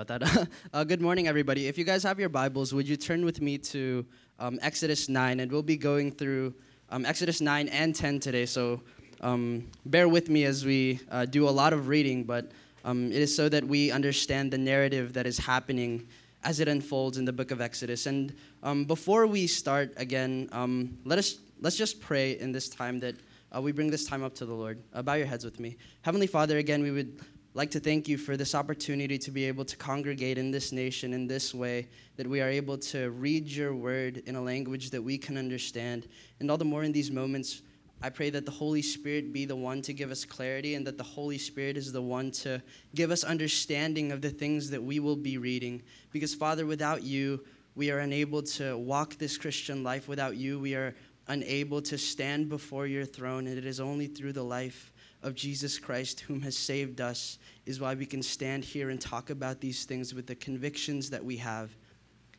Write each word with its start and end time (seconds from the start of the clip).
Uh, 0.72 0.82
good 0.82 1.02
morning, 1.02 1.28
everybody. 1.28 1.66
If 1.66 1.76
you 1.76 1.84
guys 1.84 2.02
have 2.04 2.18
your 2.18 2.30
Bibles, 2.30 2.72
would 2.72 2.88
you 2.88 2.96
turn 2.96 3.22
with 3.22 3.42
me 3.42 3.58
to 3.58 4.06
um, 4.38 4.58
Exodus 4.62 5.10
9? 5.10 5.40
And 5.40 5.52
we'll 5.52 5.62
be 5.62 5.76
going 5.76 6.10
through 6.10 6.54
um, 6.88 7.04
Exodus 7.04 7.42
9 7.42 7.68
and 7.68 7.94
10 7.94 8.18
today. 8.18 8.46
So 8.46 8.80
um, 9.20 9.68
bear 9.84 10.08
with 10.08 10.30
me 10.30 10.44
as 10.44 10.64
we 10.64 11.00
uh, 11.10 11.26
do 11.26 11.46
a 11.46 11.50
lot 11.50 11.74
of 11.74 11.88
reading, 11.88 12.24
but 12.24 12.50
um, 12.82 13.12
it 13.12 13.18
is 13.18 13.34
so 13.36 13.50
that 13.50 13.62
we 13.62 13.90
understand 13.90 14.50
the 14.50 14.56
narrative 14.56 15.12
that 15.12 15.26
is 15.26 15.36
happening 15.36 16.06
as 16.44 16.60
it 16.60 16.68
unfolds 16.68 17.18
in 17.18 17.26
the 17.26 17.32
book 17.32 17.50
of 17.50 17.60
Exodus. 17.60 18.06
And 18.06 18.32
um, 18.62 18.86
before 18.86 19.26
we 19.26 19.46
start 19.46 19.92
again, 19.98 20.48
um, 20.52 20.96
let 21.04 21.18
us 21.18 21.40
let's 21.60 21.76
just 21.76 22.00
pray 22.00 22.38
in 22.38 22.52
this 22.52 22.70
time 22.70 23.00
that 23.00 23.16
uh, 23.54 23.60
we 23.60 23.72
bring 23.72 23.90
this 23.90 24.06
time 24.06 24.22
up 24.22 24.34
to 24.36 24.46
the 24.46 24.54
Lord. 24.54 24.78
Uh, 24.94 25.02
bow 25.02 25.14
your 25.14 25.26
heads 25.26 25.44
with 25.44 25.60
me. 25.60 25.76
Heavenly 26.00 26.26
Father, 26.26 26.56
again, 26.56 26.82
we 26.82 26.90
would 26.90 27.20
like 27.52 27.70
to 27.72 27.80
thank 27.80 28.06
you 28.06 28.16
for 28.16 28.36
this 28.36 28.54
opportunity 28.54 29.18
to 29.18 29.30
be 29.30 29.44
able 29.44 29.64
to 29.64 29.76
congregate 29.76 30.38
in 30.38 30.52
this 30.52 30.70
nation 30.70 31.12
in 31.12 31.26
this 31.26 31.52
way, 31.52 31.88
that 32.16 32.26
we 32.26 32.40
are 32.40 32.48
able 32.48 32.78
to 32.78 33.10
read 33.10 33.48
your 33.48 33.74
word 33.74 34.18
in 34.26 34.36
a 34.36 34.40
language 34.40 34.90
that 34.90 35.02
we 35.02 35.18
can 35.18 35.36
understand. 35.36 36.06
And 36.38 36.50
all 36.50 36.56
the 36.56 36.64
more 36.64 36.84
in 36.84 36.92
these 36.92 37.10
moments, 37.10 37.62
I 38.02 38.08
pray 38.08 38.30
that 38.30 38.46
the 38.46 38.52
Holy 38.52 38.82
Spirit 38.82 39.32
be 39.32 39.44
the 39.44 39.56
one 39.56 39.82
to 39.82 39.92
give 39.92 40.12
us 40.12 40.24
clarity 40.24 40.76
and 40.76 40.86
that 40.86 40.96
the 40.96 41.04
Holy 41.04 41.38
Spirit 41.38 41.76
is 41.76 41.92
the 41.92 42.00
one 42.00 42.30
to 42.32 42.62
give 42.94 43.10
us 43.10 43.24
understanding 43.24 44.12
of 44.12 44.22
the 44.22 44.30
things 44.30 44.70
that 44.70 44.82
we 44.82 45.00
will 45.00 45.16
be 45.16 45.36
reading. 45.36 45.82
Because, 46.12 46.34
Father, 46.34 46.66
without 46.66 47.02
you, 47.02 47.44
we 47.74 47.90
are 47.90 47.98
unable 47.98 48.42
to 48.42 48.78
walk 48.78 49.16
this 49.16 49.36
Christian 49.36 49.82
life. 49.82 50.08
Without 50.08 50.36
you, 50.36 50.60
we 50.60 50.76
are 50.76 50.94
unable 51.28 51.82
to 51.82 51.98
stand 51.98 52.48
before 52.48 52.86
your 52.86 53.04
throne. 53.04 53.46
And 53.46 53.58
it 53.58 53.66
is 53.66 53.80
only 53.80 54.06
through 54.06 54.32
the 54.34 54.42
life 54.42 54.89
of 55.22 55.34
Jesus 55.34 55.78
Christ, 55.78 56.20
whom 56.20 56.40
has 56.42 56.56
saved 56.56 57.00
us, 57.00 57.38
is 57.66 57.80
why 57.80 57.94
we 57.94 58.06
can 58.06 58.22
stand 58.22 58.64
here 58.64 58.90
and 58.90 59.00
talk 59.00 59.30
about 59.30 59.60
these 59.60 59.84
things 59.84 60.14
with 60.14 60.26
the 60.26 60.34
convictions 60.34 61.10
that 61.10 61.24
we 61.24 61.36
have. 61.36 61.70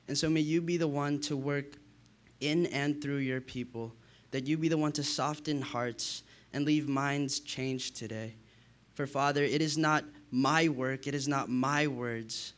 And 0.08 0.18
so 0.18 0.30
may 0.30 0.42
you 0.42 0.62
be 0.62 0.78
the 0.78 0.88
one 0.88 1.20
to 1.22 1.38
work 1.38 1.78
in 2.40 2.66
and 2.68 3.02
through 3.02 3.18
your 3.18 3.40
people, 3.40 3.94
that 4.32 4.48
you 4.48 4.58
be 4.58 4.68
the 4.68 4.78
one 4.78 4.92
to 4.94 5.04
soften 5.04 5.62
hearts 5.62 6.24
and 6.54 6.66
leave 6.66 6.90
minds 6.90 7.40
changed 7.40 7.96
today. 7.96 8.34
For 8.94 9.06
Father, 9.06 9.44
it 9.44 9.62
is 9.62 9.78
not 9.78 10.04
my 10.32 10.68
work, 10.68 11.08
it 11.08 11.14
is 11.14 11.28
not 11.28 11.50
my 11.50 11.88
words 11.88 12.54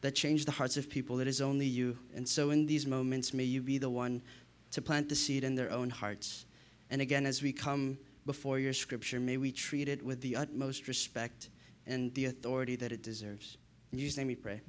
that 0.00 0.16
change 0.16 0.44
the 0.44 0.50
hearts 0.50 0.76
of 0.76 0.90
people, 0.90 1.20
it 1.20 1.28
is 1.28 1.40
only 1.40 1.66
you. 1.66 1.96
And 2.14 2.28
so 2.28 2.50
in 2.50 2.66
these 2.66 2.86
moments, 2.86 3.32
may 3.32 3.44
you 3.44 3.62
be 3.62 3.78
the 3.78 3.88
one 3.88 4.20
to 4.72 4.82
plant 4.82 5.08
the 5.08 5.14
seed 5.14 5.44
in 5.44 5.54
their 5.54 5.70
own 5.70 5.90
hearts. 5.90 6.44
And 6.90 7.00
again, 7.00 7.24
as 7.24 7.40
we 7.40 7.52
come 7.52 7.96
before 8.26 8.58
your 8.58 8.72
scripture, 8.72 9.20
may 9.20 9.36
we 9.36 9.52
treat 9.52 9.88
it 9.88 10.02
with 10.02 10.20
the 10.20 10.36
utmost 10.36 10.88
respect 10.88 11.48
and 11.86 12.14
the 12.14 12.26
authority 12.26 12.76
that 12.76 12.92
it 12.92 13.02
deserves. 13.02 13.58
In 13.92 13.98
Jesus' 13.98 14.16
name 14.16 14.28
we 14.28 14.36
pray. 14.36 14.60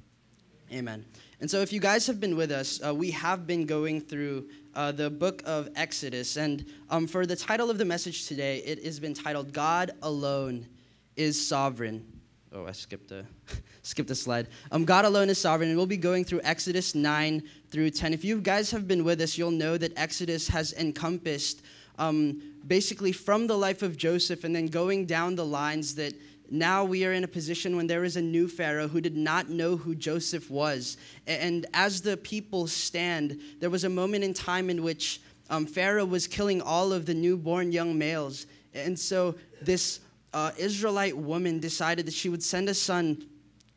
Amen. 0.72 1.04
And 1.40 1.50
so, 1.50 1.60
if 1.60 1.72
you 1.72 1.78
guys 1.78 2.06
have 2.06 2.18
been 2.18 2.36
with 2.36 2.50
us, 2.50 2.80
uh, 2.84 2.94
we 2.94 3.10
have 3.10 3.46
been 3.46 3.66
going 3.66 4.00
through 4.00 4.48
uh, 4.74 4.92
the 4.92 5.10
book 5.10 5.42
of 5.44 5.68
Exodus. 5.76 6.36
And 6.36 6.64
um, 6.90 7.06
for 7.06 7.26
the 7.26 7.36
title 7.36 7.70
of 7.70 7.78
the 7.78 7.84
message 7.84 8.26
today, 8.26 8.58
it 8.58 8.82
has 8.84 8.98
been 8.98 9.14
titled 9.14 9.52
God 9.52 9.92
Alone 10.02 10.66
is 11.16 11.46
Sovereign. 11.46 12.04
Oh, 12.52 12.66
I 12.66 12.72
skipped 12.72 13.10
a, 13.10 13.26
skipped 13.82 14.10
a 14.10 14.14
slide. 14.14 14.48
Um, 14.70 14.84
God 14.84 15.04
alone 15.04 15.28
is 15.28 15.38
sovereign, 15.38 15.68
and 15.70 15.76
we'll 15.76 15.86
be 15.86 15.96
going 15.96 16.24
through 16.24 16.40
Exodus 16.44 16.94
9 16.94 17.42
through 17.68 17.90
10. 17.90 18.14
If 18.14 18.24
you 18.24 18.40
guys 18.40 18.70
have 18.70 18.86
been 18.86 19.04
with 19.04 19.20
us, 19.20 19.36
you'll 19.36 19.50
know 19.50 19.76
that 19.76 19.92
Exodus 19.96 20.46
has 20.48 20.72
encompassed 20.74 21.62
um, 21.98 22.53
basically 22.66 23.12
from 23.12 23.46
the 23.46 23.56
life 23.56 23.82
of 23.82 23.96
Joseph 23.96 24.44
and 24.44 24.54
then 24.54 24.66
going 24.66 25.06
down 25.06 25.34
the 25.34 25.44
lines 25.44 25.94
that 25.96 26.14
now 26.50 26.84
we 26.84 27.04
are 27.04 27.12
in 27.12 27.24
a 27.24 27.28
position 27.28 27.76
when 27.76 27.86
there 27.86 28.04
is 28.04 28.16
a 28.16 28.22
new 28.22 28.48
Pharaoh 28.48 28.88
who 28.88 29.00
did 29.00 29.16
not 29.16 29.48
know 29.48 29.76
who 29.76 29.94
Joseph 29.94 30.50
was. 30.50 30.96
And 31.26 31.66
as 31.72 32.02
the 32.02 32.16
people 32.16 32.66
stand, 32.66 33.40
there 33.60 33.70
was 33.70 33.84
a 33.84 33.88
moment 33.88 34.24
in 34.24 34.34
time 34.34 34.70
in 34.70 34.82
which 34.82 35.20
um, 35.50 35.66
Pharaoh 35.66 36.04
was 36.04 36.26
killing 36.26 36.60
all 36.60 36.92
of 36.92 37.06
the 37.06 37.14
newborn 37.14 37.72
young 37.72 37.96
males. 37.96 38.46
And 38.74 38.98
so 38.98 39.34
this 39.62 40.00
uh, 40.32 40.50
Israelite 40.58 41.16
woman 41.16 41.60
decided 41.60 42.06
that 42.06 42.14
she 42.14 42.28
would 42.28 42.42
send 42.42 42.68
a 42.68 42.74
son, 42.74 43.26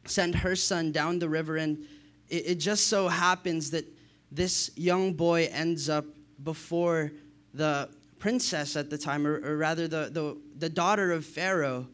send 0.05 0.35
her 0.35 0.55
son 0.55 0.91
down 0.91 1.19
the 1.19 1.29
river. 1.29 1.57
And 1.57 1.85
it, 2.29 2.47
it 2.47 2.55
just 2.55 2.87
so 2.87 3.07
happens 3.07 3.71
that 3.71 3.85
this 4.31 4.71
young 4.75 5.13
boy 5.13 5.49
ends 5.51 5.89
up 5.89 6.05
before 6.43 7.11
the 7.53 7.89
princess 8.19 8.75
at 8.75 8.89
the 8.89 8.97
time, 8.97 9.25
or, 9.25 9.39
or 9.43 9.57
rather 9.57 9.87
the, 9.87 10.09
the, 10.11 10.37
the 10.57 10.69
daughter 10.69 11.11
of 11.11 11.25
Pharaoh. 11.25 11.87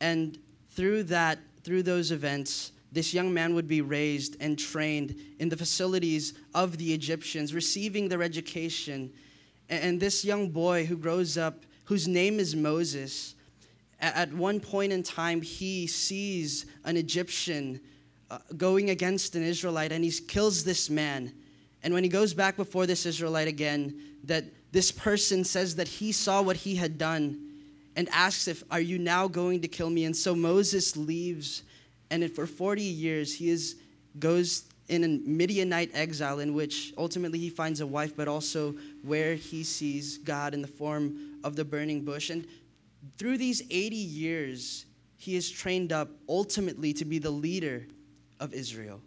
And 0.00 0.38
through 0.70 1.04
that, 1.04 1.38
through 1.62 1.82
those 1.82 2.10
events, 2.10 2.72
this 2.92 3.12
young 3.12 3.32
man 3.32 3.54
would 3.54 3.68
be 3.68 3.80
raised 3.80 4.36
and 4.40 4.58
trained 4.58 5.16
in 5.38 5.48
the 5.48 5.56
facilities 5.56 6.34
of 6.54 6.78
the 6.78 6.94
Egyptians, 6.94 7.52
receiving 7.52 8.08
their 8.08 8.22
education. 8.22 9.12
And 9.68 10.00
this 10.00 10.24
young 10.24 10.48
boy 10.48 10.86
who 10.86 10.96
grows 10.96 11.36
up, 11.36 11.64
whose 11.84 12.08
name 12.08 12.38
is 12.38 12.54
Moses, 12.54 13.34
at 14.00 14.32
one 14.32 14.60
point 14.60 14.92
in 14.92 15.02
time, 15.02 15.40
he 15.40 15.86
sees 15.86 16.66
an 16.84 16.96
Egyptian 16.96 17.80
uh, 18.30 18.38
going 18.56 18.90
against 18.90 19.34
an 19.34 19.42
Israelite 19.42 19.92
and 19.92 20.04
he 20.04 20.10
kills 20.10 20.64
this 20.64 20.90
man. 20.90 21.32
And 21.82 21.94
when 21.94 22.02
he 22.02 22.10
goes 22.10 22.34
back 22.34 22.56
before 22.56 22.86
this 22.86 23.06
Israelite 23.06 23.48
again, 23.48 24.00
that 24.24 24.44
this 24.76 24.92
person 24.92 25.42
says 25.42 25.76
that 25.76 25.88
he 25.88 26.12
saw 26.12 26.42
what 26.42 26.54
he 26.54 26.74
had 26.76 26.98
done 26.98 27.40
and 27.96 28.06
asks 28.12 28.46
if 28.46 28.62
are 28.70 28.78
you 28.78 28.98
now 28.98 29.26
going 29.26 29.62
to 29.62 29.68
kill 29.68 29.88
me? 29.88 30.04
And 30.04 30.14
so 30.14 30.34
moses 30.34 30.98
leaves 30.98 31.62
and 32.10 32.30
for 32.30 32.46
40 32.46 32.82
years 32.82 33.34
he 33.34 33.48
is 33.48 33.76
goes 34.18 34.64
in 34.88 35.02
a 35.02 35.08
midianite 35.08 35.92
exile 35.94 36.40
in 36.40 36.52
which 36.52 36.92
ultimately 36.98 37.38
he 37.38 37.48
finds 37.48 37.80
a 37.80 37.86
wife 37.86 38.14
but 38.14 38.28
also 38.28 38.74
where 39.02 39.34
he 39.34 39.64
sees 39.64 40.18
god 40.18 40.52
in 40.52 40.60
the 40.60 40.68
form 40.68 41.38
of 41.42 41.56
the 41.56 41.64
burning 41.64 42.04
bush. 42.04 42.28
And 42.28 42.46
through 43.16 43.38
these 43.38 43.62
80 43.70 43.96
years 43.96 44.84
he 45.16 45.36
is 45.36 45.50
trained 45.50 45.90
up 45.90 46.10
ultimately 46.28 46.92
to 46.92 47.06
be 47.06 47.18
the 47.18 47.30
leader 47.30 47.86
of 48.40 48.52
israel 48.52 49.00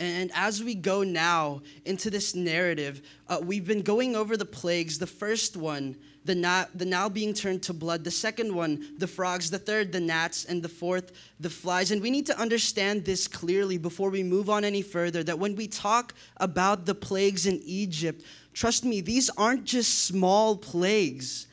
and 0.00 0.30
as 0.34 0.62
we 0.62 0.74
go 0.74 1.02
now 1.02 1.62
into 1.84 2.08
this 2.08 2.34
narrative, 2.34 3.02
uh, 3.28 3.40
we've 3.42 3.66
been 3.66 3.82
going 3.82 4.14
over 4.14 4.36
the 4.36 4.44
plagues. 4.44 4.98
The 4.98 5.08
first 5.08 5.56
one, 5.56 5.96
the, 6.24 6.36
na- 6.36 6.66
the 6.74 6.84
Nile 6.84 7.10
being 7.10 7.34
turned 7.34 7.64
to 7.64 7.72
blood. 7.72 8.04
The 8.04 8.10
second 8.10 8.54
one, 8.54 8.94
the 8.98 9.08
frogs. 9.08 9.50
The 9.50 9.58
third, 9.58 9.90
the 9.90 10.00
gnats. 10.00 10.44
And 10.44 10.62
the 10.62 10.68
fourth, 10.68 11.10
the 11.40 11.50
flies. 11.50 11.90
And 11.90 12.00
we 12.00 12.10
need 12.10 12.26
to 12.26 12.38
understand 12.38 13.04
this 13.04 13.26
clearly 13.26 13.76
before 13.76 14.10
we 14.10 14.22
move 14.22 14.48
on 14.48 14.64
any 14.64 14.82
further 14.82 15.24
that 15.24 15.38
when 15.38 15.56
we 15.56 15.66
talk 15.66 16.14
about 16.36 16.86
the 16.86 16.94
plagues 16.94 17.46
in 17.46 17.60
Egypt, 17.64 18.22
trust 18.52 18.84
me, 18.84 19.00
these 19.00 19.30
aren't 19.36 19.64
just 19.64 20.04
small 20.04 20.56
plagues 20.56 21.48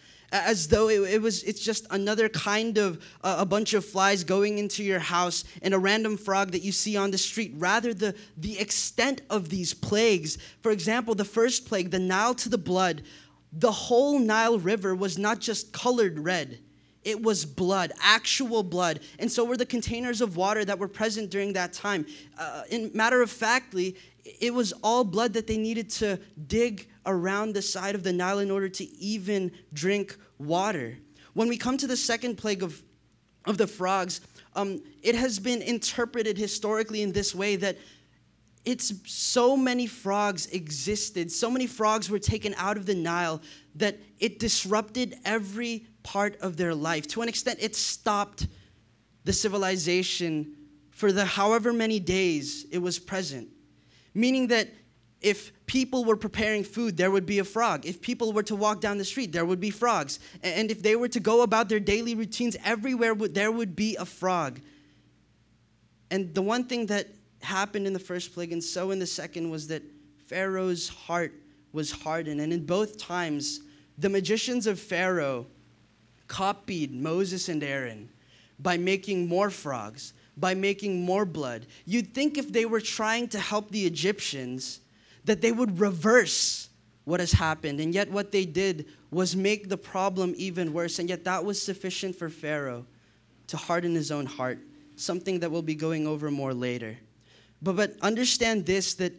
as 0.45 0.67
though 0.67 0.89
it, 0.89 1.01
it, 1.13 1.21
was 1.21 1.43
it's 1.43 1.59
just 1.59 1.87
another 1.91 2.29
kind 2.29 2.77
of 2.77 3.03
uh, 3.23 3.37
a 3.39 3.45
bunch 3.45 3.73
of 3.73 3.85
flies 3.85 4.23
going 4.23 4.57
into 4.57 4.83
your 4.83 4.99
house 4.99 5.43
and 5.61 5.73
a 5.73 5.79
random 5.79 6.17
frog 6.17 6.51
that 6.51 6.61
you 6.61 6.71
see 6.71 6.97
on 6.97 7.11
the 7.11 7.17
street 7.17 7.53
rather 7.55 7.93
the 7.93 8.15
the 8.37 8.59
extent 8.59 9.21
of 9.29 9.49
these 9.49 9.73
plagues 9.73 10.37
for 10.61 10.71
example 10.71 11.15
the 11.15 11.25
first 11.25 11.67
plague 11.67 11.91
the 11.91 11.99
nile 11.99 12.35
to 12.35 12.49
the 12.49 12.57
blood 12.57 13.03
the 13.53 13.71
whole 13.71 14.19
nile 14.19 14.59
river 14.59 14.93
was 14.95 15.17
not 15.17 15.39
just 15.39 15.71
colored 15.71 16.19
red 16.19 16.59
it 17.05 17.21
was 17.21 17.45
blood, 17.45 17.91
actual 18.01 18.63
blood. 18.63 18.99
And 19.19 19.31
so 19.31 19.45
were 19.45 19.57
the 19.57 19.65
containers 19.65 20.21
of 20.21 20.37
water 20.37 20.65
that 20.65 20.79
were 20.79 20.87
present 20.87 21.29
during 21.29 21.53
that 21.53 21.71
time. 21.71 22.03
Uh, 22.35 22.63
in 22.71 22.89
matter 22.95 23.21
of 23.21 23.29
factly, 23.29 23.95
it 24.25 24.51
was 24.51 24.73
all 24.83 25.03
blood 25.03 25.33
that 25.33 25.45
they 25.45 25.57
needed 25.57 25.89
to 25.91 26.19
dig 26.47 26.87
around 27.05 27.53
the 27.53 27.61
side 27.61 27.93
of 27.93 28.03
the 28.03 28.11
Nile 28.11 28.39
in 28.39 28.49
order 28.49 28.67
to 28.67 28.83
even 28.97 29.51
drink 29.71 30.17
water. 30.37 30.97
When 31.33 31.47
we 31.47 31.57
come 31.57 31.77
to 31.77 31.87
the 31.87 31.97
second 31.97 32.37
plague 32.37 32.63
of, 32.63 32.81
of 33.45 33.57
the 33.57 33.67
frogs, 33.67 34.21
um, 34.55 34.81
it 35.01 35.15
has 35.15 35.39
been 35.39 35.61
interpreted 35.61 36.37
historically 36.37 37.01
in 37.01 37.11
this 37.11 37.35
way 37.35 37.55
that 37.57 37.77
it's 38.63 38.93
so 39.05 39.55
many 39.55 39.85
frogs 39.85 40.47
existed, 40.47 41.31
so 41.31 41.51
many 41.51 41.67
frogs 41.67 42.09
were 42.09 42.19
taken 42.19 42.55
out 42.57 42.77
of 42.77 42.85
the 42.85 42.95
Nile 42.95 43.41
that 43.75 43.99
it 44.19 44.39
disrupted 44.39 45.15
every 45.23 45.85
part 46.01 46.35
of 46.37 46.57
their 46.57 46.73
life. 46.73 47.07
To 47.09 47.21
an 47.21 47.29
extent, 47.29 47.59
it 47.61 47.75
stopped 47.75 48.47
the 49.23 49.33
civilization 49.33 50.55
for 50.89 51.11
the 51.11 51.25
however 51.25 51.73
many 51.73 51.99
days 51.99 52.65
it 52.71 52.79
was 52.79 52.97
present. 52.97 53.49
Meaning 54.13 54.47
that 54.47 54.69
if 55.25 55.51
people 55.65 56.05
were 56.05 56.15
preparing 56.15 56.63
food, 56.63 56.97
there 56.97 57.09
would 57.09 57.25
be 57.25 57.39
a 57.39 57.43
frog. 57.43 57.87
If 57.87 57.99
people 57.99 58.31
were 58.31 58.43
to 58.43 58.55
walk 58.55 58.79
down 58.79 58.99
the 58.99 59.03
street, 59.03 59.31
there 59.31 59.43
would 59.43 59.59
be 59.59 59.71
frogs. 59.71 60.19
And 60.43 60.69
if 60.69 60.83
they 60.83 60.95
were 60.95 61.07
to 61.07 61.19
go 61.19 61.41
about 61.41 61.67
their 61.67 61.79
daily 61.79 62.13
routines, 62.13 62.55
everywhere 62.63 63.15
there 63.15 63.51
would 63.51 63.75
be 63.75 63.95
a 63.95 64.05
frog. 64.05 64.59
And 66.11 66.31
the 66.35 66.43
one 66.43 66.65
thing 66.65 66.85
that 66.85 67.07
happened 67.41 67.87
in 67.87 67.93
the 67.93 67.99
first 67.99 68.35
plague 68.35 68.53
and 68.53 68.63
so 68.63 68.91
in 68.91 68.99
the 68.99 69.07
second 69.07 69.49
was 69.49 69.67
that 69.69 69.81
Pharaoh's 70.27 70.89
heart 70.89 71.33
was 71.73 71.91
hardened. 71.91 72.39
And 72.39 72.53
in 72.53 72.63
both 72.63 72.99
times, 72.99 73.61
the 73.97 74.09
magicians 74.09 74.67
of 74.67 74.79
Pharaoh 74.79 75.47
copied 76.27 76.93
Moses 76.93 77.49
and 77.49 77.63
Aaron 77.63 78.09
by 78.59 78.77
making 78.77 79.27
more 79.27 79.49
frogs, 79.49 80.13
by 80.37 80.53
making 80.53 81.03
more 81.03 81.25
blood. 81.25 81.65
You'd 81.83 82.13
think 82.13 82.37
if 82.37 82.53
they 82.53 82.65
were 82.65 82.79
trying 82.79 83.27
to 83.29 83.39
help 83.39 83.71
the 83.71 83.87
Egyptians, 83.87 84.81
that 85.25 85.41
they 85.41 85.51
would 85.51 85.79
reverse 85.79 86.69
what 87.03 87.19
has 87.19 87.31
happened. 87.31 87.79
And 87.79 87.93
yet, 87.93 88.09
what 88.09 88.31
they 88.31 88.45
did 88.45 88.85
was 89.11 89.35
make 89.35 89.69
the 89.69 89.77
problem 89.77 90.33
even 90.37 90.73
worse. 90.73 90.99
And 90.99 91.09
yet, 91.09 91.23
that 91.25 91.43
was 91.43 91.61
sufficient 91.61 92.15
for 92.15 92.29
Pharaoh 92.29 92.85
to 93.47 93.57
harden 93.57 93.93
his 93.93 94.11
own 94.11 94.25
heart, 94.25 94.59
something 94.95 95.39
that 95.39 95.51
we'll 95.51 95.61
be 95.61 95.75
going 95.75 96.07
over 96.07 96.31
more 96.31 96.53
later. 96.53 96.97
But, 97.61 97.75
but 97.75 97.95
understand 98.01 98.65
this 98.65 98.95
that 98.95 99.13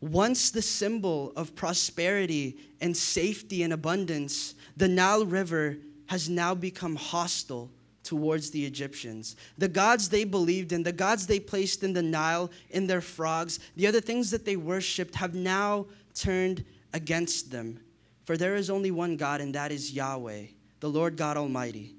once 0.00 0.50
the 0.50 0.62
symbol 0.62 1.32
of 1.36 1.54
prosperity 1.54 2.58
and 2.80 2.96
safety 2.96 3.62
and 3.62 3.72
abundance, 3.72 4.54
the 4.76 4.88
Nile 4.88 5.26
River 5.26 5.78
has 6.06 6.28
now 6.28 6.54
become 6.54 6.94
hostile 6.94 7.70
towards 8.06 8.50
the 8.50 8.64
Egyptians. 8.64 9.36
The 9.58 9.68
gods 9.68 10.08
they 10.08 10.24
believed 10.24 10.72
in, 10.72 10.82
the 10.82 10.92
gods 10.92 11.26
they 11.26 11.40
placed 11.40 11.82
in 11.82 11.92
the 11.92 12.02
Nile, 12.02 12.50
in 12.70 12.86
their 12.86 13.00
frogs, 13.00 13.58
the 13.74 13.86
other 13.86 14.00
things 14.00 14.30
that 14.30 14.44
they 14.44 14.56
worshiped 14.56 15.16
have 15.16 15.34
now 15.34 15.86
turned 16.14 16.64
against 16.94 17.50
them. 17.50 17.80
For 18.24 18.36
there 18.36 18.54
is 18.54 18.70
only 18.70 18.90
one 18.90 19.16
God, 19.16 19.40
and 19.40 19.54
that 19.54 19.72
is 19.72 19.92
Yahweh, 19.92 20.44
the 20.80 20.88
Lord 20.88 21.16
God 21.16 21.36
Almighty. 21.36 21.94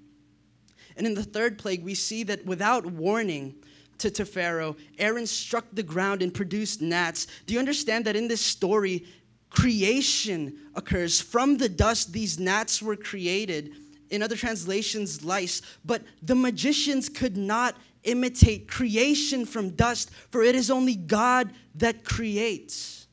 And 0.96 1.06
in 1.06 1.14
the 1.14 1.24
third 1.24 1.60
plague, 1.60 1.84
we 1.84 1.94
see 1.94 2.24
that 2.24 2.46
without 2.46 2.86
warning, 2.86 3.56
to, 4.00 4.12
to 4.12 4.26
Pharaoh, 4.26 4.76
Aaron 4.98 5.26
struck 5.26 5.66
the 5.74 5.84
ground 5.84 6.22
and 6.22 6.34
produced 6.34 6.82
gnats. 6.82 7.28
Do 7.46 7.54
you 7.54 7.60
understand 7.60 8.06
that 8.06 8.16
in 8.16 8.28
this 8.28 8.42
story, 8.42 9.06
creation 9.50 10.58
occurs? 10.76 11.20
From 11.20 11.58
the 11.58 11.70
dust, 11.70 12.14
these 12.14 12.40
gnats 12.40 12.82
were 12.82 12.96
created. 12.96 13.74
In 14.10 14.24
other 14.24 14.36
translations, 14.36 15.24
lice. 15.24 15.62
But 15.84 16.04
the 16.22 16.36
magicians 16.36 17.10
could 17.10 17.38
not 17.38 17.76
imitate 18.04 18.68
creation 18.68 19.46
from 19.46 19.72
dust, 19.72 20.12
for 20.32 20.42
it 20.42 20.56
is 20.56 20.72
only 20.72 20.96
God 20.96 21.52
that 21.76 22.04
creates. 22.04 23.08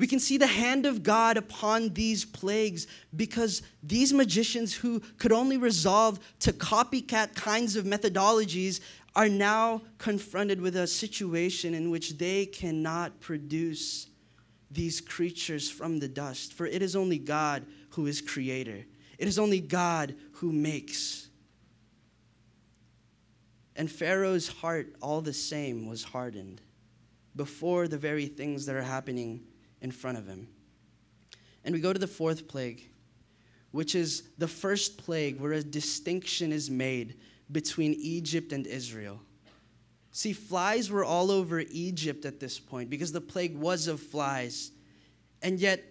We 0.00 0.06
can 0.06 0.18
see 0.18 0.38
the 0.38 0.46
hand 0.46 0.86
of 0.86 1.02
God 1.02 1.36
upon 1.36 1.90
these 1.90 2.24
plagues 2.24 2.86
because 3.14 3.60
these 3.82 4.14
magicians 4.14 4.72
who 4.72 5.00
could 5.18 5.30
only 5.30 5.58
resolve 5.58 6.18
to 6.40 6.54
copycat 6.54 7.34
kinds 7.34 7.76
of 7.76 7.84
methodologies 7.84 8.80
are 9.14 9.28
now 9.28 9.82
confronted 9.98 10.58
with 10.58 10.76
a 10.76 10.86
situation 10.86 11.74
in 11.74 11.90
which 11.90 12.16
they 12.16 12.46
cannot 12.46 13.20
produce 13.20 14.06
these 14.70 15.02
creatures 15.02 15.68
from 15.68 15.98
the 15.98 16.08
dust. 16.08 16.54
For 16.54 16.66
it 16.66 16.80
is 16.80 16.96
only 16.96 17.18
God 17.18 17.66
who 17.90 18.06
is 18.06 18.22
creator, 18.22 18.86
it 19.20 19.28
is 19.28 19.38
only 19.38 19.60
God 19.60 20.14
who 20.32 20.50
makes. 20.50 21.28
And 23.76 23.90
Pharaoh's 23.90 24.48
heart, 24.48 24.96
all 25.02 25.20
the 25.20 25.34
same, 25.34 25.86
was 25.86 26.02
hardened 26.02 26.62
before 27.36 27.86
the 27.86 27.98
very 27.98 28.26
things 28.26 28.64
that 28.64 28.74
are 28.74 28.82
happening 28.82 29.42
in 29.82 29.90
front 29.90 30.16
of 30.16 30.26
him. 30.26 30.48
And 31.66 31.74
we 31.74 31.82
go 31.82 31.92
to 31.92 31.98
the 31.98 32.06
fourth 32.06 32.48
plague, 32.48 32.88
which 33.72 33.94
is 33.94 34.22
the 34.38 34.48
first 34.48 34.96
plague 34.96 35.38
where 35.38 35.52
a 35.52 35.62
distinction 35.62 36.50
is 36.50 36.70
made 36.70 37.18
between 37.52 37.92
Egypt 38.00 38.52
and 38.54 38.66
Israel. 38.66 39.20
See, 40.12 40.32
flies 40.32 40.90
were 40.90 41.04
all 41.04 41.30
over 41.30 41.60
Egypt 41.70 42.24
at 42.24 42.40
this 42.40 42.58
point 42.58 42.88
because 42.88 43.12
the 43.12 43.20
plague 43.20 43.54
was 43.54 43.86
of 43.86 44.00
flies. 44.00 44.70
And 45.42 45.60
yet, 45.60 45.89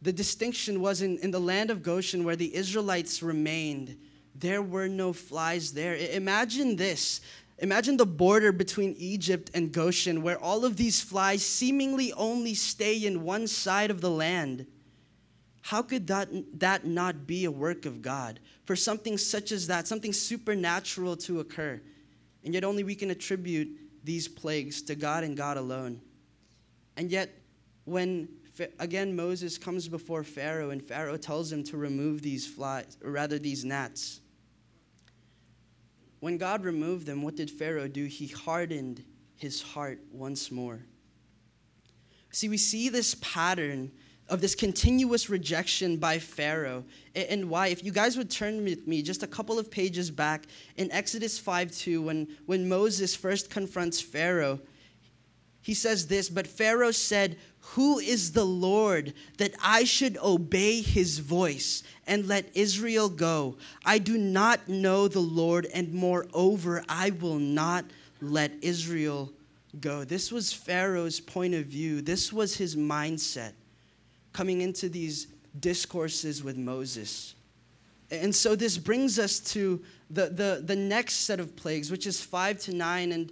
the 0.00 0.12
distinction 0.12 0.80
was 0.80 1.02
in, 1.02 1.18
in 1.18 1.30
the 1.30 1.40
land 1.40 1.70
of 1.70 1.82
Goshen 1.82 2.24
where 2.24 2.36
the 2.36 2.54
Israelites 2.54 3.22
remained, 3.22 3.96
there 4.34 4.62
were 4.62 4.88
no 4.88 5.12
flies 5.12 5.72
there. 5.72 5.96
Imagine 5.96 6.76
this 6.76 7.20
Imagine 7.60 7.96
the 7.96 8.06
border 8.06 8.52
between 8.52 8.94
Egypt 8.98 9.50
and 9.52 9.72
Goshen, 9.72 10.22
where 10.22 10.38
all 10.38 10.64
of 10.64 10.76
these 10.76 11.00
flies 11.00 11.44
seemingly 11.44 12.12
only 12.12 12.54
stay 12.54 13.04
in 13.04 13.24
one 13.24 13.48
side 13.48 13.90
of 13.90 14.00
the 14.00 14.10
land. 14.10 14.66
How 15.62 15.82
could 15.82 16.06
that, 16.06 16.28
that 16.60 16.86
not 16.86 17.26
be 17.26 17.44
a 17.44 17.50
work 17.50 17.84
of 17.84 18.00
God? 18.00 18.38
For 18.64 18.76
something 18.76 19.18
such 19.18 19.50
as 19.50 19.66
that, 19.66 19.88
something 19.88 20.12
supernatural 20.12 21.16
to 21.16 21.40
occur. 21.40 21.80
And 22.44 22.54
yet, 22.54 22.62
only 22.62 22.84
we 22.84 22.94
can 22.94 23.10
attribute 23.10 23.76
these 24.04 24.28
plagues 24.28 24.80
to 24.82 24.94
God 24.94 25.24
and 25.24 25.36
God 25.36 25.56
alone. 25.56 26.00
And 26.96 27.10
yet, 27.10 27.30
when 27.84 28.28
again 28.78 29.14
Moses 29.14 29.58
comes 29.58 29.88
before 29.88 30.24
Pharaoh 30.24 30.70
and 30.70 30.82
Pharaoh 30.82 31.16
tells 31.16 31.52
him 31.52 31.64
to 31.64 31.76
remove 31.76 32.22
these 32.22 32.46
flies, 32.46 32.96
or 33.04 33.10
rather 33.10 33.38
these 33.38 33.64
gnats, 33.64 34.20
when 36.20 36.36
God 36.36 36.64
removed 36.64 37.06
them, 37.06 37.22
what 37.22 37.36
did 37.36 37.50
Pharaoh 37.50 37.88
do? 37.88 38.04
He 38.06 38.26
hardened 38.26 39.04
his 39.36 39.62
heart 39.62 40.00
once 40.10 40.50
more. 40.50 40.80
See, 42.30 42.48
we 42.48 42.56
see 42.56 42.88
this 42.88 43.14
pattern 43.20 43.92
of 44.28 44.40
this 44.40 44.54
continuous 44.54 45.30
rejection 45.30 45.96
by 45.96 46.18
Pharaoh. 46.18 46.84
And 47.14 47.48
why? 47.48 47.68
If 47.68 47.82
you 47.84 47.92
guys 47.92 48.16
would 48.16 48.30
turn 48.30 48.64
with 48.64 48.86
me 48.86 49.00
just 49.00 49.22
a 49.22 49.26
couple 49.26 49.58
of 49.58 49.70
pages 49.70 50.10
back 50.10 50.46
in 50.76 50.90
Exodus 50.92 51.38
5 51.38 51.70
2, 51.70 52.02
when, 52.02 52.28
when 52.46 52.68
Moses 52.68 53.14
first 53.14 53.48
confronts 53.48 54.00
Pharaoh, 54.00 54.60
he 55.62 55.74
says 55.74 56.06
this 56.06 56.28
But 56.28 56.46
Pharaoh 56.46 56.90
said, 56.90 57.38
Who 57.72 57.98
is 57.98 58.32
the 58.32 58.46
Lord 58.46 59.12
that 59.36 59.54
I 59.62 59.84
should 59.84 60.16
obey 60.18 60.80
his 60.80 61.18
voice 61.18 61.82
and 62.06 62.26
let 62.26 62.50
Israel 62.54 63.08
go? 63.08 63.56
I 63.84 63.98
do 63.98 64.16
not 64.16 64.68
know 64.68 65.06
the 65.06 65.20
Lord, 65.20 65.66
and 65.74 65.92
moreover, 65.92 66.82
I 66.88 67.10
will 67.10 67.38
not 67.38 67.84
let 68.22 68.52
Israel 68.62 69.30
go. 69.80 70.04
This 70.04 70.32
was 70.32 70.52
Pharaoh's 70.52 71.20
point 71.20 71.54
of 71.54 71.66
view, 71.66 72.00
this 72.00 72.32
was 72.32 72.56
his 72.56 72.74
mindset 72.74 73.52
coming 74.32 74.60
into 74.60 74.88
these 74.88 75.26
discourses 75.60 76.42
with 76.42 76.56
Moses. 76.56 77.34
And 78.10 78.34
so 78.34 78.56
this 78.56 78.78
brings 78.78 79.18
us 79.18 79.40
to 79.52 79.82
the, 80.08 80.26
the, 80.30 80.62
the 80.64 80.76
next 80.76 81.16
set 81.16 81.40
of 81.40 81.54
plagues, 81.54 81.90
which 81.90 82.06
is 82.06 82.22
five 82.22 82.58
to 82.60 82.74
nine. 82.74 83.12
And 83.12 83.30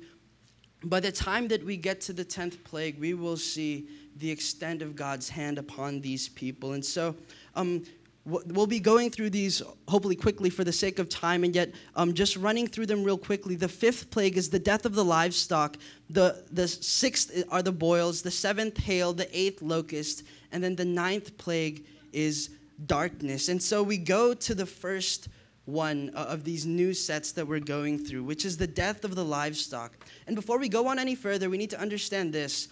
by 0.85 1.01
the 1.01 1.13
time 1.13 1.49
that 1.49 1.65
we 1.65 1.79
get 1.79 2.03
to 2.03 2.13
the 2.13 2.25
10th 2.25 2.63
plague, 2.65 2.99
we 2.99 3.15
will 3.15 3.39
see 3.39 3.89
the 4.19 4.31
extent 4.31 4.83
of 4.83 4.97
God's 4.97 5.29
hand 5.29 5.59
upon 5.59 6.01
these 6.01 6.29
people. 6.29 6.73
And 6.73 6.85
so 6.85 7.15
um, 7.55 7.85
we'll 8.25 8.67
be 8.67 8.81
going 8.81 9.11
through 9.11 9.31
these 9.31 9.63
hopefully 9.89 10.17
quickly 10.17 10.51
for 10.51 10.65
the 10.65 10.73
sake 10.73 10.99
of 10.99 11.09
time, 11.09 11.45
and 11.45 11.55
yet 11.55 11.73
um, 11.95 12.13
just 12.13 12.37
running 12.37 12.67
through 12.67 12.87
them 12.87 13.05
real 13.05 13.19
quickly. 13.19 13.55
The 13.55 13.69
fifth 13.69 14.11
plague 14.11 14.37
is 14.37 14.51
the 14.51 14.59
death 14.59 14.85
of 14.85 14.95
the 14.95 15.05
livestock. 15.05 15.77
The, 16.11 16.45
the 16.51 16.67
sixth 16.67 17.45
are 17.51 17.63
the 17.63 17.73
boils. 17.73 18.23
The 18.23 18.31
seventh, 18.31 18.79
hail. 18.79 19.13
The 19.13 19.29
eighth, 19.37 19.63
locust. 19.63 20.25
And 20.53 20.63
then 20.63 20.77
the 20.77 20.85
ninth 20.85 21.37
plague 21.39 21.87
is 22.13 22.51
darkness. 22.87 23.49
And 23.49 23.63
so 23.63 23.83
we 23.83 23.97
go 23.97 24.35
to 24.35 24.55
the 24.55 24.67
first 24.67 25.29
one 25.67 26.11
of 26.11 26.45
these 26.45 26.65
new 26.65 26.95
sets 26.95 27.33
that 27.33 27.47
we're 27.47 27.59
going 27.59 27.99
through, 27.99 28.23
which 28.23 28.45
is 28.45 28.57
the 28.57 28.67
death 28.67 29.05
of 29.05 29.15
the 29.15 29.25
livestock. 29.25 29.93
And 30.27 30.37
before 30.37 30.59
we 30.59 30.69
go 30.69 30.87
on 30.87 30.99
any 30.99 31.15
further, 31.15 31.51
we 31.51 31.59
need 31.59 31.71
to 31.71 31.81
understand 31.81 32.33
this 32.33 32.69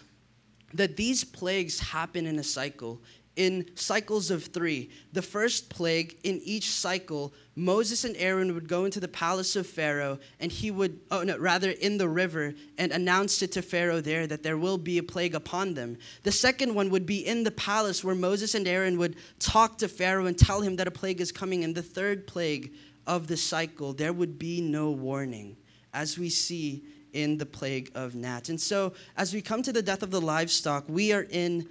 that 0.74 0.96
these 0.96 1.24
plagues 1.24 1.78
happen 1.78 2.26
in 2.26 2.38
a 2.38 2.44
cycle 2.44 3.00
in 3.36 3.68
cycles 3.74 4.30
of 4.30 4.44
three. 4.44 4.90
The 5.12 5.22
first 5.22 5.68
plague 5.68 6.18
in 6.22 6.40
each 6.44 6.70
cycle, 6.70 7.32
Moses 7.56 8.04
and 8.04 8.16
Aaron 8.16 8.54
would 8.54 8.68
go 8.68 8.84
into 8.84 9.00
the 9.00 9.08
palace 9.08 9.56
of 9.56 9.66
Pharaoh, 9.66 10.18
and 10.40 10.52
he 10.52 10.70
would, 10.70 11.00
oh 11.10 11.22
no, 11.22 11.36
rather 11.38 11.70
in 11.70 11.98
the 11.98 12.08
river, 12.08 12.54
and 12.78 12.92
announce 12.92 13.42
it 13.42 13.52
to 13.52 13.62
Pharaoh 13.62 14.00
there 14.00 14.26
that 14.26 14.42
there 14.42 14.56
will 14.56 14.78
be 14.78 14.98
a 14.98 15.02
plague 15.02 15.34
upon 15.34 15.74
them. 15.74 15.96
The 16.22 16.32
second 16.32 16.74
one 16.74 16.90
would 16.90 17.06
be 17.06 17.26
in 17.26 17.42
the 17.42 17.50
palace 17.50 18.04
where 18.04 18.14
Moses 18.14 18.54
and 18.54 18.68
Aaron 18.68 18.98
would 18.98 19.16
talk 19.38 19.78
to 19.78 19.88
Pharaoh 19.88 20.26
and 20.26 20.38
tell 20.38 20.60
him 20.60 20.76
that 20.76 20.88
a 20.88 20.92
plague 20.92 21.20
is 21.20 21.32
coming. 21.32 21.64
And 21.64 21.74
the 21.74 21.82
third 21.82 22.26
plague 22.26 22.74
of 23.06 23.26
the 23.26 23.36
cycle, 23.36 23.92
there 23.92 24.12
would 24.12 24.38
be 24.38 24.60
no 24.60 24.90
warning, 24.90 25.56
as 25.92 26.18
we 26.18 26.30
see 26.30 26.84
in 27.14 27.38
the 27.38 27.46
plague 27.46 27.90
of 27.94 28.14
gnats. 28.14 28.50
And 28.50 28.60
so, 28.60 28.92
as 29.16 29.32
we 29.32 29.40
come 29.40 29.62
to 29.62 29.72
the 29.72 29.82
death 29.82 30.02
of 30.02 30.10
the 30.10 30.20
livestock, 30.20 30.84
we 30.88 31.12
are 31.12 31.26
in 31.30 31.66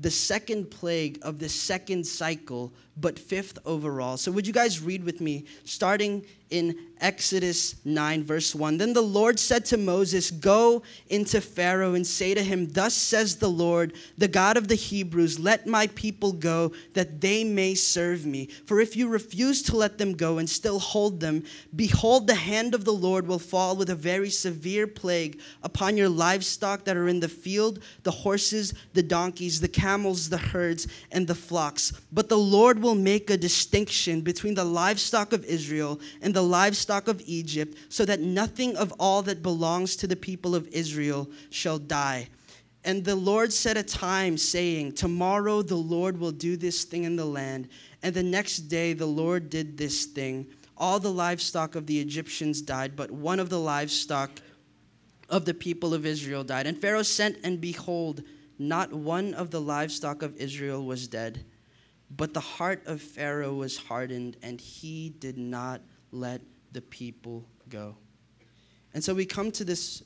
the 0.00 0.10
second 0.10 0.70
plague 0.70 1.18
of 1.22 1.38
the 1.38 1.48
second 1.48 2.04
cycle, 2.04 2.72
but 2.96 3.18
fifth 3.18 3.58
overall. 3.64 4.16
So, 4.16 4.30
would 4.32 4.46
you 4.46 4.52
guys 4.52 4.80
read 4.80 5.04
with 5.04 5.20
me, 5.20 5.44
starting 5.64 6.24
in 6.52 6.78
Exodus 7.00 7.74
9, 7.84 8.22
verse 8.22 8.54
1. 8.54 8.76
Then 8.76 8.92
the 8.92 9.00
Lord 9.00 9.40
said 9.40 9.64
to 9.66 9.78
Moses, 9.78 10.30
Go 10.30 10.82
into 11.08 11.40
Pharaoh 11.40 11.94
and 11.94 12.06
say 12.06 12.34
to 12.34 12.42
him, 12.42 12.68
Thus 12.68 12.94
says 12.94 13.36
the 13.36 13.48
Lord, 13.48 13.94
the 14.18 14.28
God 14.28 14.58
of 14.58 14.68
the 14.68 14.74
Hebrews, 14.74 15.40
let 15.40 15.66
my 15.66 15.86
people 15.88 16.32
go, 16.32 16.72
that 16.92 17.22
they 17.22 17.42
may 17.42 17.74
serve 17.74 18.26
me. 18.26 18.46
For 18.66 18.80
if 18.80 18.94
you 18.94 19.08
refuse 19.08 19.62
to 19.62 19.76
let 19.76 19.96
them 19.96 20.12
go 20.12 20.38
and 20.38 20.48
still 20.48 20.78
hold 20.78 21.20
them, 21.20 21.42
behold, 21.74 22.26
the 22.26 22.34
hand 22.34 22.74
of 22.74 22.84
the 22.84 22.92
Lord 22.92 23.26
will 23.26 23.38
fall 23.38 23.74
with 23.74 23.88
a 23.88 23.96
very 23.96 24.30
severe 24.30 24.86
plague 24.86 25.40
upon 25.62 25.96
your 25.96 26.10
livestock 26.10 26.84
that 26.84 26.98
are 26.98 27.08
in 27.08 27.18
the 27.18 27.28
field, 27.28 27.82
the 28.02 28.10
horses, 28.10 28.74
the 28.92 29.02
donkeys, 29.02 29.60
the 29.60 29.68
camels, 29.68 30.28
the 30.28 30.38
herds, 30.38 30.86
and 31.10 31.26
the 31.26 31.34
flocks. 31.34 31.94
But 32.12 32.28
the 32.28 32.38
Lord 32.38 32.81
will 32.82 32.94
make 32.94 33.30
a 33.30 33.36
distinction 33.36 34.20
between 34.20 34.54
the 34.54 34.64
livestock 34.64 35.32
of 35.32 35.44
Israel 35.44 36.00
and 36.20 36.34
the 36.34 36.42
livestock 36.42 37.08
of 37.08 37.22
Egypt, 37.24 37.78
so 37.88 38.04
that 38.04 38.20
nothing 38.20 38.76
of 38.76 38.92
all 38.98 39.22
that 39.22 39.42
belongs 39.42 39.96
to 39.96 40.06
the 40.06 40.16
people 40.16 40.54
of 40.54 40.68
Israel 40.68 41.30
shall 41.50 41.78
die. 41.78 42.28
And 42.84 43.04
the 43.04 43.16
Lord 43.16 43.52
set 43.52 43.76
a 43.76 43.82
time, 43.82 44.36
saying, 44.36 44.92
Tomorrow 44.92 45.62
the 45.62 45.76
Lord 45.76 46.18
will 46.18 46.32
do 46.32 46.56
this 46.56 46.84
thing 46.84 47.04
in 47.04 47.16
the 47.16 47.24
land. 47.24 47.68
And 48.02 48.12
the 48.12 48.22
next 48.22 48.62
day 48.62 48.92
the 48.92 49.06
Lord 49.06 49.48
did 49.48 49.78
this 49.78 50.06
thing. 50.06 50.46
All 50.76 50.98
the 50.98 51.12
livestock 51.12 51.76
of 51.76 51.86
the 51.86 52.00
Egyptians 52.00 52.60
died, 52.60 52.96
but 52.96 53.10
one 53.10 53.38
of 53.38 53.50
the 53.50 53.60
livestock 53.60 54.30
of 55.28 55.44
the 55.44 55.54
people 55.54 55.94
of 55.94 56.04
Israel 56.04 56.42
died. 56.42 56.66
And 56.66 56.76
Pharaoh 56.76 57.02
sent, 57.02 57.38
and 57.44 57.60
behold, 57.60 58.24
not 58.58 58.92
one 58.92 59.34
of 59.34 59.50
the 59.50 59.60
livestock 59.60 60.22
of 60.22 60.36
Israel 60.36 60.84
was 60.84 61.06
dead. 61.06 61.44
But 62.16 62.34
the 62.34 62.40
heart 62.40 62.82
of 62.86 63.00
Pharaoh 63.00 63.54
was 63.54 63.76
hardened, 63.76 64.36
and 64.42 64.60
he 64.60 65.10
did 65.18 65.38
not 65.38 65.80
let 66.10 66.42
the 66.72 66.82
people 66.82 67.46
go. 67.68 67.96
And 68.92 69.02
so 69.02 69.14
we 69.14 69.24
come 69.24 69.50
to 69.52 69.64
this 69.64 70.02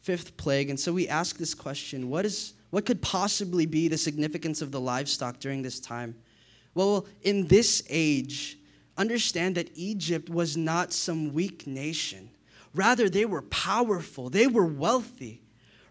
fifth 0.00 0.36
plague, 0.36 0.70
and 0.70 0.80
so 0.80 0.92
we 0.92 1.06
ask 1.08 1.36
this 1.36 1.54
question 1.54 2.10
what, 2.10 2.24
is, 2.24 2.54
what 2.70 2.84
could 2.84 3.00
possibly 3.00 3.66
be 3.66 3.86
the 3.86 3.98
significance 3.98 4.60
of 4.60 4.72
the 4.72 4.80
livestock 4.80 5.38
during 5.38 5.62
this 5.62 5.78
time? 5.78 6.16
Well, 6.74 7.06
in 7.22 7.46
this 7.46 7.82
age, 7.88 8.58
understand 8.96 9.54
that 9.54 9.70
Egypt 9.74 10.28
was 10.28 10.56
not 10.56 10.92
some 10.92 11.32
weak 11.32 11.66
nation. 11.66 12.30
Rather, 12.74 13.08
they 13.08 13.24
were 13.24 13.42
powerful, 13.42 14.30
they 14.30 14.46
were 14.46 14.66
wealthy. 14.66 15.42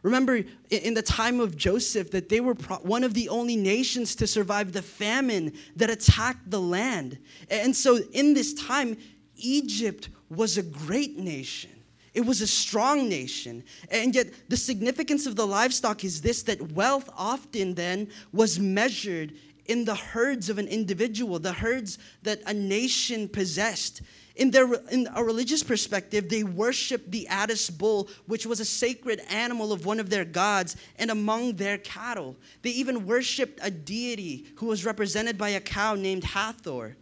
Remember 0.01 0.43
in 0.69 0.93
the 0.93 1.01
time 1.01 1.39
of 1.39 1.57
Joseph 1.57 2.11
that 2.11 2.29
they 2.29 2.39
were 2.39 2.53
one 2.53 3.03
of 3.03 3.13
the 3.13 3.27
only 3.29 3.55
nations 3.55 4.15
to 4.15 4.27
survive 4.27 4.71
the 4.71 4.81
famine 4.81 5.53
that 5.75 5.89
attacked 5.89 6.49
the 6.49 6.61
land. 6.61 7.17
And 7.49 7.75
so 7.75 7.99
in 8.13 8.33
this 8.33 8.53
time, 8.53 8.97
Egypt 9.35 10.09
was 10.29 10.57
a 10.57 10.63
great 10.63 11.17
nation. 11.17 11.71
It 12.13 12.25
was 12.25 12.41
a 12.41 12.47
strong 12.47 13.09
nation. 13.09 13.63
And 13.91 14.15
yet, 14.15 14.27
the 14.49 14.57
significance 14.57 15.25
of 15.25 15.35
the 15.35 15.45
livestock 15.45 16.03
is 16.03 16.21
this 16.21 16.43
that 16.43 16.71
wealth 16.71 17.09
often 17.15 17.75
then 17.75 18.09
was 18.31 18.59
measured 18.59 19.33
in 19.65 19.85
the 19.85 19.95
herds 19.95 20.49
of 20.49 20.57
an 20.57 20.67
individual, 20.67 21.39
the 21.39 21.53
herds 21.53 21.99
that 22.23 22.41
a 22.47 22.53
nation 22.53 23.29
possessed. 23.29 24.01
In, 24.39 24.51
their, 24.51 24.73
in 24.89 25.05
a 25.13 25.21
religious 25.21 25.63
perspective, 25.63 26.29
they 26.29 26.43
worshiped 26.43 27.11
the 27.11 27.27
Apis 27.27 27.69
bull, 27.69 28.07
which 28.25 28.45
was 28.45 28.61
a 28.61 28.65
sacred 28.65 29.19
animal 29.29 29.73
of 29.73 29.85
one 29.85 29.99
of 29.99 30.09
their 30.09 30.23
gods, 30.23 30.77
and 30.97 31.11
among 31.11 31.57
their 31.57 31.77
cattle. 31.77 32.37
They 32.61 32.69
even 32.69 33.05
worshiped 33.05 33.59
a 33.61 33.69
deity 33.69 34.47
who 34.55 34.67
was 34.67 34.85
represented 34.85 35.37
by 35.37 35.49
a 35.49 35.59
cow 35.59 35.95
named 35.95 36.23
Hathor. 36.23 36.95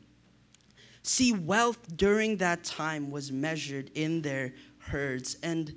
See, 1.03 1.31
wealth 1.31 1.95
during 1.95 2.37
that 2.37 2.63
time 2.63 3.11
was 3.11 3.31
measured 3.31 3.91
in 3.93 4.23
their 4.23 4.55
herds. 4.79 5.37
And 5.43 5.75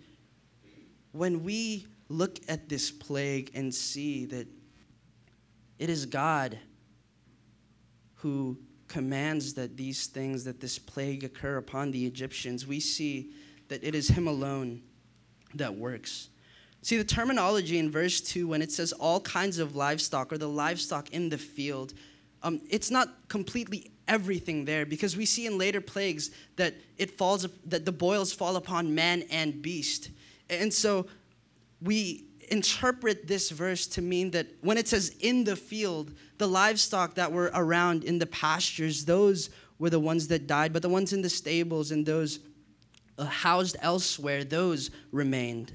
when 1.12 1.44
we 1.44 1.86
look 2.08 2.38
at 2.48 2.70
this 2.70 2.90
plague 2.90 3.50
and 3.54 3.72
see 3.72 4.24
that 4.24 4.48
it 5.78 5.90
is 5.90 6.06
God 6.06 6.58
who 8.14 8.58
commands 8.90 9.54
that 9.54 9.76
these 9.76 10.08
things, 10.08 10.44
that 10.44 10.60
this 10.60 10.78
plague 10.78 11.22
occur 11.24 11.56
upon 11.56 11.92
the 11.92 12.04
Egyptians, 12.04 12.66
we 12.66 12.80
see 12.80 13.30
that 13.68 13.82
it 13.84 13.94
is 13.94 14.08
Him 14.08 14.26
alone 14.26 14.82
that 15.54 15.74
works. 15.74 16.28
See, 16.82 16.96
the 16.96 17.04
terminology 17.04 17.78
in 17.78 17.90
verse 17.90 18.20
2, 18.20 18.48
when 18.48 18.60
it 18.60 18.72
says 18.72 18.92
all 18.92 19.20
kinds 19.20 19.58
of 19.58 19.76
livestock 19.76 20.32
or 20.32 20.38
the 20.38 20.48
livestock 20.48 21.10
in 21.10 21.28
the 21.28 21.38
field, 21.38 21.94
um, 22.42 22.60
it's 22.68 22.90
not 22.90 23.28
completely 23.28 23.92
everything 24.08 24.64
there 24.64 24.84
because 24.84 25.16
we 25.16 25.24
see 25.24 25.46
in 25.46 25.56
later 25.56 25.80
plagues 25.80 26.30
that 26.56 26.74
it 26.98 27.16
falls 27.16 27.46
that 27.66 27.84
the 27.84 27.92
boils 27.92 28.32
fall 28.32 28.56
upon 28.56 28.92
man 28.92 29.22
and 29.30 29.62
beast 29.62 30.10
and 30.48 30.74
so 30.74 31.06
we 31.80 32.24
interpret 32.50 33.26
this 33.26 33.50
verse 33.50 33.86
to 33.88 34.02
mean 34.02 34.30
that 34.32 34.46
when 34.60 34.78
it 34.78 34.88
says 34.88 35.14
in 35.20 35.44
the 35.44 35.56
field, 35.56 36.12
the 36.38 36.48
livestock 36.48 37.14
that 37.14 37.32
were 37.32 37.50
around 37.54 38.04
in 38.04 38.18
the 38.18 38.26
pastures, 38.26 39.04
those 39.04 39.50
were 39.78 39.90
the 39.90 40.00
ones 40.00 40.28
that 40.28 40.46
died, 40.46 40.72
but 40.72 40.82
the 40.82 40.88
ones 40.88 41.12
in 41.12 41.22
the 41.22 41.30
stables 41.30 41.90
and 41.90 42.04
those 42.04 42.40
uh, 43.18 43.24
housed 43.24 43.76
elsewhere, 43.80 44.44
those 44.44 44.90
remained. 45.12 45.72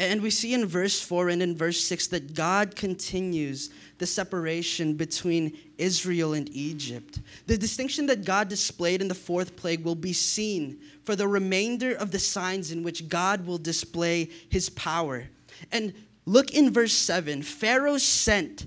And 0.00 0.22
we 0.22 0.30
see 0.30 0.54
in 0.54 0.64
verse 0.64 0.98
4 1.02 1.28
and 1.28 1.42
in 1.42 1.54
verse 1.54 1.78
6 1.84 2.06
that 2.08 2.32
God 2.34 2.74
continues 2.74 3.68
the 3.98 4.06
separation 4.06 4.94
between 4.94 5.58
Israel 5.76 6.32
and 6.32 6.48
Egypt. 6.54 7.20
The 7.46 7.58
distinction 7.58 8.06
that 8.06 8.24
God 8.24 8.48
displayed 8.48 9.02
in 9.02 9.08
the 9.08 9.14
fourth 9.14 9.56
plague 9.56 9.84
will 9.84 9.94
be 9.94 10.14
seen 10.14 10.80
for 11.04 11.14
the 11.14 11.28
remainder 11.28 11.92
of 11.92 12.12
the 12.12 12.18
signs 12.18 12.72
in 12.72 12.82
which 12.82 13.10
God 13.10 13.46
will 13.46 13.58
display 13.58 14.30
his 14.48 14.70
power. 14.70 15.28
And 15.70 15.94
look 16.26 16.52
in 16.52 16.72
verse 16.72 16.92
7 16.92 17.42
Pharaoh 17.42 17.98
sent, 17.98 18.66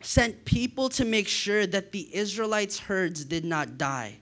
sent 0.00 0.44
people 0.44 0.88
to 0.90 1.04
make 1.04 1.28
sure 1.28 1.66
that 1.66 1.92
the 1.92 2.14
Israelites' 2.14 2.78
herds 2.78 3.24
did 3.24 3.44
not 3.44 3.78
die. 3.78 4.18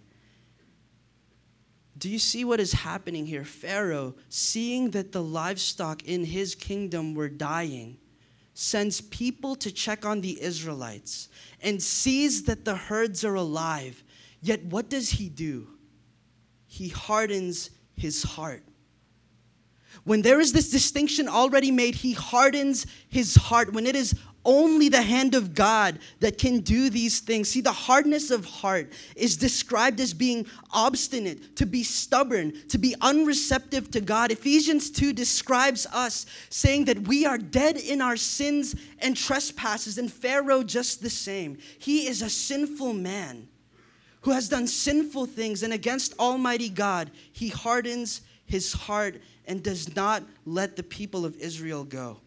Do 1.96 2.10
you 2.10 2.18
see 2.18 2.44
what 2.44 2.60
is 2.60 2.72
happening 2.72 3.24
here? 3.26 3.44
Pharaoh, 3.44 4.14
seeing 4.28 4.90
that 4.90 5.12
the 5.12 5.22
livestock 5.22 6.02
in 6.04 6.24
his 6.24 6.54
kingdom 6.54 7.14
were 7.14 7.28
dying, 7.28 7.98
sends 8.52 9.00
people 9.00 9.56
to 9.56 9.70
check 9.70 10.04
on 10.04 10.20
the 10.20 10.40
Israelites 10.42 11.28
and 11.62 11.82
sees 11.82 12.44
that 12.44 12.64
the 12.64 12.74
herds 12.74 13.24
are 13.24 13.34
alive. 13.34 14.02
Yet 14.40 14.64
what 14.64 14.90
does 14.90 15.10
he 15.10 15.28
do? 15.28 15.68
He 16.66 16.88
hardens 16.88 17.70
his 17.96 18.22
heart. 18.22 18.62
When 20.02 20.22
there 20.22 20.40
is 20.40 20.52
this 20.52 20.70
distinction 20.70 21.28
already 21.28 21.70
made, 21.70 21.94
he 21.94 22.12
hardens 22.12 22.86
his 23.08 23.36
heart. 23.36 23.72
When 23.72 23.86
it 23.86 23.94
is 23.94 24.14
only 24.44 24.88
the 24.88 25.02
hand 25.02 25.34
of 25.34 25.54
God 25.54 25.98
that 26.20 26.38
can 26.38 26.60
do 26.60 26.90
these 26.90 27.20
things. 27.20 27.48
See, 27.48 27.60
the 27.60 27.72
hardness 27.72 28.30
of 28.30 28.44
heart 28.44 28.92
is 29.16 29.36
described 29.36 30.00
as 30.00 30.12
being 30.12 30.46
obstinate, 30.72 31.56
to 31.56 31.66
be 31.66 31.82
stubborn, 31.82 32.52
to 32.68 32.78
be 32.78 32.94
unreceptive 33.00 33.90
to 33.92 34.00
God. 34.00 34.30
Ephesians 34.30 34.90
2 34.90 35.12
describes 35.12 35.86
us 35.92 36.26
saying 36.50 36.84
that 36.86 37.08
we 37.08 37.24
are 37.24 37.38
dead 37.38 37.76
in 37.76 38.00
our 38.00 38.16
sins 38.16 38.74
and 38.98 39.16
trespasses, 39.16 39.98
and 39.98 40.12
Pharaoh 40.12 40.62
just 40.62 41.02
the 41.02 41.10
same. 41.10 41.58
He 41.78 42.06
is 42.06 42.22
a 42.22 42.30
sinful 42.30 42.92
man 42.94 43.48
who 44.22 44.30
has 44.30 44.48
done 44.48 44.66
sinful 44.66 45.26
things, 45.26 45.62
and 45.62 45.72
against 45.72 46.18
Almighty 46.18 46.68
God, 46.68 47.10
he 47.32 47.48
hardens 47.48 48.22
his 48.46 48.72
heart 48.72 49.20
and 49.46 49.62
does 49.62 49.94
not 49.94 50.22
let 50.44 50.76
the 50.76 50.82
people 50.82 51.24
of 51.24 51.36
Israel 51.36 51.84
go. 51.84 52.18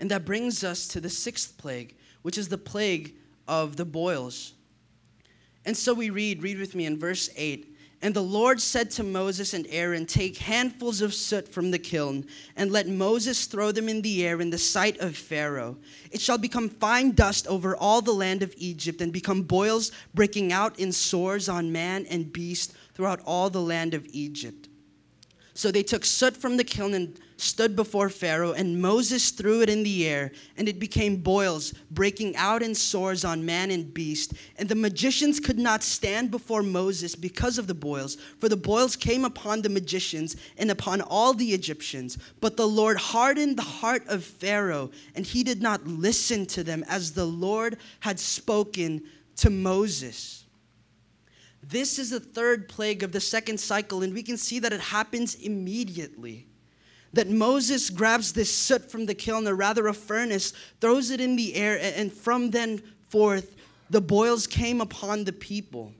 And 0.00 0.10
that 0.10 0.24
brings 0.24 0.64
us 0.64 0.86
to 0.88 1.00
the 1.00 1.10
sixth 1.10 1.56
plague, 1.56 1.96
which 2.22 2.38
is 2.38 2.48
the 2.48 2.58
plague 2.58 3.14
of 3.46 3.76
the 3.76 3.84
boils. 3.84 4.54
And 5.64 5.76
so 5.76 5.94
we 5.94 6.10
read, 6.10 6.42
read 6.42 6.58
with 6.58 6.74
me 6.74 6.86
in 6.86 6.98
verse 6.98 7.30
8. 7.36 7.74
And 8.02 8.12
the 8.12 8.22
Lord 8.22 8.60
said 8.60 8.90
to 8.92 9.02
Moses 9.02 9.54
and 9.54 9.66
Aaron, 9.70 10.04
Take 10.04 10.36
handfuls 10.36 11.00
of 11.00 11.14
soot 11.14 11.48
from 11.48 11.70
the 11.70 11.78
kiln, 11.78 12.26
and 12.54 12.70
let 12.70 12.86
Moses 12.86 13.46
throw 13.46 13.72
them 13.72 13.88
in 13.88 14.02
the 14.02 14.26
air 14.26 14.42
in 14.42 14.50
the 14.50 14.58
sight 14.58 14.98
of 14.98 15.16
Pharaoh. 15.16 15.78
It 16.10 16.20
shall 16.20 16.36
become 16.36 16.68
fine 16.68 17.12
dust 17.12 17.46
over 17.46 17.74
all 17.74 18.02
the 18.02 18.12
land 18.12 18.42
of 18.42 18.52
Egypt, 18.58 19.00
and 19.00 19.10
become 19.10 19.40
boils 19.40 19.90
breaking 20.12 20.52
out 20.52 20.78
in 20.78 20.92
sores 20.92 21.48
on 21.48 21.72
man 21.72 22.04
and 22.10 22.30
beast 22.30 22.74
throughout 22.92 23.22
all 23.24 23.48
the 23.48 23.62
land 23.62 23.94
of 23.94 24.06
Egypt. 24.10 24.63
So 25.56 25.70
they 25.70 25.84
took 25.84 26.04
soot 26.04 26.36
from 26.36 26.56
the 26.56 26.64
kiln 26.64 26.94
and 26.94 27.18
stood 27.36 27.76
before 27.76 28.08
Pharaoh, 28.08 28.52
and 28.52 28.82
Moses 28.82 29.30
threw 29.30 29.62
it 29.62 29.70
in 29.70 29.84
the 29.84 30.06
air, 30.06 30.32
and 30.56 30.68
it 30.68 30.80
became 30.80 31.16
boils, 31.16 31.72
breaking 31.92 32.34
out 32.36 32.60
in 32.60 32.74
sores 32.74 33.24
on 33.24 33.46
man 33.46 33.70
and 33.70 33.94
beast. 33.94 34.34
And 34.58 34.68
the 34.68 34.74
magicians 34.74 35.38
could 35.38 35.58
not 35.58 35.84
stand 35.84 36.32
before 36.32 36.62
Moses 36.64 37.14
because 37.14 37.56
of 37.56 37.68
the 37.68 37.74
boils, 37.74 38.16
for 38.40 38.48
the 38.48 38.56
boils 38.56 38.96
came 38.96 39.24
upon 39.24 39.62
the 39.62 39.68
magicians 39.68 40.36
and 40.58 40.72
upon 40.72 41.00
all 41.00 41.34
the 41.34 41.52
Egyptians. 41.52 42.18
But 42.40 42.56
the 42.56 42.68
Lord 42.68 42.96
hardened 42.96 43.56
the 43.56 43.62
heart 43.62 44.02
of 44.08 44.24
Pharaoh, 44.24 44.90
and 45.14 45.24
he 45.24 45.44
did 45.44 45.62
not 45.62 45.86
listen 45.86 46.46
to 46.46 46.64
them 46.64 46.84
as 46.88 47.12
the 47.12 47.26
Lord 47.26 47.78
had 48.00 48.18
spoken 48.18 49.02
to 49.36 49.50
Moses. 49.50 50.43
This 51.68 51.98
is 51.98 52.10
the 52.10 52.20
third 52.20 52.68
plague 52.68 53.02
of 53.02 53.12
the 53.12 53.20
second 53.20 53.58
cycle, 53.58 54.02
and 54.02 54.12
we 54.12 54.22
can 54.22 54.36
see 54.36 54.58
that 54.58 54.72
it 54.72 54.80
happens 54.80 55.34
immediately. 55.36 56.46
That 57.12 57.30
Moses 57.30 57.90
grabs 57.90 58.32
this 58.32 58.54
soot 58.54 58.90
from 58.90 59.06
the 59.06 59.14
kiln, 59.14 59.48
or 59.48 59.54
rather 59.54 59.86
a 59.86 59.94
furnace, 59.94 60.52
throws 60.80 61.10
it 61.10 61.20
in 61.20 61.36
the 61.36 61.54
air, 61.54 61.78
and 61.80 62.12
from 62.12 62.50
then 62.50 62.82
forth, 63.08 63.54
the 63.88 64.00
boils 64.00 64.46
came 64.46 64.80
upon 64.80 65.24
the 65.24 65.32
people. 65.32 65.92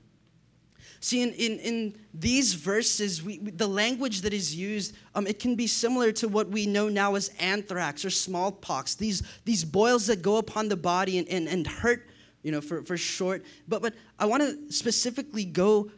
See, 1.01 1.23
in, 1.23 1.33
in, 1.33 1.59
in 1.59 1.97
these 2.15 2.55
verses, 2.55 3.23
we, 3.23 3.39
the 3.39 3.67
language 3.67 4.23
that 4.23 4.33
is 4.33 4.57
used, 4.57 4.97
um, 5.15 5.27
it 5.27 5.39
can 5.39 5.55
be 5.55 5.67
similar 5.67 6.13
to 6.13 6.29
what 6.29 6.49
we 6.49 6.67
know 6.67 6.89
now 6.89 7.15
as 7.15 7.31
anthrax 7.39 8.05
or 8.05 8.11
smallpox. 8.11 8.95
These, 8.95 9.23
these 9.45 9.65
boils 9.65 10.07
that 10.07 10.23
go 10.23 10.39
upon 10.39 10.69
the 10.69 10.77
body 10.77 11.19
and, 11.19 11.29
and, 11.29 11.47
and 11.47 11.67
hurt 11.67 12.09
you 12.45 12.53
know, 12.53 12.61
for, 12.61 12.83
for 12.83 12.97
short. 12.97 13.45
But, 13.67 13.83
but 13.83 13.95
I 14.19 14.27
want 14.27 14.43
to 14.43 14.73
specifically 14.73 15.45
go 15.45 15.91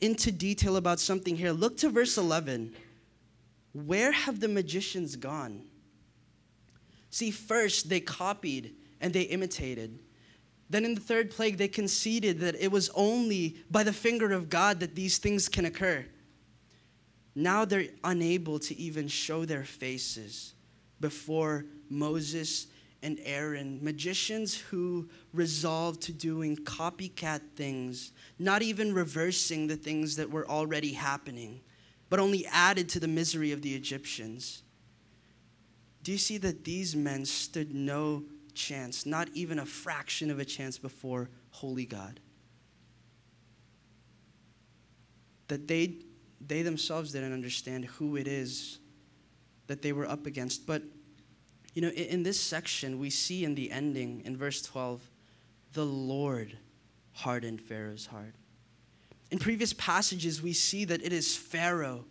into 0.00 0.32
detail 0.32 0.76
about 0.76 0.98
something 0.98 1.36
here. 1.36 1.52
Look 1.52 1.76
to 1.78 1.90
verse 1.90 2.18
11. 2.18 2.74
Where 3.72 4.10
have 4.10 4.40
the 4.40 4.48
magicians 4.48 5.14
gone? 5.14 5.62
See, 7.10 7.30
first 7.30 7.88
they 7.88 8.00
copied 8.00 8.74
and 9.00 9.12
they 9.12 9.22
imitated. 9.22 10.00
Then 10.70 10.84
in 10.84 10.94
the 10.94 11.00
third 11.00 11.30
plague, 11.30 11.58
they 11.58 11.68
conceded 11.68 12.40
that 12.40 12.54
it 12.54 12.72
was 12.72 12.90
only 12.94 13.56
by 13.70 13.82
the 13.82 13.92
finger 13.92 14.32
of 14.32 14.48
God 14.48 14.80
that 14.80 14.94
these 14.94 15.18
things 15.18 15.48
can 15.48 15.66
occur. 15.66 16.06
Now 17.34 17.64
they're 17.64 17.88
unable 18.02 18.58
to 18.60 18.76
even 18.78 19.06
show 19.06 19.44
their 19.44 19.64
faces 19.64 20.54
before 20.98 21.66
Moses 21.88 22.68
and 23.02 23.18
Aaron, 23.24 23.78
magicians 23.82 24.54
who 24.56 25.08
resolved 25.32 26.02
to 26.02 26.12
doing 26.12 26.56
copycat 26.56 27.40
things, 27.56 28.12
not 28.38 28.62
even 28.62 28.92
reversing 28.92 29.66
the 29.66 29.76
things 29.76 30.16
that 30.16 30.30
were 30.30 30.46
already 30.48 30.92
happening, 30.92 31.60
but 32.10 32.20
only 32.20 32.46
added 32.46 32.88
to 32.90 33.00
the 33.00 33.08
misery 33.08 33.52
of 33.52 33.62
the 33.62 33.74
Egyptians. 33.74 34.62
Do 36.02 36.12
you 36.12 36.18
see 36.18 36.38
that 36.38 36.64
these 36.64 36.94
men 36.94 37.24
stood 37.24 37.74
no 37.74 38.24
chance, 38.54 39.06
not 39.06 39.28
even 39.32 39.58
a 39.58 39.66
fraction 39.66 40.30
of 40.30 40.38
a 40.38 40.44
chance 40.44 40.76
before 40.76 41.30
holy 41.50 41.86
God? 41.86 42.20
That 45.48 45.66
they, 45.66 45.96
they 46.46 46.62
themselves 46.62 47.12
didn't 47.12 47.32
understand 47.32 47.86
who 47.86 48.16
it 48.16 48.28
is 48.28 48.78
that 49.70 49.82
they 49.82 49.92
were 49.92 50.06
up 50.06 50.26
against. 50.26 50.66
But 50.66 50.82
you 51.74 51.82
know, 51.82 51.88
in, 51.88 52.22
this 52.22 52.40
section, 52.40 52.98
we 52.98 53.10
see 53.10 53.44
in 53.44 53.54
the 53.54 53.70
ending, 53.70 54.22
in 54.24 54.36
verse 54.36 54.60
12, 54.62 55.00
the 55.72 55.84
Lord 55.84 56.56
hardened 57.12 57.60
Pharaoh's 57.60 58.06
heart. 58.06 58.34
In 59.30 59.38
previous 59.38 59.72
passages, 59.72 60.42
we 60.42 60.52
see 60.52 60.84
that 60.86 61.04
it 61.04 61.12
is 61.12 61.36
Pharaoh 61.36 62.04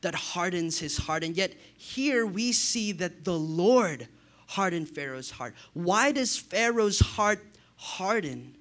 that 0.00 0.14
hardens 0.14 0.78
his 0.78 0.96
heart. 0.96 1.22
And 1.24 1.36
yet, 1.36 1.52
here 1.76 2.24
we 2.24 2.52
see 2.52 2.92
that 2.92 3.24
the 3.24 3.38
Lord 3.38 4.08
hardened 4.46 4.88
Pharaoh's 4.88 5.30
heart. 5.30 5.54
Why 5.74 6.12
does 6.12 6.38
Pharaoh's 6.38 6.98
heart 6.98 7.44
harden? 7.76 8.56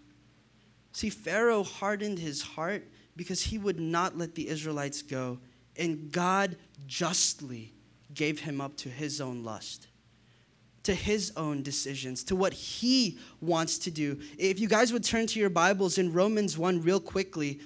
See, 0.92 1.10
Pharaoh 1.10 1.64
hardened 1.64 2.20
his 2.20 2.42
heart 2.42 2.88
because 3.16 3.42
he 3.42 3.58
would 3.58 3.80
not 3.80 4.18
let 4.18 4.36
the 4.36 4.50
Israelites 4.50 5.02
go, 5.02 5.40
and 5.78 6.12
God 6.12 6.58
justly 6.86 7.72
gave 8.14 8.42
him 8.42 8.60
up 8.60 8.76
to 8.78 8.90
his 8.90 9.22
own 9.22 9.44
lust 9.44 9.88
to 10.84 10.94
his 10.94 11.32
own 11.38 11.62
decisions, 11.62 12.24
to 12.26 12.36
what 12.36 12.54
he 12.54 13.20
wants 13.40 13.78
to 13.80 13.92
do. 13.92 14.20
If 14.38 14.60
you 14.60 14.68
guys 14.68 14.92
would 14.92 15.04
turn 15.04 15.28
to 15.28 15.40
your 15.40 15.50
Bibles 15.50 15.98
in 15.98 16.12
Romans 16.12 16.58
1 16.58 16.82
real 16.82 17.00
quickly, 17.00 17.60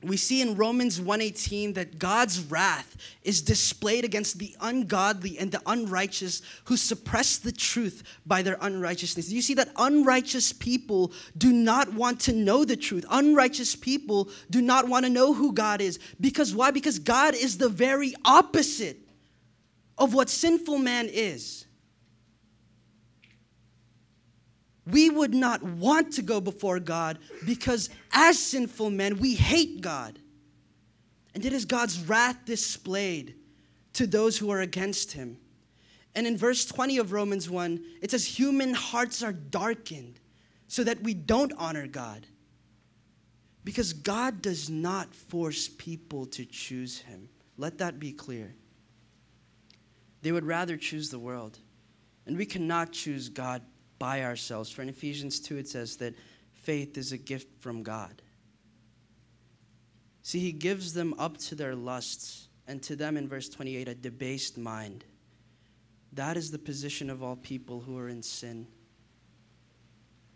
we 0.00 0.16
see 0.16 0.40
in 0.40 0.54
Romans 0.54 1.00
1:18 1.00 1.72
that 1.72 1.98
God's 1.98 2.38
wrath 2.38 2.96
is 3.24 3.42
displayed 3.42 4.04
against 4.04 4.38
the 4.38 4.54
ungodly 4.60 5.36
and 5.38 5.50
the 5.50 5.60
unrighteous 5.66 6.40
who 6.66 6.76
suppress 6.76 7.36
the 7.38 7.50
truth 7.50 8.04
by 8.24 8.42
their 8.42 8.58
unrighteousness. 8.60 9.28
You 9.28 9.42
see 9.42 9.54
that 9.54 9.72
unrighteous 9.74 10.52
people 10.52 11.12
do 11.36 11.52
not 11.52 11.92
want 11.94 12.20
to 12.20 12.32
know 12.32 12.64
the 12.64 12.76
truth. 12.76 13.04
Unrighteous 13.10 13.74
people 13.74 14.30
do 14.50 14.62
not 14.62 14.86
want 14.88 15.04
to 15.04 15.10
know 15.10 15.34
who 15.34 15.52
God 15.52 15.80
is. 15.80 15.98
Because 16.20 16.54
why? 16.54 16.70
Because 16.70 17.00
God 17.00 17.34
is 17.34 17.58
the 17.58 17.68
very 17.68 18.14
opposite 18.24 19.00
of 19.96 20.14
what 20.14 20.30
sinful 20.30 20.78
man 20.78 21.08
is. 21.08 21.64
We 24.90 25.10
would 25.10 25.34
not 25.34 25.62
want 25.62 26.12
to 26.14 26.22
go 26.22 26.40
before 26.40 26.80
God 26.80 27.18
because 27.46 27.90
as 28.12 28.38
sinful 28.38 28.90
men, 28.90 29.18
we 29.18 29.34
hate 29.34 29.80
God. 29.80 30.18
And 31.34 31.44
it 31.44 31.52
is 31.52 31.64
God's 31.64 32.00
wrath 32.08 32.44
displayed 32.44 33.34
to 33.94 34.06
those 34.06 34.38
who 34.38 34.50
are 34.50 34.60
against 34.60 35.12
him. 35.12 35.38
And 36.14 36.26
in 36.26 36.36
verse 36.36 36.64
20 36.64 36.98
of 36.98 37.12
Romans 37.12 37.50
1, 37.50 37.80
it 38.02 38.10
says, 38.10 38.24
Human 38.24 38.74
hearts 38.74 39.22
are 39.22 39.32
darkened 39.32 40.20
so 40.66 40.84
that 40.84 41.02
we 41.02 41.14
don't 41.14 41.52
honor 41.56 41.86
God. 41.86 42.26
Because 43.64 43.92
God 43.92 44.40
does 44.40 44.70
not 44.70 45.14
force 45.14 45.68
people 45.68 46.26
to 46.26 46.44
choose 46.44 46.98
him. 46.98 47.28
Let 47.56 47.78
that 47.78 47.98
be 47.98 48.12
clear. 48.12 48.54
They 50.22 50.32
would 50.32 50.44
rather 50.44 50.76
choose 50.76 51.10
the 51.10 51.18
world. 51.18 51.58
And 52.26 52.36
we 52.36 52.46
cannot 52.46 52.92
choose 52.92 53.28
God 53.28 53.62
by 53.98 54.22
ourselves. 54.22 54.70
For 54.70 54.82
in 54.82 54.88
Ephesians 54.88 55.40
2, 55.40 55.58
it 55.58 55.68
says 55.68 55.96
that 55.96 56.14
faith 56.52 56.96
is 56.96 57.12
a 57.12 57.18
gift 57.18 57.60
from 57.60 57.82
God. 57.82 58.22
See, 60.22 60.40
he 60.40 60.52
gives 60.52 60.92
them 60.92 61.14
up 61.18 61.38
to 61.38 61.54
their 61.54 61.74
lusts, 61.74 62.48
and 62.66 62.82
to 62.82 62.96
them, 62.96 63.16
in 63.16 63.28
verse 63.28 63.48
28, 63.48 63.88
a 63.88 63.94
debased 63.94 64.58
mind. 64.58 65.04
That 66.12 66.36
is 66.36 66.50
the 66.50 66.58
position 66.58 67.08
of 67.08 67.22
all 67.22 67.36
people 67.36 67.80
who 67.80 67.96
are 67.98 68.08
in 68.08 68.22
sin. 68.22 68.66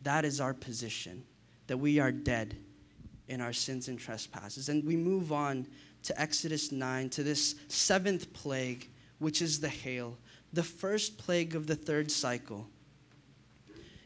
That 0.03 0.25
is 0.25 0.40
our 0.40 0.55
position, 0.55 1.25
that 1.66 1.77
we 1.77 1.98
are 1.98 2.11
dead 2.11 2.57
in 3.29 3.40
our 3.40 3.53
sins 3.53 3.88
and 3.88 3.98
trespasses. 3.98 4.68
And 4.68 4.85
we 4.85 4.96
move 4.96 5.31
on 5.31 5.66
to 6.05 6.20
Exodus 6.20 6.72
9, 6.72 7.11
to 7.11 7.22
this 7.22 7.55
seventh 7.68 8.33
plague, 8.33 8.88
which 9.18 9.40
is 9.42 9.61
the 9.61 9.68
hail, 9.68 10.16
the 10.53 10.62
first 10.62 11.18
plague 11.18 11.55
of 11.55 11.66
the 11.66 11.77
third 11.77 12.11
cycle. 12.11 12.66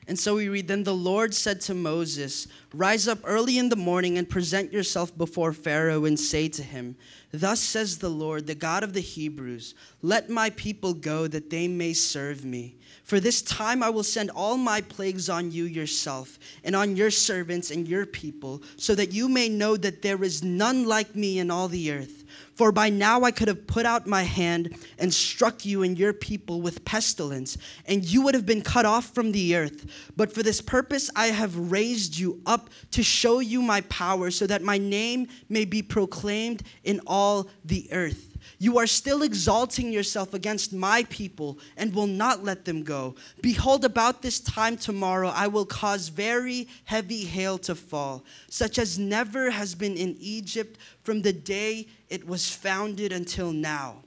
And 0.08 0.18
so 0.18 0.36
we 0.36 0.48
read 0.48 0.68
Then 0.68 0.84
the 0.84 0.94
Lord 0.94 1.34
said 1.34 1.60
to 1.62 1.74
Moses, 1.74 2.46
Rise 2.72 3.08
up 3.08 3.18
early 3.24 3.58
in 3.58 3.68
the 3.68 3.76
morning 3.76 4.18
and 4.18 4.28
present 4.28 4.72
yourself 4.72 5.16
before 5.16 5.52
Pharaoh 5.52 6.04
and 6.04 6.18
say 6.18 6.48
to 6.48 6.62
him, 6.62 6.96
Thus 7.32 7.60
says 7.60 7.98
the 7.98 8.08
Lord, 8.08 8.46
the 8.46 8.54
God 8.54 8.84
of 8.84 8.92
the 8.92 9.00
Hebrews, 9.00 9.74
Let 10.02 10.30
my 10.30 10.50
people 10.50 10.94
go 10.94 11.26
that 11.26 11.50
they 11.50 11.66
may 11.66 11.92
serve 11.92 12.44
me. 12.44 12.76
For 13.06 13.20
this 13.20 13.40
time 13.40 13.84
I 13.84 13.88
will 13.88 14.02
send 14.02 14.30
all 14.30 14.56
my 14.56 14.80
plagues 14.80 15.28
on 15.28 15.52
you 15.52 15.62
yourself, 15.62 16.40
and 16.64 16.74
on 16.74 16.96
your 16.96 17.12
servants 17.12 17.70
and 17.70 17.86
your 17.86 18.04
people, 18.04 18.64
so 18.76 18.96
that 18.96 19.12
you 19.12 19.28
may 19.28 19.48
know 19.48 19.76
that 19.76 20.02
there 20.02 20.24
is 20.24 20.42
none 20.42 20.84
like 20.86 21.14
me 21.14 21.38
in 21.38 21.48
all 21.48 21.68
the 21.68 21.92
earth. 21.92 22.24
For 22.56 22.72
by 22.72 22.88
now 22.88 23.22
I 23.22 23.30
could 23.30 23.46
have 23.46 23.68
put 23.68 23.86
out 23.86 24.08
my 24.08 24.24
hand 24.24 24.76
and 24.98 25.14
struck 25.14 25.64
you 25.64 25.84
and 25.84 25.96
your 25.96 26.12
people 26.12 26.60
with 26.60 26.84
pestilence, 26.84 27.56
and 27.86 28.04
you 28.04 28.22
would 28.22 28.34
have 28.34 28.44
been 28.44 28.62
cut 28.62 28.84
off 28.84 29.14
from 29.14 29.30
the 29.30 29.54
earth. 29.54 29.86
But 30.16 30.34
for 30.34 30.42
this 30.42 30.60
purpose 30.60 31.08
I 31.14 31.28
have 31.28 31.70
raised 31.70 32.18
you 32.18 32.42
up 32.44 32.70
to 32.90 33.04
show 33.04 33.38
you 33.38 33.62
my 33.62 33.82
power, 33.82 34.32
so 34.32 34.48
that 34.48 34.62
my 34.62 34.78
name 34.78 35.28
may 35.48 35.64
be 35.64 35.80
proclaimed 35.80 36.64
in 36.82 37.00
all 37.06 37.46
the 37.64 37.88
earth. 37.92 38.35
You 38.58 38.78
are 38.78 38.86
still 38.86 39.22
exalting 39.22 39.92
yourself 39.92 40.32
against 40.32 40.72
my 40.72 41.04
people 41.04 41.58
and 41.76 41.94
will 41.94 42.06
not 42.06 42.42
let 42.42 42.64
them 42.64 42.82
go. 42.82 43.14
Behold, 43.42 43.84
about 43.84 44.22
this 44.22 44.40
time 44.40 44.78
tomorrow 44.78 45.28
I 45.28 45.46
will 45.46 45.66
cause 45.66 46.08
very 46.08 46.68
heavy 46.84 47.24
hail 47.24 47.58
to 47.58 47.74
fall, 47.74 48.24
such 48.48 48.78
as 48.78 48.98
never 48.98 49.50
has 49.50 49.74
been 49.74 49.96
in 49.96 50.16
Egypt 50.18 50.78
from 51.02 51.20
the 51.20 51.34
day 51.34 51.86
it 52.08 52.26
was 52.26 52.50
founded 52.50 53.12
until 53.12 53.52
now. 53.52 54.02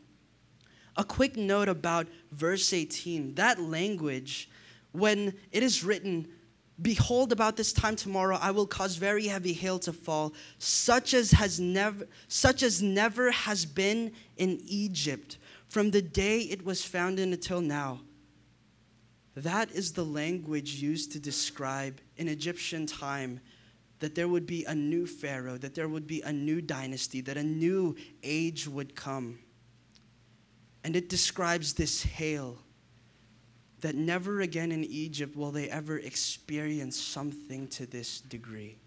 A 0.98 1.04
quick 1.04 1.38
note 1.38 1.70
about 1.70 2.08
verse 2.32 2.74
18 2.74 3.36
that 3.36 3.62
language, 3.62 4.50
when 4.92 5.36
it 5.52 5.62
is 5.62 5.84
written, 5.84 6.28
Behold, 6.82 7.32
about 7.32 7.58
this 7.58 7.74
time 7.74 7.96
tomorrow 7.96 8.38
I 8.42 8.52
will 8.52 8.68
cause 8.68 8.96
very 8.96 9.28
heavy 9.28 9.54
hail 9.54 9.80
to 9.80 9.92
fall, 9.92 10.34
such 10.60 11.14
as 11.14 11.32
has 11.32 11.60
never 11.60 12.08
such 12.28 12.64
as 12.64 12.82
never 12.82 13.32
has 13.32 13.66
been 13.66 14.12
in 14.38 14.62
Egypt 14.66 15.38
from 15.68 15.92
the 15.92 16.02
day 16.02 16.40
it 16.42 16.64
was 16.64 16.84
founded 16.84 17.28
until 17.28 17.62
now. 17.62 18.02
That 19.36 19.72
is 19.72 19.94
the 19.94 20.06
language 20.06 20.76
used 20.76 21.12
to 21.14 21.20
describe 21.20 22.02
in 22.18 22.28
Egyptian 22.28 22.86
time 22.86 23.40
that 24.00 24.16
there 24.16 24.28
would 24.28 24.46
be 24.46 24.66
a 24.66 24.76
new 24.76 25.06
Pharaoh, 25.06 25.58
that 25.58 25.76
there 25.76 25.90
would 25.90 26.08
be 26.08 26.22
a 26.22 26.32
new 26.32 26.62
dynasty, 26.62 27.22
that 27.22 27.38
a 27.38 27.44
new 27.44 27.96
age 28.24 28.68
would 28.68 28.96
come. 28.96 29.40
And 30.84 30.96
it 30.96 31.10
describes 31.10 31.74
this 31.74 32.04
hail 32.04 32.58
that 33.82 33.96
never 33.96 34.42
again 34.42 34.72
in 34.72 34.84
Egypt 34.84 35.36
will 35.36 35.52
they 35.52 35.70
ever 35.70 35.98
experience 36.00 37.00
something 37.00 37.68
to 37.70 37.86
this 37.86 38.22
degree. 38.22 38.78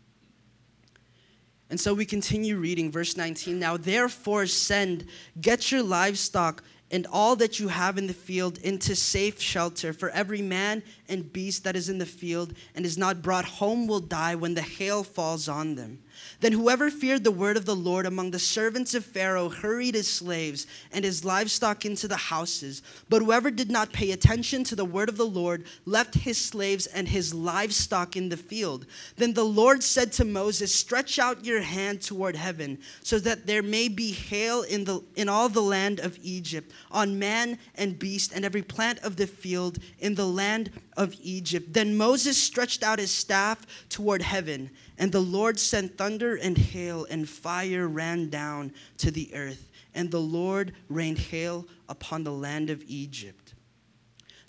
And 1.71 1.81
so 1.81 1.95
we 1.95 2.05
continue 2.05 2.59
reading 2.59 2.91
verse 2.91 3.17
19. 3.17 3.59
Now, 3.59 3.79
therefore, 3.79 4.47
send, 4.47 5.07
get 5.41 5.73
your 5.73 5.83
livestock 5.83 6.63
and 6.91 7.07
all 7.11 7.35
that 7.37 7.59
you 7.59 7.69
have 7.69 7.97
in 7.97 8.07
the 8.07 8.13
field 8.13 8.59
into 8.59 8.95
safe 8.95 9.41
shelter. 9.41 9.95
For 9.95 10.11
every 10.11 10.43
man 10.43 10.83
and 11.09 11.33
beast 11.33 11.65
that 11.65 11.75
is 11.75 11.89
in 11.89 11.97
the 11.97 12.05
field 12.05 12.53
and 12.75 12.85
is 12.85 12.99
not 12.99 13.23
brought 13.23 13.47
home 13.47 13.87
will 13.87 14.01
die 14.01 14.35
when 14.35 14.53
the 14.53 14.61
hail 14.61 15.03
falls 15.03 15.49
on 15.49 15.75
them. 15.75 16.02
Then 16.43 16.53
whoever 16.53 16.91
feared 16.91 17.23
the 17.23 17.31
word 17.31 17.57
of 17.57 17.67
the 17.67 17.77
Lord 17.77 18.05
among 18.05 18.33
the 18.33 18.39
servants 18.41 18.95
of 18.95 19.05
Pharaoh 19.05 19.49
hurried 19.49 19.95
his 19.95 20.09
slaves 20.09 20.67
and 20.91 21.05
his 21.05 21.25
livestock 21.25 21.85
into 21.85 22.09
the 22.09 22.17
houses. 22.17 22.83
But 23.09 23.23
whoever 23.23 23.49
did 23.53 23.71
not 23.71 23.93
pay 23.93 24.11
attention 24.11 24.65
to 24.65 24.75
the 24.75 24.85
word 24.85 25.09
of 25.09 25.17
the 25.17 25.25
Lord 25.25 25.65
left 25.87 26.17
his 26.17 26.39
slaves 26.39 26.87
and 26.87 27.07
his 27.07 27.33
livestock 27.33 28.17
in 28.17 28.29
the 28.29 28.37
field. 28.37 28.87
Then 29.17 29.35
the 29.35 29.45
Lord 29.45 29.85
said 29.85 30.11
to 30.15 30.25
Moses, 30.25 30.75
Stretch 30.75 31.21
out 31.21 31.45
your 31.45 31.63
hand 31.63 32.03
toward 32.03 32.35
heaven, 32.35 32.79
so 33.05 33.21
that 33.21 33.47
there 33.47 33.63
may 33.63 33.87
be 33.87 34.11
hail 34.11 34.63
in, 34.63 34.83
the, 34.83 35.01
in 35.15 35.29
all 35.29 35.49
the 35.49 35.63
land 35.63 36.01
of 36.01 36.19
Egypt, 36.25 36.73
on 36.91 37.21
man 37.21 37.57
and 37.77 37.97
beast, 38.01 38.33
and 38.35 38.45
every 38.45 38.63
plant 38.63 38.99
of 39.05 39.15
the 39.15 39.29
field 39.29 39.79
in 40.01 40.17
the 40.17 40.27
land 40.27 40.73
of 40.97 41.15
Egypt. 41.23 41.73
Then 41.73 41.97
Moses 41.97 42.37
stretched 42.37 42.83
out 42.83 42.99
his 42.99 43.13
staff 43.13 43.65
toward 43.89 44.23
heaven, 44.23 44.71
and 44.99 45.13
the 45.13 45.21
Lord 45.21 45.59
sent 45.59 45.97
thunder 45.97 46.32
and 46.37 46.57
hail, 46.57 47.07
and 47.11 47.29
fire 47.29 47.89
ran 47.89 48.29
down 48.31 48.73
to 48.99 49.11
the 49.11 49.35
earth. 49.35 49.71
And 49.95 50.11
the 50.11 50.21
Lord 50.21 50.73
rained 50.89 51.19
hail 51.19 51.67
upon 51.89 52.25
the 52.25 52.33
land 52.33 52.71
of 52.71 52.83
Egypt. 52.87 53.55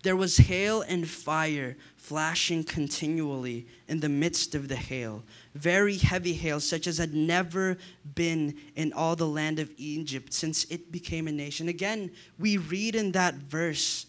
There 0.03 0.15
was 0.17 0.35
hail 0.35 0.81
and 0.81 1.07
fire 1.07 1.77
flashing 1.95 2.65
continually 2.65 3.65
in 3.87 4.01
the 4.01 4.09
midst 4.09 4.53
of 4.53 4.67
the 4.67 4.75
hail, 4.75 5.23
very 5.55 5.97
heavy 5.97 6.33
hail, 6.33 6.59
such 6.59 6.87
as 6.87 6.97
had 6.97 7.13
never 7.13 7.77
been 8.13 8.57
in 8.75 8.91
all 8.91 9.15
the 9.15 9.25
land 9.27 9.59
of 9.59 9.71
Egypt 9.77 10.33
since 10.33 10.65
it 10.65 10.91
became 10.91 11.29
a 11.29 11.31
nation. 11.31 11.69
Again, 11.69 12.11
we 12.37 12.57
read 12.57 12.95
in 12.95 13.13
that 13.13 13.35
verse 13.35 14.05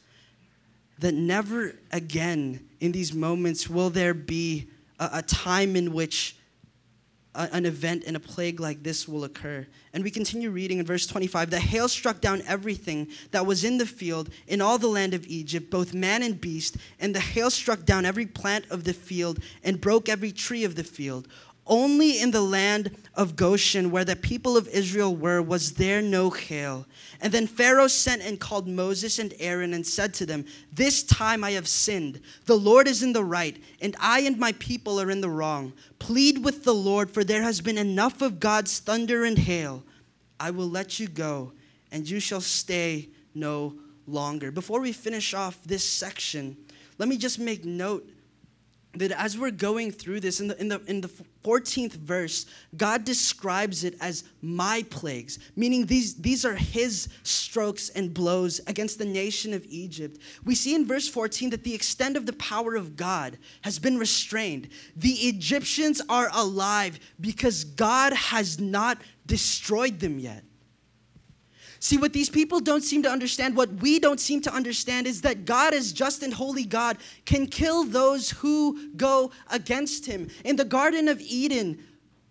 that 0.99 1.15
never 1.15 1.77
again 1.93 2.69
in 2.81 2.91
these 2.91 3.13
moments 3.13 3.69
will 3.69 3.91
there 3.91 4.15
be 4.15 4.69
a, 4.99 5.11
a 5.15 5.23
time 5.23 5.77
in 5.77 5.93
which 5.93 6.37
an 7.35 7.67
event 7.67 8.05
and 8.07 8.17
a 8.17 8.21
plague 8.21 8.61
like 8.61 8.83
this 8.83 9.09
will 9.09 9.25
occur. 9.25 9.67
And 9.93 10.05
we 10.05 10.11
continue 10.11 10.51
reading 10.51 10.79
in 10.79 10.87
verse 10.87 11.07
25 11.07 11.51
the 11.51 11.59
hail 11.59 11.89
struck 11.89 12.21
down 12.21 12.43
everything 12.47 13.09
that 13.33 13.47
was 13.47 13.65
in 13.65 13.79
the 13.79 13.87
field 13.87 14.31
in 14.47 14.61
all 14.61 14.79
the 14.79 14.89
land 14.89 15.15
of 15.15 15.27
Egypt, 15.27 15.71
both 15.71 15.95
man 15.95 16.23
and 16.23 16.41
beast, 16.41 16.77
and 17.01 17.15
the 17.15 17.21
hail 17.21 17.51
struck 17.51 17.85
down 17.85 18.05
every 18.05 18.27
plant 18.27 18.67
of 18.71 18.85
the 18.85 18.93
field 18.93 19.41
and 19.63 19.81
broke 19.81 20.09
every 20.09 20.33
tree 20.33 20.65
of 20.65 20.77
the 20.77 20.85
field. 20.85 21.29
Only 21.67 22.21
in 22.21 22.31
the 22.31 22.43
land 22.43 22.95
of 23.15 23.37
Goshen, 23.37 23.91
where 23.91 24.05
the 24.05 24.17
people 24.17 24.57
of 24.57 24.69
Israel 24.69 25.17
were, 25.17 25.41
was 25.41 25.73
there 25.73 26.03
no 26.03 26.29
hail. 26.29 26.87
And 27.23 27.33
then 27.33 27.47
Pharaoh 27.47 27.89
sent 27.89 28.21
and 28.23 28.39
called 28.39 28.69
Moses 28.69 29.19
and 29.19 29.33
Aaron 29.39 29.73
and 29.73 29.87
said 29.87 30.13
to 30.15 30.27
them, 30.27 30.45
This 30.73 31.03
time 31.03 31.43
I 31.43 31.53
have 31.53 31.67
sinned. 31.67 32.21
The 32.45 32.59
Lord 32.59 32.87
is 32.87 33.03
in 33.03 33.15
the 33.15 33.25
right, 33.25 33.57
and 33.81 33.97
I 33.99 34.21
and 34.21 34.39
my 34.39 34.53
people 34.53 35.01
are 35.01 35.11
in 35.11 35.23
the 35.23 35.31
wrong. 35.31 35.73
Plead 35.99 36.45
with 36.45 36.65
the 36.65 36.75
Lord, 36.75 37.11
for 37.11 37.25
there 37.25 37.43
has 37.43 37.63
been 37.63 37.79
enough 37.79 38.21
of 38.21 38.41
God's 38.41 38.79
thunder 38.79 39.25
and 39.25 39.39
hail. 39.39 39.85
I 40.39 40.51
will 40.51 40.69
let 40.69 41.01
you 41.01 41.09
go, 41.09 41.53
and 41.91 42.09
you 42.09 42.21
shall 42.21 42.43
stay 42.43 43.09
no 43.35 43.75
longer. 44.07 44.51
Before 44.51 44.81
we 44.81 44.93
finish 44.93 45.33
off 45.33 45.63
this 45.65 45.89
section, 45.89 46.59
let 46.99 47.09
me 47.09 47.17
just 47.17 47.39
make 47.39 47.65
note 47.65 48.09
that 48.97 49.11
as 49.13 49.39
we're 49.39 49.51
going 49.51 49.91
through 49.91 50.21
this 50.21 50.41
in 50.41 50.49
the, 50.49 50.61
in 50.61 50.69
the 50.69 50.81
in 50.87 51.01
the 51.01 51.11
14th 51.45 51.93
verse 51.93 52.47
god 52.77 53.05
describes 53.05 53.85
it 53.85 53.97
as 54.01 54.25
my 54.41 54.85
plagues 54.91 55.39
meaning 55.57 55.85
these 55.87 56.15
these 56.15 56.45
are 56.45 56.55
his 56.55 57.09
strokes 57.23 57.91
and 57.91 58.15
blows 58.15 58.61
against 58.67 58.99
the 58.99 59.05
nation 59.05 59.53
of 59.53 59.65
egypt. 59.69 60.19
We 60.45 60.55
see 60.55 60.75
in 60.75 60.87
verse 60.87 61.09
14 61.09 61.51
that 61.51 61.65
the 61.65 61.75
extent 61.75 62.17
of 62.17 62.27
the 62.27 62.33
power 62.35 62.75
of 62.75 62.97
god 62.97 63.39
has 63.63 63.79
been 63.79 63.99
restrained. 63.99 64.69
The 64.97 65.13
egyptians 65.13 66.01
are 66.09 66.31
alive 66.33 66.99
because 67.21 67.65
god 67.65 68.13
has 68.13 68.61
not 68.61 68.99
destroyed 69.27 70.01
them 70.01 70.19
yet 70.19 70.45
See, 71.85 71.99
what 71.99 72.15
these 72.15 72.31
people 72.31 72.61
don't 72.61 72.81
seem 72.81 73.03
to 73.03 73.11
understand, 73.11 73.55
what 73.55 73.71
we 73.75 73.99
don't 73.99 74.19
seem 74.19 74.41
to 74.41 74.55
understand, 74.55 75.07
is 75.07 75.21
that 75.21 75.45
God, 75.45 75.75
as 75.75 75.93
just 75.93 76.23
and 76.23 76.33
holy 76.33 76.65
God, 76.65 76.97
can 77.27 77.47
kill 77.47 77.85
those 77.85 78.31
who 78.31 78.91
go 78.97 79.33
against 79.51 80.07
him. 80.07 80.31
In 80.47 80.57
the 80.57 80.65
Garden 80.65 81.09
of 81.09 81.21
Eden, 81.21 81.79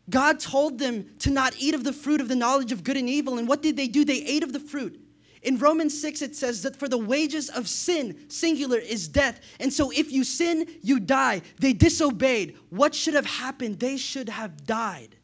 God 0.10 0.39
told 0.39 0.80
them 0.80 1.06
to 1.20 1.30
not 1.30 1.54
eat 1.60 1.76
of 1.76 1.84
the 1.84 1.94
fruit 1.94 2.20
of 2.20 2.30
the 2.30 2.36
knowledge 2.36 2.72
of 2.72 2.84
good 2.84 2.98
and 2.98 3.08
evil. 3.08 3.38
And 3.38 3.48
what 3.48 3.62
did 3.62 3.78
they 3.78 3.88
do? 3.88 4.04
They 4.04 4.24
ate 4.24 4.42
of 4.42 4.54
the 4.54 4.60
fruit. 4.60 5.00
In 5.44 5.60
Romans 5.60 6.02
6, 6.02 6.24
it 6.24 6.36
says 6.36 6.63
that 6.63 6.76
for 6.76 6.88
the 6.88 6.98
wages 6.98 7.50
of 7.50 7.68
sin, 7.68 8.28
singular, 8.30 8.80
is 8.80 9.08
death. 9.08 9.39
And 9.60 9.72
so 9.72 9.92
if 9.92 10.12
you 10.12 10.24
sin, 10.24 10.66
you 10.82 11.00
die. 11.00 11.44
They 11.60 11.74
disobeyed. 11.74 12.58
What 12.72 12.96
should 12.96 13.13
have 13.13 13.28
happened? 13.28 13.80
They 13.80 13.98
should 13.98 14.30
have 14.30 14.66
died. 14.66 15.16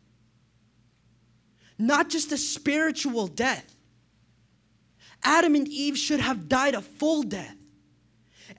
Not 1.79 2.09
just 2.11 2.31
a 2.31 2.37
spiritual 2.37 3.25
death 3.25 3.75
Adam 5.23 5.55
and 5.55 5.67
Eve 5.67 5.97
should 5.97 6.19
have 6.19 6.47
died 6.47 6.75
a 6.75 6.81
full 6.81 7.23
death. 7.23 7.55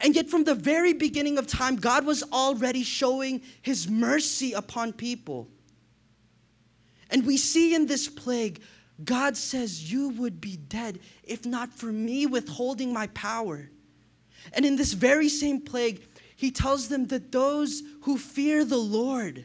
And 0.00 0.14
yet, 0.14 0.28
from 0.28 0.44
the 0.44 0.54
very 0.54 0.92
beginning 0.92 1.36
of 1.36 1.46
time, 1.46 1.76
God 1.76 2.06
was 2.06 2.22
already 2.32 2.82
showing 2.82 3.42
his 3.60 3.88
mercy 3.88 4.52
upon 4.52 4.92
people. 4.92 5.48
And 7.10 7.26
we 7.26 7.36
see 7.36 7.74
in 7.74 7.86
this 7.86 8.08
plague, 8.08 8.62
God 9.04 9.36
says, 9.36 9.92
You 9.92 10.10
would 10.10 10.40
be 10.40 10.56
dead 10.56 11.00
if 11.24 11.44
not 11.44 11.72
for 11.72 11.86
me 11.86 12.26
withholding 12.26 12.92
my 12.92 13.08
power. 13.08 13.70
And 14.52 14.64
in 14.64 14.76
this 14.76 14.92
very 14.94 15.28
same 15.28 15.60
plague, 15.60 16.02
he 16.36 16.50
tells 16.50 16.88
them 16.88 17.06
that 17.08 17.32
those 17.32 17.82
who 18.02 18.16
fear 18.16 18.64
the 18.64 18.78
Lord, 18.78 19.44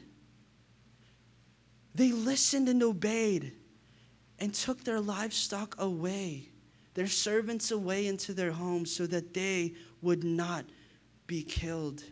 they 1.93 2.11
listened 2.11 2.69
and 2.69 2.81
obeyed 2.81 3.51
and 4.39 4.53
took 4.53 4.83
their 4.83 5.01
livestock 5.01 5.75
away 5.77 6.49
their 6.95 7.07
servants 7.07 7.69
away 7.71 8.07
into 8.07 8.33
their 8.33 8.51
homes 8.51 8.91
so 8.91 9.05
that 9.05 9.33
they 9.33 9.73
would 10.01 10.23
not 10.23 10.65
be 11.27 11.43
killed. 11.43 12.03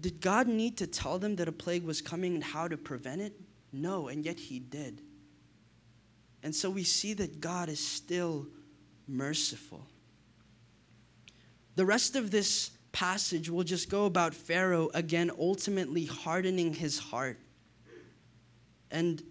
Did 0.00 0.20
God 0.20 0.46
need 0.46 0.76
to 0.76 0.86
tell 0.86 1.18
them 1.18 1.36
that 1.36 1.48
a 1.48 1.52
plague 1.52 1.84
was 1.84 2.00
coming 2.00 2.34
and 2.34 2.44
how 2.44 2.68
to 2.68 2.76
prevent 2.76 3.22
it? 3.22 3.32
No, 3.72 4.08
and 4.08 4.24
yet 4.24 4.38
He 4.38 4.60
did. 4.60 5.00
And 6.42 6.54
so 6.54 6.70
we 6.70 6.84
see 6.84 7.14
that 7.14 7.40
God 7.40 7.68
is 7.68 7.84
still 7.84 8.46
merciful. 9.08 9.86
The 11.76 11.86
rest 11.86 12.14
of 12.14 12.30
this 12.30 12.70
passage 12.92 13.50
will 13.50 13.64
just 13.64 13.90
go 13.90 14.06
about 14.06 14.34
Pharaoh 14.34 14.90
again, 14.94 15.30
ultimately 15.38 16.06
hardening 16.06 16.72
his 16.72 16.98
heart. 16.98 17.38
And 18.90 19.22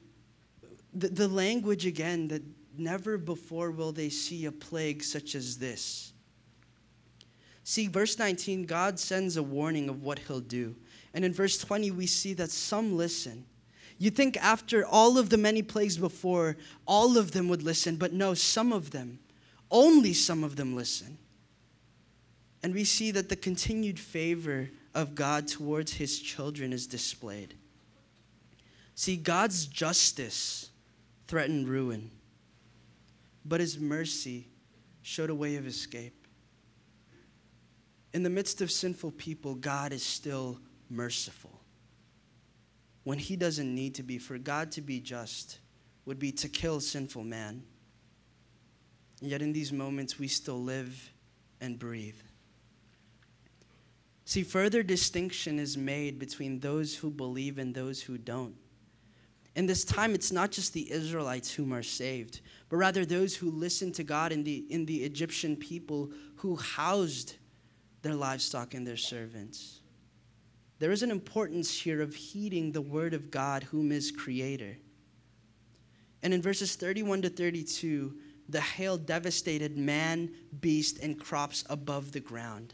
the, 0.94 1.08
the 1.10 1.28
language 1.28 1.86
again 1.86 2.28
that 2.28 2.44
never 2.80 3.18
before 3.18 3.72
will 3.72 3.92
they 3.92 4.10
see 4.10 4.46
a 4.46 4.52
plague 4.52 5.04
such 5.04 5.36
as 5.36 5.58
this. 5.58 6.14
See, 7.64 7.88
verse 7.88 8.20
19, 8.20 8.66
God 8.66 9.00
sends 9.00 9.38
a 9.38 9.44
warning 9.44 9.90
of 9.90 10.04
what 10.04 10.20
he'll 10.20 10.40
do. 10.40 10.76
And 11.14 11.26
in 11.26 11.34
verse 11.34 11.58
20, 11.58 11.92
we 11.92 12.06
see 12.06 12.34
that 12.34 12.52
some 12.52 12.96
listen. 12.96 13.46
You 13.98 14.12
think 14.12 14.38
after 14.38 14.86
all 14.86 15.18
of 15.18 15.30
the 15.30 15.38
many 15.38 15.64
plagues 15.64 15.98
before, 15.98 16.58
all 16.86 17.18
of 17.18 17.32
them 17.32 17.48
would 17.48 17.64
listen, 17.64 17.96
but 17.96 18.14
no, 18.14 18.34
some 18.34 18.74
of 18.74 18.92
them, 18.92 19.20
only 19.72 20.14
some 20.14 20.44
of 20.44 20.58
them 20.58 20.76
listen. 20.76 21.18
And 22.62 22.74
we 22.74 22.84
see 22.84 23.12
that 23.12 23.30
the 23.30 23.36
continued 23.36 24.00
favor 24.00 24.70
of 24.94 25.16
God 25.16 25.48
towards 25.48 25.94
his 25.94 26.20
children 26.20 26.74
is 26.74 26.88
displayed. 26.88 27.54
See, 28.96 29.18
God's 29.18 29.66
justice 29.66 30.70
threatened 31.28 31.68
ruin, 31.68 32.12
but 33.46 33.60
his 33.60 33.80
mercy 33.80 34.48
showed 35.04 35.30
a 35.30 35.36
way 35.36 35.56
of 35.56 35.68
escape. 35.68 36.28
In 38.14 38.24
the 38.24 38.30
midst 38.30 38.62
of 38.62 38.72
sinful 38.72 39.12
people, 39.12 39.56
God 39.56 39.94
is 39.94 40.04
still 40.04 40.60
merciful. 40.90 41.62
When 43.04 43.20
he 43.20 43.36
doesn't 43.36 43.74
need 43.74 43.96
to 43.96 44.04
be, 44.04 44.18
for 44.18 44.38
God 44.40 44.72
to 44.74 44.82
be 44.82 45.00
just 45.00 45.60
would 46.06 46.18
be 46.18 46.32
to 46.32 46.50
kill 46.50 46.80
sinful 46.80 47.24
man. 47.24 47.64
And 49.22 49.30
yet, 49.30 49.42
in 49.42 49.54
these 49.54 49.72
moments, 49.72 50.18
we 50.18 50.28
still 50.28 50.62
live 50.62 51.12
and 51.62 51.78
breathe. 51.78 52.18
See, 54.26 54.44
further 54.44 54.82
distinction 54.82 55.60
is 55.60 55.78
made 55.78 56.18
between 56.18 56.60
those 56.60 56.96
who 56.96 57.12
believe 57.12 57.60
and 57.60 57.76
those 57.76 58.02
who 58.02 58.18
don't. 58.18 58.56
In 59.56 59.66
this 59.66 59.86
time, 59.86 60.14
it's 60.14 60.34
not 60.34 60.52
just 60.52 60.74
the 60.74 60.92
Israelites 60.92 61.52
whom 61.52 61.74
are 61.74 61.84
saved, 61.84 62.42
but 62.70 62.76
rather 62.76 63.06
those 63.06 63.36
who 63.36 63.50
listen 63.50 63.92
to 63.94 64.04
God 64.04 64.34
in 64.34 64.44
the, 64.44 64.66
in 64.70 64.86
the 64.86 65.04
Egyptian 65.04 65.56
people 65.56 66.12
who 66.36 66.58
housed 66.58 67.36
their 68.02 68.16
livestock 68.16 68.74
and 68.74 68.86
their 68.86 68.98
servants. 68.98 69.80
There 70.80 70.92
is 70.92 71.04
an 71.04 71.12
importance 71.12 71.82
here 71.82 72.02
of 72.02 72.14
heeding 72.14 72.72
the 72.72 72.82
word 72.82 73.14
of 73.14 73.32
God, 73.32 73.64
whom 73.64 73.94
is 73.94 74.12
creator. 74.12 74.78
And 76.22 76.34
in 76.34 76.42
verses 76.42 76.76
31 76.76 77.22
to 77.22 77.30
32, 77.30 78.14
the 78.50 78.60
hail 78.62 78.98
devastated 78.98 79.78
man, 79.78 80.32
beast, 80.60 81.00
and 81.00 81.18
crops 81.18 81.64
above 81.70 82.12
the 82.12 82.20
ground. 82.20 82.74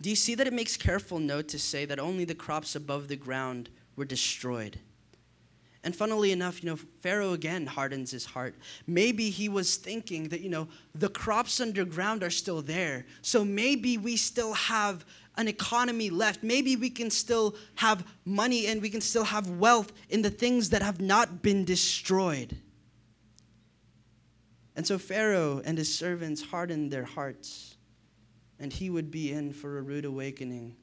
do 0.00 0.08
you 0.08 0.16
see 0.16 0.34
that 0.34 0.46
it 0.46 0.52
makes 0.52 0.76
careful 0.76 1.18
note 1.18 1.48
to 1.48 1.58
say 1.58 1.84
that 1.84 1.98
only 1.98 2.24
the 2.24 2.34
crops 2.34 2.74
above 2.74 3.08
the 3.08 3.16
ground 3.16 3.68
were 3.96 4.04
destroyed? 4.06 4.80
And 5.88 5.96
funnily 5.96 6.32
enough, 6.32 6.62
you 6.62 6.68
know, 6.68 6.76
Pharaoh 7.00 7.32
again 7.32 7.64
hardens 7.64 8.10
his 8.10 8.26
heart. 8.26 8.54
Maybe 8.86 9.30
he 9.30 9.48
was 9.48 9.76
thinking 9.76 10.28
that, 10.28 10.42
you 10.42 10.50
know, 10.50 10.68
the 10.94 11.08
crops 11.08 11.62
underground 11.62 12.22
are 12.22 12.28
still 12.28 12.60
there. 12.60 13.06
So 13.22 13.42
maybe 13.42 13.96
we 13.96 14.18
still 14.18 14.52
have 14.52 15.06
an 15.38 15.48
economy 15.48 16.10
left. 16.10 16.42
Maybe 16.42 16.76
we 16.76 16.90
can 16.90 17.08
still 17.08 17.56
have 17.76 18.06
money 18.26 18.66
and 18.66 18.82
we 18.82 18.90
can 18.90 19.00
still 19.00 19.24
have 19.24 19.48
wealth 19.48 19.90
in 20.10 20.20
the 20.20 20.28
things 20.28 20.68
that 20.68 20.82
have 20.82 21.00
not 21.00 21.40
been 21.40 21.64
destroyed. 21.64 22.54
And 24.76 24.86
so 24.86 24.98
Pharaoh 24.98 25.62
and 25.64 25.78
his 25.78 25.96
servants 25.96 26.42
hardened 26.42 26.90
their 26.90 27.04
hearts, 27.04 27.78
and 28.60 28.70
he 28.70 28.90
would 28.90 29.10
be 29.10 29.32
in 29.32 29.54
for 29.54 29.78
a 29.78 29.82
rude 29.82 30.04
awakening 30.04 30.76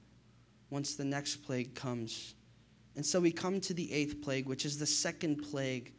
once 0.72 0.96
the 0.96 1.06
next 1.06 1.46
plague 1.46 1.76
comes. 1.76 2.34
And 2.96 3.06
so 3.06 3.20
we 3.20 3.32
come 3.32 3.60
to 3.62 3.74
the 3.74 3.92
eighth 3.92 4.22
plague, 4.22 4.48
which 4.48 4.66
is 4.66 4.78
the 4.78 4.86
second 4.86 5.38
plague 5.38 5.94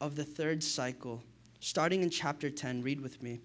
of 0.00 0.16
the 0.16 0.24
third 0.24 0.62
cycle. 0.62 1.22
Starting 1.60 2.02
in 2.02 2.10
chapter 2.10 2.50
10, 2.50 2.82
read 2.82 3.00
with 3.00 3.22
me. 3.22 3.40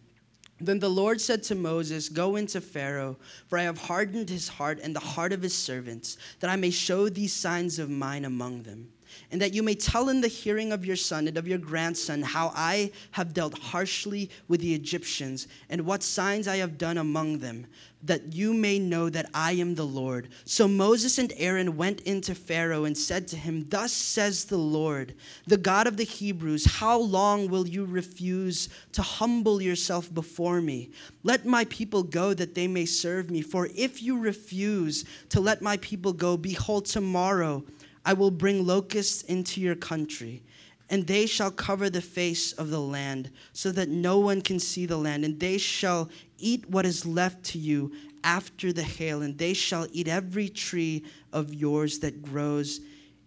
Then 0.60 0.80
the 0.80 0.90
Lord 0.90 1.20
said 1.20 1.44
to 1.44 1.56
Moses, 1.56 2.08
Go 2.08 2.36
into 2.36 2.62
Pharaoh, 2.62 3.18
for 3.48 3.58
I 3.58 3.64
have 3.64 3.78
hardened 3.78 4.30
his 4.30 4.48
heart 4.48 4.80
and 4.82 4.96
the 4.96 5.00
heart 5.00 5.34
of 5.34 5.42
his 5.42 5.56
servants, 5.56 6.18
that 6.40 6.50
I 6.50 6.56
may 6.56 6.70
show 6.70 7.10
these 7.10 7.34
signs 7.34 7.80
of 7.80 7.90
mine 7.90 8.24
among 8.24 8.64
them 8.64 8.90
and 9.32 9.42
that 9.42 9.54
you 9.54 9.64
may 9.64 9.76
tell 9.76 10.10
in 10.10 10.22
the 10.22 10.28
hearing 10.28 10.72
of 10.72 10.86
your 10.86 10.96
son 10.96 11.28
and 11.28 11.38
of 11.38 11.48
your 11.48 11.58
grandson 11.58 12.22
how 12.22 12.52
I 12.56 12.92
have 13.12 13.34
dealt 13.34 13.58
harshly 13.58 14.30
with 14.48 14.62
the 14.62 14.74
Egyptians, 14.74 15.48
and 15.70 15.86
what 15.86 16.04
signs 16.04 16.48
I 16.48 16.58
have 16.58 16.78
done 16.78 16.98
among 16.98 17.40
them, 17.40 17.68
that 18.04 18.34
you 18.34 18.54
may 18.54 18.80
know 18.80 19.10
that 19.10 19.30
I 19.34 19.54
am 19.54 19.76
the 19.76 19.86
Lord. 19.86 20.30
So 20.46 20.68
Moses 20.68 21.18
and 21.18 21.32
Aaron 21.38 21.78
went 21.78 22.02
into 22.02 22.36
Pharaoh 22.36 22.84
and 22.84 22.98
said 22.98 23.28
to 23.30 23.38
him, 23.38 23.66
Thus 23.70 23.94
says 23.94 24.46
the 24.46 24.58
Lord, 24.58 25.16
the 25.48 25.58
God 25.58 25.88
of 25.88 25.96
the 25.96 26.04
Hebrews, 26.04 26.66
How 26.66 27.00
long 27.00 27.48
will 27.48 27.68
you 27.68 27.86
refuse 27.86 28.68
to 28.92 29.02
humble 29.02 29.62
yourself 29.62 30.14
before 30.14 30.60
me? 30.60 30.92
Let 31.24 31.46
my 31.46 31.66
people 31.66 32.04
go 32.04 32.34
that 32.34 32.56
they 32.56 32.68
may 32.68 32.86
serve 32.86 33.32
me. 33.32 33.42
For 33.42 33.70
if 33.74 34.04
you 34.04 34.20
refuse 34.20 35.06
to 35.30 35.40
let 35.40 35.62
my 35.62 35.78
people 35.78 36.12
go, 36.12 36.36
behold, 36.36 36.86
tomorrow, 36.86 37.64
I 38.06 38.14
will 38.14 38.32
bring 38.32 38.66
locusts 38.66 39.22
into 39.24 39.62
your 39.62 39.76
country, 39.76 40.44
and 40.90 41.08
they 41.08 41.26
shall 41.26 41.52
cover 41.52 41.90
the 41.90 42.02
face 42.02 42.52
of 42.54 42.70
the 42.70 42.80
land, 42.80 43.32
so 43.54 43.72
that 43.72 43.90
no 43.90 44.20
one 44.20 44.42
can 44.42 44.60
see 44.60 44.86
the 44.86 44.98
land. 44.98 45.24
And 45.26 45.40
they 45.40 45.58
shall 45.58 46.10
eat 46.38 46.70
what 46.70 46.86
is 46.86 47.06
left 47.06 47.44
to 47.46 47.58
you 47.58 47.92
after 48.24 48.74
the 48.74 48.84
hail, 48.84 49.22
and 49.22 49.38
they 49.38 49.54
shall 49.54 49.88
eat 49.92 50.08
every 50.08 50.50
tree 50.50 51.04
of 51.32 51.54
yours 51.54 52.00
that 52.00 52.22
grows 52.22 52.82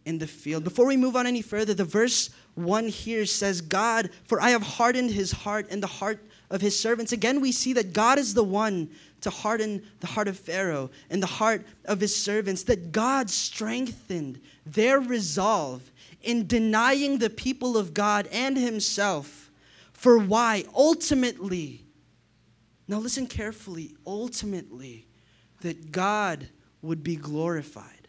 in 0.05 0.19
the 0.19 0.27
field. 0.27 0.65
Before 0.65 0.87
we 0.87 0.97
move 0.97 1.17
on 1.17 1.27
any 1.27 1.43
further, 1.43 1.75
the 1.75 1.85
verse 1.85 2.31
1 2.55 2.89
here 2.89 3.27
says, 3.27 3.61
God, 3.61 4.11
for 4.25 4.41
I 4.41 4.51
have 4.51 4.63
hardened 4.63 5.11
his 5.11 5.33
heart 5.33 5.67
and 5.71 5.83
the 5.83 5.89
heart 5.89 6.25
of 6.51 6.61
his 6.61 6.79
servants. 6.79 7.13
Again, 7.13 7.41
we 7.41 7.53
see 7.53 7.73
that 7.75 7.93
God 7.93 8.19
is 8.19 8.35
the 8.35 8.45
one 8.45 8.91
to 9.23 9.31
harden 9.31 9.83
the 10.01 10.07
heart 10.07 10.29
of 10.29 10.39
Pharaoh 10.39 10.91
and 11.11 11.23
the 11.23 11.27
heart 11.27 11.67
of 11.85 12.01
his 12.01 12.15
servants, 12.15 12.63
that 12.65 12.93
God 12.93 13.29
strengthened 13.31 14.41
their 14.65 15.01
resolve 15.01 15.91
in 16.23 16.47
denying 16.47 17.19
the 17.19 17.31
people 17.31 17.77
of 17.77 17.95
God 17.95 18.29
and 18.33 18.57
himself. 18.57 19.51
For 19.93 20.19
why? 20.19 20.65
Ultimately, 20.75 21.85
now 22.89 22.99
listen 22.99 23.27
carefully, 23.27 23.95
ultimately, 24.07 25.07
that 25.63 25.91
God 25.91 26.49
would 26.83 27.03
be 27.03 27.17
glorified. 27.17 28.09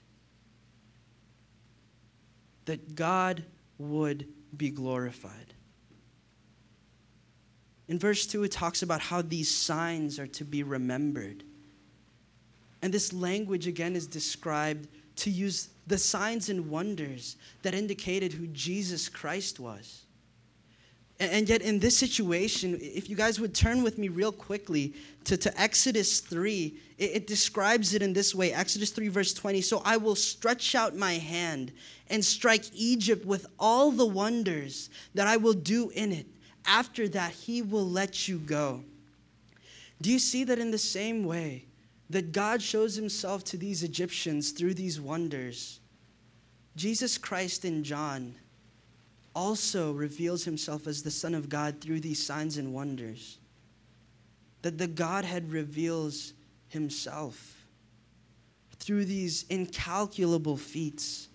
That 2.66 2.96
God 2.96 3.44
would 3.78 4.28
be 4.56 4.70
glorified. 4.70 5.47
In 7.88 7.98
verse 7.98 8.26
2, 8.28 8.44
it 8.44 8.52
talks 8.52 8.82
about 8.82 9.00
how 9.00 9.22
these 9.22 9.54
signs 9.54 10.20
are 10.20 10.28
to 10.28 10.44
be 10.44 10.64
remembered. 10.64 11.44
And 12.82 12.94
this 12.94 13.14
language, 13.14 13.68
again, 13.68 13.96
is 13.96 14.08
described 14.08 14.88
to 15.18 15.30
use 15.30 15.70
the 15.88 15.98
signs 15.98 16.50
and 16.50 16.70
wonders 16.70 17.38
that 17.64 17.74
indicated 17.74 18.34
who 18.34 18.48
Jesus 18.48 19.10
Christ 19.10 19.60
was. 19.60 20.04
And 21.20 21.50
yet, 21.50 21.64
in 21.64 21.80
this 21.80 21.98
situation, 21.98 22.78
if 22.80 23.10
you 23.10 23.16
guys 23.16 23.40
would 23.40 23.56
turn 23.56 23.82
with 23.82 23.98
me 23.98 24.08
real 24.08 24.32
quickly 24.32 24.94
to, 25.24 25.36
to 25.38 25.60
Exodus 25.60 26.20
3, 26.20 26.78
it, 27.00 27.04
it, 27.04 27.28
describes 27.28 27.96
it 27.96 28.04
in 28.04 28.14
this 28.14 28.36
way 28.36 28.54
Exodus 28.54 28.92
3, 28.92 29.08
verse 29.08 29.34
20. 29.34 29.62
So 29.62 29.82
I 29.84 29.98
will 29.98 30.14
stretch 30.14 30.76
out 30.76 30.96
my 30.96 31.14
hand 31.14 31.72
and 32.12 32.24
strike 32.24 32.66
Egypt 32.72 33.26
with 33.26 33.48
all 33.58 33.90
the 33.92 34.06
wonders 34.06 34.92
that 35.16 35.26
I 35.26 35.38
will 35.38 35.54
do 35.54 35.90
in 35.90 36.12
it 36.12 36.28
after 36.68 37.08
that, 37.10 37.32
he 37.32 37.62
will 37.62 37.88
let 37.88 38.28
you 38.28 38.38
go. 38.38 38.84
Do 40.02 40.12
you 40.12 40.20
see 40.20 40.44
that 40.44 40.60
in 40.60 40.70
the 40.72 40.78
same 40.78 41.24
way 41.24 41.66
that 42.10 42.32
God 42.32 42.62
shows 42.62 42.96
himself 42.96 43.44
to 43.46 43.58
these 43.58 43.84
Egyptians 43.84 44.52
through 44.52 44.76
these 44.76 45.02
wonders? 45.02 45.80
Jesus 46.76 47.18
Christ 47.18 47.66
in 47.66 47.84
John 47.84 48.36
also 49.34 49.92
reveals 49.92 50.44
himself 50.44 50.88
as 50.88 51.04
the 51.04 51.12
Son 51.12 51.34
of 51.34 51.50
God 51.50 51.82
through 51.82 52.02
these 52.02 52.24
signs 52.24 52.58
and 52.58 52.74
wonders. 52.74 53.38
That 54.62 54.78
the 54.78 54.88
Godhead 54.88 55.52
reveals 55.52 56.34
himself 56.68 57.66
through 58.80 59.06
these 59.06 59.46
incalculable 59.50 60.58
feats 60.58 61.28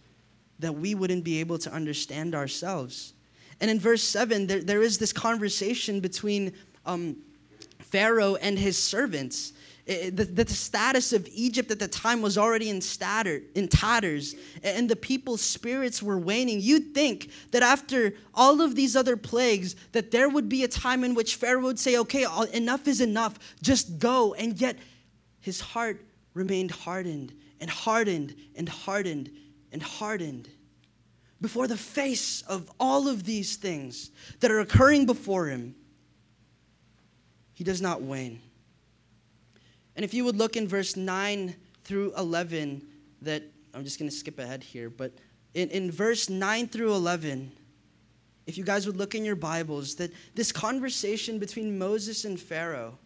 that 0.59 0.75
we 0.75 0.95
wouldn't 0.95 1.25
be 1.25 1.41
able 1.41 1.59
to 1.59 1.73
understand 1.73 2.35
ourselves. 2.35 3.15
And 3.61 3.71
in 3.71 3.79
verse 3.79 4.03
7, 4.03 4.47
there, 4.47 4.61
there 4.61 4.83
is 4.83 4.99
this 4.99 5.13
conversation 5.13 6.01
between 6.01 6.53
um, 6.87 7.17
Pharaoh 7.79 8.37
and 8.37 8.59
his 8.59 8.83
servants. 8.83 9.53
It, 9.85 10.17
the, 10.17 10.25
the, 10.25 10.47
status 10.47 11.13
of 11.13 11.29
Egypt 11.33 11.71
at 11.73 11.81
the 11.81 11.89
time 11.89 12.23
was 12.23 12.39
already 12.39 12.71
in, 12.71 12.81
statter, 12.81 13.43
in 13.57 13.67
tatters, 13.67 14.37
and 14.63 14.89
the 14.89 14.95
people's 14.95 15.41
spirits 15.41 16.01
were 16.01 16.19
waning. 16.19 16.61
You'd 16.61 16.95
think 16.95 17.31
that 17.51 17.65
after 17.65 18.15
all 18.33 18.61
of 18.61 18.77
these 18.77 18.95
other 18.95 19.17
plagues, 19.17 19.75
that 19.91 20.13
there 20.13 20.29
would 20.29 20.49
be 20.49 20.63
a 20.63 20.69
time 20.69 21.03
in 21.03 21.15
which 21.15 21.35
Pharaoh 21.35 21.63
would 21.63 21.81
say, 21.81 21.99
okay, 21.99 22.25
enough 22.53 22.87
is 22.87 23.01
enough, 23.01 23.39
just 23.61 23.99
go. 23.99 24.35
And 24.35 24.61
yet 24.61 24.77
his 25.41 25.61
heart 25.61 26.01
remained 26.33 26.71
hardened 26.71 27.35
and 27.61 27.69
hardened 27.69 28.37
and 28.55 28.69
hardened 28.69 29.31
and 29.73 29.83
hardened 29.83 30.49
before 31.43 31.67
the 31.67 31.77
face 31.77 32.43
of 32.43 32.71
all 32.79 33.09
of 33.09 33.25
these 33.25 33.57
things 33.57 34.13
that 34.41 34.51
are 34.51 34.61
occurring 34.61 35.05
before 35.05 35.47
him, 35.47 35.75
he 37.53 37.65
does 37.65 37.83
not 37.83 38.01
wane. 38.01 38.41
And 39.97 40.05
if 40.05 40.15
you 40.15 40.25
would 40.25 40.37
look 40.37 40.57
in 40.57 40.69
verse 40.69 40.97
9 40.97 41.55
through 41.83 42.15
11, 42.17 42.87
that 43.23 43.43
I'm 43.75 43.83
just 43.83 43.99
going 43.99 44.09
to 44.09 44.17
skip 44.17 44.39
ahead 44.39 44.63
here, 44.63 44.89
but 44.89 45.13
in, 45.53 45.69
in 45.71 45.91
verse 45.91 46.31
9 46.31 46.69
through 46.69 46.95
11, 46.95 47.51
if 48.47 48.57
you 48.57 48.65
guys 48.65 48.87
would 48.87 48.97
look 48.97 49.17
in 49.17 49.25
your 49.25 49.37
Bibles, 49.37 49.97
that 49.97 50.13
this 50.37 50.53
conversation 50.53 51.41
between 51.41 51.77
Moses 51.77 52.25
and 52.25 52.39
Pharaoh, 52.39 52.99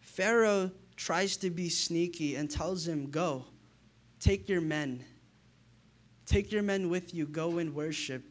Pharaoh 0.00 0.70
tries 0.96 1.36
to 1.38 1.50
be 1.50 1.68
sneaky 1.68 2.36
and 2.36 2.50
tells 2.50 2.88
him, 2.88 3.10
Go, 3.10 3.44
take 4.18 4.48
your 4.48 4.62
men 4.62 5.04
Take 6.26 6.50
your 6.50 6.62
men 6.62 6.90
with 6.90 7.14
you, 7.14 7.26
go 7.26 7.58
and 7.58 7.74
worship. 7.74 8.22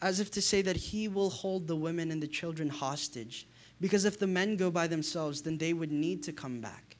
As 0.00 0.20
if 0.20 0.30
to 0.30 0.40
say 0.40 0.62
that 0.62 0.76
he 0.76 1.08
will 1.08 1.28
hold 1.28 1.66
the 1.66 1.76
women 1.76 2.10
and 2.10 2.22
the 2.22 2.28
children 2.28 2.68
hostage. 2.68 3.46
Because 3.80 4.04
if 4.04 4.18
the 4.18 4.26
men 4.26 4.56
go 4.56 4.70
by 4.70 4.86
themselves, 4.86 5.42
then 5.42 5.58
they 5.58 5.72
would 5.72 5.92
need 5.92 6.22
to 6.22 6.32
come 6.32 6.60
back. 6.60 6.96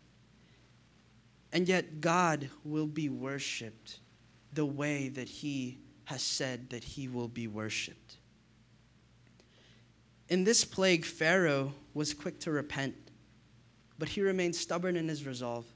And 1.52 1.68
yet, 1.68 2.00
God 2.00 2.48
will 2.64 2.86
be 2.86 3.08
worshiped 3.08 4.00
the 4.52 4.66
way 4.66 5.08
that 5.08 5.28
he 5.28 5.78
has 6.04 6.22
said 6.22 6.70
that 6.70 6.82
he 6.82 7.08
will 7.08 7.28
be 7.28 7.46
worshiped. 7.46 8.16
In 10.28 10.44
this 10.44 10.64
plague, 10.64 11.04
Pharaoh 11.04 11.72
was 11.94 12.14
quick 12.14 12.38
to 12.40 12.50
repent, 12.50 12.94
but 13.98 14.08
he 14.08 14.20
remained 14.20 14.54
stubborn 14.54 14.96
in 14.96 15.08
his 15.08 15.26
resolve. 15.26 15.66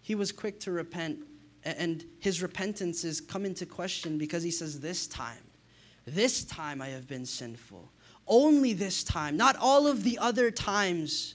He 0.00 0.14
was 0.14 0.32
quick 0.32 0.60
to 0.60 0.72
repent 0.72 1.24
and 1.64 2.04
his 2.20 2.42
repentance 2.42 3.04
is 3.04 3.20
come 3.20 3.44
into 3.44 3.66
question 3.66 4.18
because 4.18 4.42
he 4.42 4.50
says, 4.50 4.80
This 4.80 5.06
time, 5.06 5.44
this 6.06 6.44
time 6.44 6.80
I 6.80 6.88
have 6.88 7.08
been 7.08 7.26
sinful. 7.26 7.90
Only 8.26 8.72
this 8.72 9.02
time, 9.04 9.36
not 9.36 9.56
all 9.56 9.86
of 9.86 10.04
the 10.04 10.18
other 10.18 10.50
times 10.50 11.34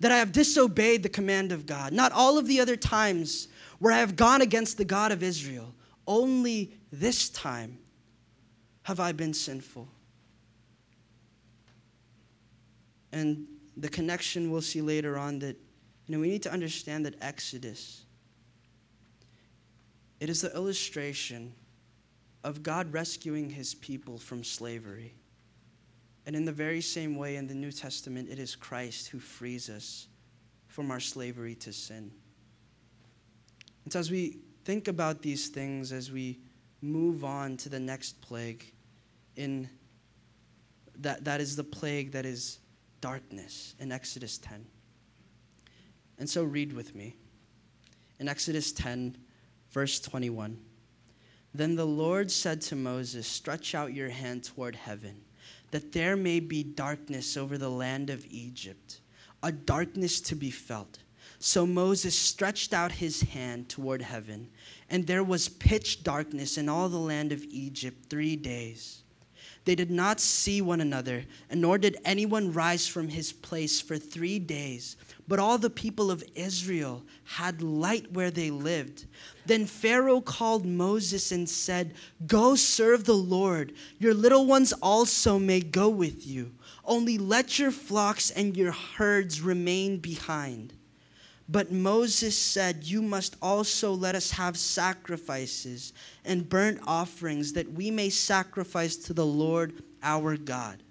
that 0.00 0.12
I 0.12 0.18
have 0.18 0.32
disobeyed 0.32 1.02
the 1.02 1.08
command 1.08 1.50
of 1.50 1.66
God, 1.66 1.92
not 1.92 2.12
all 2.12 2.38
of 2.38 2.46
the 2.46 2.60
other 2.60 2.76
times 2.76 3.48
where 3.80 3.92
I 3.92 3.98
have 3.98 4.16
gone 4.16 4.40
against 4.40 4.78
the 4.78 4.84
God 4.84 5.10
of 5.10 5.22
Israel. 5.22 5.74
Only 6.06 6.72
this 6.92 7.28
time 7.28 7.78
have 8.82 9.00
I 9.00 9.12
been 9.12 9.34
sinful. 9.34 9.88
And 13.12 13.46
the 13.76 13.88
connection 13.88 14.50
we'll 14.50 14.62
see 14.62 14.80
later 14.80 15.18
on 15.18 15.38
that 15.40 15.56
You 16.06 16.14
know, 16.14 16.20
we 16.20 16.28
need 16.28 16.42
to 16.44 16.52
understand 16.52 17.04
that 17.06 17.14
Exodus 17.20 18.04
it 20.20 20.28
is 20.28 20.42
the 20.42 20.54
illustration 20.54 21.54
of 22.44 22.62
God 22.62 22.92
rescuing 22.92 23.50
his 23.50 23.74
people 23.74 24.18
from 24.18 24.42
slavery. 24.42 25.14
And 26.26 26.36
in 26.36 26.44
the 26.44 26.52
very 26.52 26.80
same 26.80 27.16
way, 27.16 27.36
in 27.36 27.46
the 27.46 27.54
New 27.54 27.72
Testament, 27.72 28.28
it 28.28 28.38
is 28.38 28.54
Christ 28.54 29.08
who 29.08 29.18
frees 29.18 29.70
us 29.70 30.08
from 30.66 30.90
our 30.90 31.00
slavery 31.00 31.54
to 31.56 31.72
sin. 31.72 32.10
And 33.84 33.92
so, 33.92 33.98
as 33.98 34.10
we 34.10 34.38
think 34.64 34.88
about 34.88 35.22
these 35.22 35.48
things, 35.48 35.92
as 35.92 36.12
we 36.12 36.38
move 36.82 37.24
on 37.24 37.56
to 37.58 37.68
the 37.68 37.80
next 37.80 38.20
plague, 38.20 38.72
in 39.36 39.70
that, 40.98 41.24
that 41.24 41.40
is 41.40 41.56
the 41.56 41.64
plague 41.64 42.12
that 42.12 42.26
is 42.26 42.58
darkness 43.00 43.74
in 43.78 43.90
Exodus 43.90 44.36
10. 44.38 44.66
And 46.18 46.28
so, 46.28 46.44
read 46.44 46.72
with 46.72 46.94
me. 46.94 47.16
In 48.18 48.28
Exodus 48.28 48.72
10, 48.72 49.16
verse 49.70 50.00
21. 50.00 50.58
Then 51.54 51.76
the 51.76 51.86
Lord 51.86 52.30
said 52.30 52.60
to 52.62 52.76
Moses, 52.76 53.26
Stretch 53.26 53.74
out 53.74 53.94
your 53.94 54.10
hand 54.10 54.44
toward 54.44 54.76
heaven, 54.76 55.22
that 55.70 55.92
there 55.92 56.16
may 56.16 56.40
be 56.40 56.62
darkness 56.62 57.36
over 57.36 57.58
the 57.58 57.70
land 57.70 58.10
of 58.10 58.26
Egypt, 58.30 59.00
a 59.42 59.52
darkness 59.52 60.20
to 60.22 60.34
be 60.34 60.50
felt. 60.50 60.98
So 61.38 61.66
Moses 61.66 62.18
stretched 62.18 62.72
out 62.72 62.92
his 62.92 63.22
hand 63.22 63.68
toward 63.68 64.02
heaven, 64.02 64.48
and 64.90 65.06
there 65.06 65.22
was 65.22 65.48
pitch 65.48 66.02
darkness 66.02 66.58
in 66.58 66.68
all 66.68 66.88
the 66.88 66.98
land 66.98 67.32
of 67.32 67.44
Egypt 67.44 68.06
three 68.10 68.36
days. 68.36 69.02
They 69.64 69.74
did 69.74 69.90
not 69.90 70.18
see 70.18 70.60
one 70.62 70.80
another, 70.80 71.24
and 71.50 71.60
nor 71.60 71.78
did 71.78 71.98
anyone 72.04 72.52
rise 72.52 72.88
from 72.88 73.08
his 73.08 73.32
place 73.32 73.80
for 73.80 73.98
three 73.98 74.38
days. 74.38 74.96
But 75.28 75.38
all 75.38 75.58
the 75.58 75.68
people 75.68 76.10
of 76.10 76.24
Israel 76.34 77.04
had 77.24 77.60
light 77.60 78.10
where 78.12 78.30
they 78.30 78.50
lived. 78.50 79.04
Then 79.44 79.66
Pharaoh 79.66 80.22
called 80.22 80.64
Moses 80.64 81.30
and 81.32 81.46
said, 81.46 81.94
Go 82.26 82.54
serve 82.54 83.04
the 83.04 83.12
Lord. 83.12 83.74
Your 83.98 84.14
little 84.14 84.46
ones 84.46 84.72
also 84.80 85.38
may 85.38 85.60
go 85.60 85.90
with 85.90 86.26
you. 86.26 86.54
Only 86.82 87.18
let 87.18 87.58
your 87.58 87.70
flocks 87.70 88.30
and 88.30 88.56
your 88.56 88.72
herds 88.72 89.42
remain 89.42 89.98
behind. 89.98 90.72
But 91.46 91.72
Moses 91.72 92.36
said, 92.36 92.84
You 92.84 93.02
must 93.02 93.36
also 93.42 93.92
let 93.92 94.14
us 94.14 94.30
have 94.30 94.56
sacrifices 94.56 95.92
and 96.24 96.48
burnt 96.48 96.80
offerings 96.86 97.52
that 97.52 97.70
we 97.70 97.90
may 97.90 98.08
sacrifice 98.08 98.96
to 98.96 99.12
the 99.12 99.26
Lord 99.26 99.82
our 100.02 100.38
God. 100.38 100.82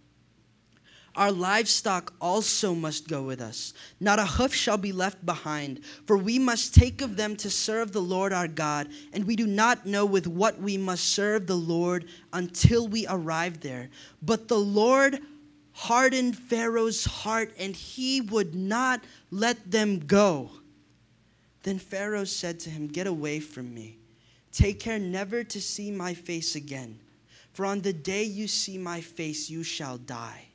Our 1.18 1.32
livestock 1.32 2.14
also 2.22 2.76
must 2.76 3.08
go 3.08 3.24
with 3.24 3.42
us. 3.42 3.74
Not 4.00 4.20
a 4.20 4.26
hoof 4.26 4.54
shall 4.54 4.78
be 4.78 4.92
left 4.92 5.26
behind, 5.26 5.84
for 6.06 6.16
we 6.16 6.38
must 6.38 6.76
take 6.76 7.02
of 7.02 7.18
them 7.18 7.36
to 7.38 7.50
serve 7.50 7.92
the 7.92 8.04
Lord 8.04 8.32
our 8.32 8.48
God, 8.48 8.88
and 9.14 9.26
we 9.26 9.36
do 9.36 9.48
not 9.48 9.88
know 9.88 10.06
with 10.06 10.28
what 10.28 10.62
we 10.62 10.78
must 10.78 11.06
serve 11.06 11.48
the 11.48 11.56
Lord 11.56 12.06
until 12.34 12.88
we 12.88 13.08
arrive 13.08 13.62
there. 13.62 13.90
But 14.22 14.48
the 14.48 14.60
Lord 14.60 15.20
hardened 15.74 16.38
Pharaoh's 16.38 17.04
heart, 17.04 17.52
and 17.58 17.76
he 17.76 18.22
would 18.22 18.54
not 18.54 19.04
let 19.32 19.72
them 19.72 20.06
go. 20.06 20.52
Then 21.64 21.80
Pharaoh 21.80 22.26
said 22.26 22.60
to 22.62 22.70
him, 22.70 22.86
Get 22.86 23.08
away 23.08 23.40
from 23.40 23.74
me. 23.74 23.98
Take 24.52 24.80
care 24.80 25.00
never 25.00 25.44
to 25.44 25.60
see 25.60 25.90
my 25.90 26.14
face 26.14 26.54
again, 26.54 27.00
for 27.54 27.66
on 27.66 27.82
the 27.82 27.94
day 27.94 28.24
you 28.24 28.48
see 28.48 28.78
my 28.78 29.02
face, 29.02 29.50
you 29.50 29.64
shall 29.64 29.98
die. 29.98 30.47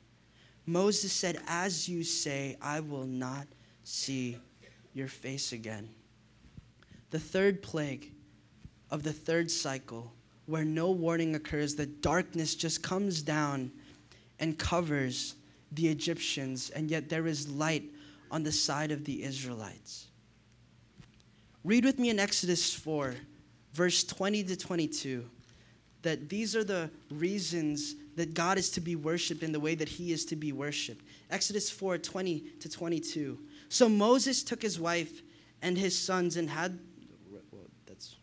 Moses 0.65 1.11
said, 1.11 1.39
As 1.47 1.89
you 1.89 2.03
say, 2.03 2.57
I 2.61 2.79
will 2.79 3.05
not 3.05 3.47
see 3.83 4.37
your 4.93 5.07
face 5.07 5.51
again. 5.51 5.89
The 7.11 7.19
third 7.19 7.61
plague 7.61 8.11
of 8.89 9.03
the 9.03 9.13
third 9.13 9.51
cycle, 9.51 10.13
where 10.45 10.63
no 10.63 10.91
warning 10.91 11.35
occurs, 11.35 11.75
the 11.75 11.85
darkness 11.85 12.55
just 12.55 12.81
comes 12.81 13.21
down 13.21 13.71
and 14.39 14.57
covers 14.57 15.35
the 15.71 15.87
Egyptians, 15.87 16.69
and 16.69 16.89
yet 16.89 17.09
there 17.09 17.27
is 17.27 17.49
light 17.49 17.83
on 18.31 18.43
the 18.43 18.51
side 18.51 18.91
of 18.91 19.05
the 19.05 19.23
Israelites. 19.23 20.07
Read 21.63 21.85
with 21.85 21.97
me 21.97 22.09
in 22.09 22.19
Exodus 22.19 22.73
4, 22.73 23.15
verse 23.73 24.03
20 24.03 24.43
to 24.43 24.55
22, 24.55 25.29
that 26.01 26.29
these 26.29 26.55
are 26.55 26.63
the 26.63 26.89
reasons 27.09 27.95
that 28.15 28.33
God 28.33 28.57
is 28.57 28.69
to 28.71 28.81
be 28.81 28.95
worshiped 28.95 29.43
in 29.43 29.51
the 29.51 29.59
way 29.59 29.75
that 29.75 29.89
he 29.89 30.11
is 30.11 30.25
to 30.25 30.35
be 30.35 30.51
worshiped. 30.51 31.05
Exodus 31.29 31.69
4 31.69 31.97
20 31.97 32.39
to 32.59 32.69
22. 32.69 33.39
So 33.69 33.89
Moses 33.89 34.43
took 34.43 34.61
his 34.61 34.79
wife 34.79 35.21
and 35.61 35.77
his 35.77 35.97
sons 35.97 36.37
and 36.37 36.49
had. 36.49 36.79
Well, 37.29 37.41
that's 37.85 38.15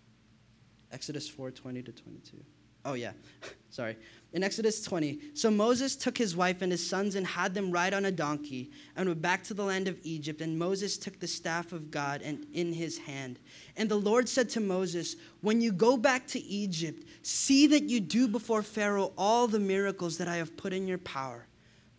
Exodus 0.93 1.29
4 1.29 1.51
20 1.51 1.83
to 1.83 1.93
22. 1.93 2.37
Oh, 2.85 2.95
yeah. 2.95 3.13
Sorry. 3.71 3.97
In 4.33 4.45
Exodus 4.45 4.81
20, 4.83 5.19
so 5.35 5.51
Moses 5.51 5.97
took 5.97 6.17
his 6.17 6.37
wife 6.37 6.63
and 6.63 6.71
his 6.71 6.89
sons 6.89 7.17
and 7.17 7.27
had 7.27 7.53
them 7.53 7.73
ride 7.73 7.93
on 7.93 8.05
a 8.05 8.13
donkey 8.13 8.71
and 8.95 9.09
went 9.09 9.21
back 9.21 9.43
to 9.45 9.55
the 9.55 9.65
land 9.65 9.89
of 9.89 9.99
Egypt. 10.05 10.41
And 10.41 10.57
Moses 10.57 10.97
took 10.97 11.19
the 11.19 11.27
staff 11.27 11.73
of 11.73 11.91
God 11.91 12.23
and 12.23 12.47
in 12.53 12.73
his 12.73 12.97
hand. 12.99 13.41
And 13.77 13.89
the 13.89 13.97
Lord 13.97 14.29
said 14.29 14.49
to 14.51 14.61
Moses, 14.61 15.17
When 15.41 15.61
you 15.61 15.73
go 15.73 15.97
back 15.97 16.29
to 16.29 16.41
Egypt, 16.41 17.05
see 17.23 17.67
that 17.69 17.85
you 17.85 17.99
do 17.99 18.29
before 18.29 18.63
Pharaoh 18.63 19.13
all 19.19 19.49
the 19.49 19.59
miracles 19.59 20.19
that 20.19 20.29
I 20.29 20.37
have 20.37 20.57
put 20.57 20.73
in 20.73 20.87
your 20.87 20.99
power. 20.99 21.49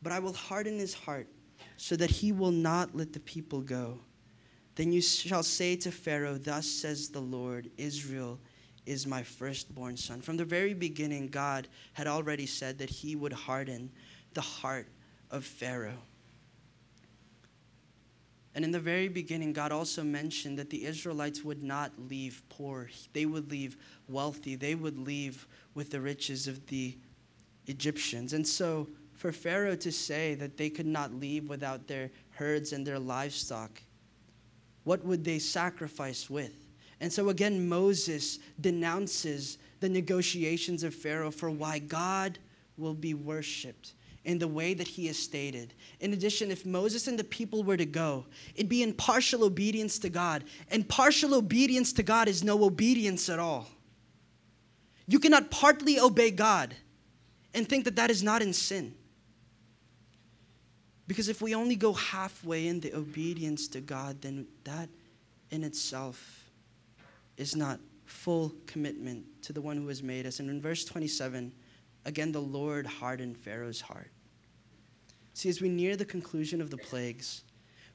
But 0.01 0.13
I 0.13 0.19
will 0.19 0.33
harden 0.33 0.79
his 0.79 0.93
heart 0.93 1.27
so 1.75 1.97
that 1.97 2.09
he 2.09 2.31
will 2.31 2.51
not 2.51 2.95
let 2.95 3.11
the 3.11 3.19
people 3.19 3.59
go. 3.59 3.99
Then 4.75 4.93
you 4.93 5.01
shall 5.01 5.43
say 5.43 5.75
to 5.77 5.91
Pharaoh, 5.91 6.37
Thus 6.37 6.65
says 6.65 7.09
the 7.09 7.19
Lord, 7.19 7.69
Israel 7.77 8.39
is 8.85 9.05
my 9.05 9.23
firstborn 9.23 9.97
son. 9.97 10.21
From 10.21 10.37
the 10.37 10.45
very 10.45 10.73
beginning, 10.73 11.27
God 11.27 11.67
had 11.93 12.07
already 12.07 12.45
said 12.45 12.77
that 12.79 12.89
he 12.89 13.15
would 13.15 13.33
harden 13.33 13.91
the 14.33 14.41
heart 14.41 14.87
of 15.29 15.45
Pharaoh. 15.45 16.01
And 18.53 18.65
in 18.65 18.71
the 18.71 18.79
very 18.79 19.07
beginning, 19.07 19.53
God 19.53 19.71
also 19.71 20.03
mentioned 20.03 20.59
that 20.59 20.69
the 20.69 20.85
Israelites 20.85 21.43
would 21.43 21.63
not 21.63 21.93
leave 22.09 22.43
poor. 22.49 22.89
They 23.13 23.25
would 23.25 23.49
leave 23.49 23.77
wealthy. 24.09 24.55
They 24.55 24.75
would 24.75 24.97
leave 24.97 25.47
with 25.73 25.89
the 25.91 26.01
riches 26.01 26.47
of 26.47 26.67
the 26.67 26.97
Egyptians. 27.67 28.33
And 28.33 28.45
so, 28.45 28.89
for 29.13 29.31
Pharaoh 29.31 29.75
to 29.77 29.91
say 29.91 30.33
that 30.35 30.57
they 30.57 30.69
could 30.69 30.85
not 30.85 31.13
leave 31.13 31.47
without 31.47 31.87
their 31.87 32.09
herds 32.31 32.73
and 32.73 32.85
their 32.85 32.99
livestock, 32.99 33.81
what 34.83 35.05
would 35.05 35.23
they 35.23 35.39
sacrifice 35.39 36.29
with? 36.29 36.60
And 37.01 37.11
so 37.11 37.29
again, 37.29 37.67
Moses 37.67 38.37
denounces 38.61 39.57
the 39.79 39.89
negotiations 39.89 40.83
of 40.83 40.93
Pharaoh 40.93 41.31
for 41.31 41.49
why 41.49 41.79
God 41.79 42.37
will 42.77 42.93
be 42.93 43.15
worshiped 43.15 43.93
in 44.23 44.37
the 44.37 44.47
way 44.47 44.75
that 44.75 44.87
he 44.87 45.07
has 45.07 45.17
stated. 45.17 45.73
In 45.99 46.13
addition, 46.13 46.51
if 46.51 46.63
Moses 46.63 47.07
and 47.07 47.17
the 47.17 47.23
people 47.23 47.63
were 47.63 47.75
to 47.75 47.87
go, 47.87 48.27
it'd 48.53 48.69
be 48.69 48.83
in 48.83 48.93
partial 48.93 49.43
obedience 49.43 49.97
to 49.97 50.09
God. 50.09 50.43
And 50.69 50.87
partial 50.87 51.33
obedience 51.33 51.91
to 51.93 52.03
God 52.03 52.27
is 52.27 52.43
no 52.43 52.63
obedience 52.63 53.29
at 53.29 53.39
all. 53.39 53.67
You 55.07 55.17
cannot 55.17 55.49
partly 55.49 55.99
obey 55.99 56.29
God 56.29 56.75
and 57.55 57.67
think 57.67 57.85
that 57.85 57.95
that 57.95 58.11
is 58.11 58.21
not 58.21 58.43
in 58.43 58.53
sin. 58.53 58.93
Because 61.07 61.29
if 61.29 61.41
we 61.41 61.55
only 61.55 61.75
go 61.75 61.93
halfway 61.93 62.67
in 62.67 62.79
the 62.79 62.93
obedience 62.93 63.67
to 63.69 63.81
God, 63.81 64.21
then 64.21 64.45
that 64.65 64.87
in 65.49 65.63
itself 65.63 66.40
is 67.41 67.55
not 67.55 67.79
full 68.05 68.53
commitment 68.67 69.25
to 69.41 69.51
the 69.51 69.61
one 69.61 69.75
who 69.75 69.87
has 69.87 70.03
made 70.03 70.27
us. 70.27 70.39
And 70.39 70.47
in 70.47 70.61
verse 70.61 70.85
27, 70.85 71.51
again, 72.05 72.31
the 72.31 72.39
Lord 72.39 72.85
hardened 72.85 73.35
Pharaoh's 73.35 73.81
heart. 73.81 74.11
See, 75.33 75.49
as 75.49 75.59
we 75.59 75.67
near 75.67 75.95
the 75.95 76.05
conclusion 76.05 76.61
of 76.61 76.69
the 76.69 76.77
plagues, 76.77 77.41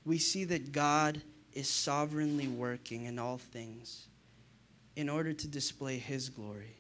we 0.04 0.18
see 0.18 0.42
that 0.44 0.72
God 0.72 1.22
is 1.52 1.70
sovereignly 1.70 2.48
working 2.48 3.04
in 3.04 3.20
all 3.20 3.38
things 3.38 4.08
in 4.96 5.08
order 5.08 5.32
to 5.32 5.46
display 5.46 5.96
his 5.96 6.28
glory. 6.28 6.78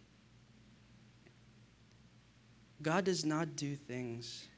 God 2.82 3.04
does 3.04 3.24
not 3.24 3.54
do 3.54 3.76
things 3.76 4.48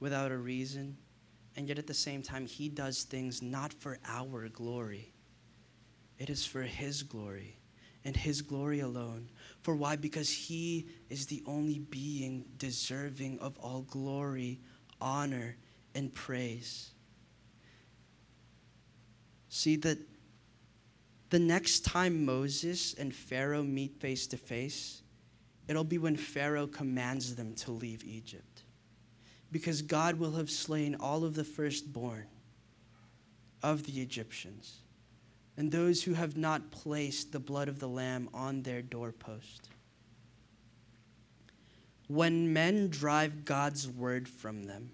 without 0.00 0.32
a 0.32 0.36
reason, 0.36 0.98
and 1.56 1.66
yet 1.66 1.78
at 1.78 1.86
the 1.86 1.94
same 1.94 2.22
time, 2.22 2.46
he 2.46 2.68
does 2.68 3.04
things 3.04 3.40
not 3.40 3.72
for 3.72 3.98
our 4.06 4.48
glory 4.50 5.11
it 6.22 6.30
is 6.30 6.46
for 6.46 6.62
His 6.62 7.02
glory 7.02 7.56
and 8.04 8.16
His 8.16 8.42
glory 8.42 8.78
alone. 8.78 9.28
For 9.62 9.74
why? 9.74 9.96
Because 9.96 10.30
He 10.30 10.86
is 11.10 11.26
the 11.26 11.42
only 11.46 11.80
being 11.80 12.44
deserving 12.58 13.40
of 13.40 13.58
all 13.58 13.82
glory, 13.82 14.60
honor, 15.00 15.56
and 15.96 16.14
praise. 16.14 16.92
See 19.48 19.74
that 19.76 19.98
the 21.30 21.40
next 21.40 21.84
time 21.84 22.24
Moses 22.24 22.94
and 22.94 23.12
Pharaoh 23.12 23.64
meet 23.64 23.96
face 24.00 24.28
to 24.28 24.36
face, 24.36 25.02
it'll 25.66 25.82
be 25.82 25.98
when 25.98 26.16
Pharaoh 26.16 26.68
commands 26.68 27.34
them 27.34 27.54
to 27.56 27.72
leave 27.72 28.04
Egypt. 28.04 28.62
Because 29.50 29.82
God 29.82 30.20
will 30.20 30.32
have 30.32 30.50
slain 30.50 30.94
all 30.94 31.24
of 31.24 31.34
the 31.34 31.42
firstborn 31.42 32.26
of 33.60 33.84
the 33.86 34.00
Egyptians, 34.00 34.82
and 35.56 35.70
those 35.70 36.02
who 36.02 36.14
have 36.14 36.36
not 36.36 36.70
placed 36.70 37.32
the 37.32 37.40
blood 37.40 37.68
of 37.68 37.78
the 37.78 37.88
Lamb 37.88 38.28
on 38.32 38.62
their 38.62 38.82
doorpost. 38.82 39.68
When 42.08 42.52
men 42.52 42.88
drive 42.88 43.44
God's 43.44 43.88
word 43.88 44.28
from 44.28 44.64
them, 44.64 44.90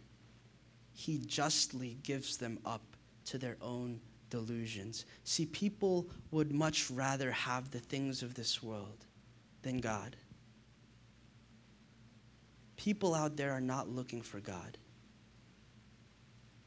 he 0.93 1.19
justly 1.19 1.99
gives 2.03 2.37
them 2.37 2.59
up 2.65 2.83
to 3.27 3.39
their 3.39 3.57
own 3.61 4.01
delusions. 4.31 5.05
See, 5.25 5.47
people 5.47 6.07
would 6.31 6.53
much 6.53 6.91
rather 6.91 7.31
have 7.31 7.71
the 7.71 7.79
things 7.79 8.23
of 8.23 8.35
this 8.35 8.63
world 8.63 9.05
than 9.63 9.79
God. 9.79 10.17
People 12.77 13.15
out 13.15 13.37
there 13.37 13.53
are 13.53 13.61
not 13.61 13.89
looking 13.89 14.23
for 14.23 14.41
God. 14.41 14.79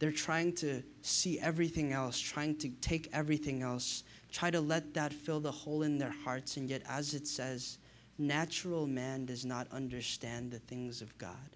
They're 0.01 0.11
trying 0.11 0.53
to 0.53 0.81
see 1.03 1.39
everything 1.39 1.93
else, 1.93 2.19
trying 2.19 2.55
to 2.57 2.69
take 2.81 3.07
everything 3.13 3.61
else, 3.61 4.03
try 4.31 4.49
to 4.49 4.59
let 4.59 4.95
that 4.95 5.13
fill 5.13 5.39
the 5.39 5.51
hole 5.51 5.83
in 5.83 5.99
their 5.99 6.15
hearts. 6.23 6.57
And 6.57 6.67
yet, 6.67 6.81
as 6.89 7.13
it 7.13 7.27
says, 7.27 7.77
natural 8.17 8.87
man 8.87 9.27
does 9.27 9.45
not 9.45 9.67
understand 9.71 10.49
the 10.49 10.57
things 10.57 11.03
of 11.03 11.15
God. 11.19 11.55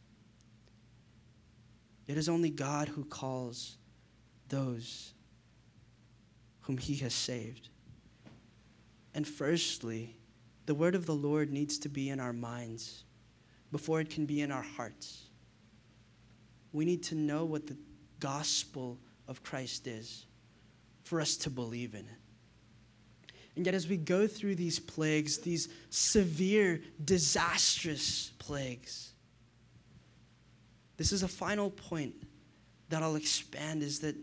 It 2.05 2.19
is 2.19 2.29
only 2.29 2.51
God 2.51 2.87
who 2.87 3.03
calls 3.03 3.77
those 4.47 5.15
whom 6.61 6.77
he 6.77 6.97
has 6.97 7.15
saved. 7.15 7.69
And 9.15 9.27
firstly, 9.27 10.17
the 10.67 10.75
word 10.75 10.93
of 10.93 11.07
the 11.07 11.15
Lord 11.15 11.51
needs 11.51 11.79
to 11.79 11.89
be 11.89 12.09
in 12.09 12.19
our 12.19 12.33
minds 12.33 13.05
before 13.71 14.01
it 14.01 14.11
can 14.11 14.27
be 14.27 14.41
in 14.41 14.51
our 14.51 14.61
hearts. 14.61 15.29
We 16.73 16.85
need 16.85 17.01
to 17.05 17.15
know 17.15 17.43
what 17.43 17.65
the 17.65 17.77
gospel 18.19 18.97
of 19.27 19.43
Christ 19.43 19.87
is 19.87 20.25
for 21.03 21.21
us 21.21 21.37
to 21.37 21.49
believe 21.49 21.93
in 21.93 22.01
it. 22.01 23.33
And 23.55 23.65
yet, 23.65 23.73
as 23.73 23.87
we 23.87 23.95
go 23.95 24.27
through 24.27 24.55
these 24.55 24.79
plagues, 24.79 25.37
these 25.37 25.69
severe, 25.89 26.81
disastrous 27.03 28.31
plagues, 28.37 29.13
this 30.97 31.11
is 31.11 31.23
a 31.23 31.27
final 31.27 31.69
point 31.69 32.15
that 32.89 33.01
I'll 33.01 33.15
expand 33.15 33.81
is 33.81 33.99
that, 33.99 34.15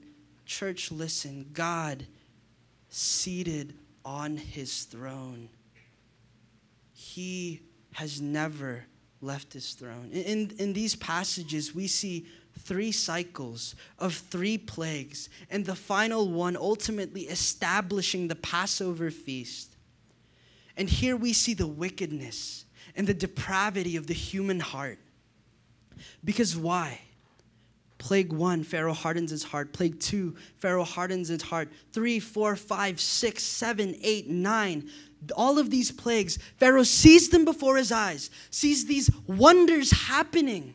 church, 0.44 0.92
listen, 0.92 1.48
God 1.52 2.06
seated 2.88 3.74
on 4.04 4.36
his 4.36 4.84
throne. 4.84 5.48
He 6.92 7.62
has 7.92 8.20
never 8.20 8.84
left 9.20 9.52
his 9.52 9.72
throne. 9.72 10.10
In, 10.12 10.52
in 10.58 10.72
these 10.72 10.94
passages, 10.94 11.74
we 11.74 11.86
see 11.86 12.26
three 12.58 12.92
cycles 12.92 13.74
of 13.98 14.14
three 14.14 14.58
plagues, 14.58 15.28
and 15.50 15.64
the 15.64 15.74
final 15.74 16.28
one 16.28 16.56
ultimately 16.56 17.22
establishing 17.22 18.28
the 18.28 18.36
Passover 18.36 19.10
feast. 19.10 19.76
And 20.76 20.88
here 20.88 21.16
we 21.16 21.32
see 21.32 21.54
the 21.54 21.66
wickedness 21.66 22.64
and 22.96 23.06
the 23.06 23.14
depravity 23.14 23.96
of 23.96 24.06
the 24.06 24.14
human 24.14 24.60
heart. 24.60 24.98
Because 26.24 26.56
why? 26.56 27.00
Plague 27.98 28.32
one, 28.32 28.64
Pharaoh 28.64 28.92
hardens 28.92 29.30
his 29.30 29.44
heart. 29.44 29.72
Plague 29.72 30.00
two, 30.00 30.34
Pharaoh 30.58 30.82
hardens 30.82 31.28
his 31.28 31.42
heart. 31.42 31.68
Three, 31.92 32.18
four, 32.18 32.56
five, 32.56 33.00
six, 33.00 33.44
seven, 33.44 33.94
eight, 34.02 34.28
nine. 34.28 34.90
All 35.36 35.58
of 35.58 35.70
these 35.70 35.92
plagues, 35.92 36.38
Pharaoh 36.56 36.82
sees 36.82 37.28
them 37.28 37.44
before 37.44 37.76
his 37.76 37.92
eyes, 37.92 38.30
sees 38.50 38.86
these 38.86 39.08
wonders 39.28 39.92
happening. 39.92 40.74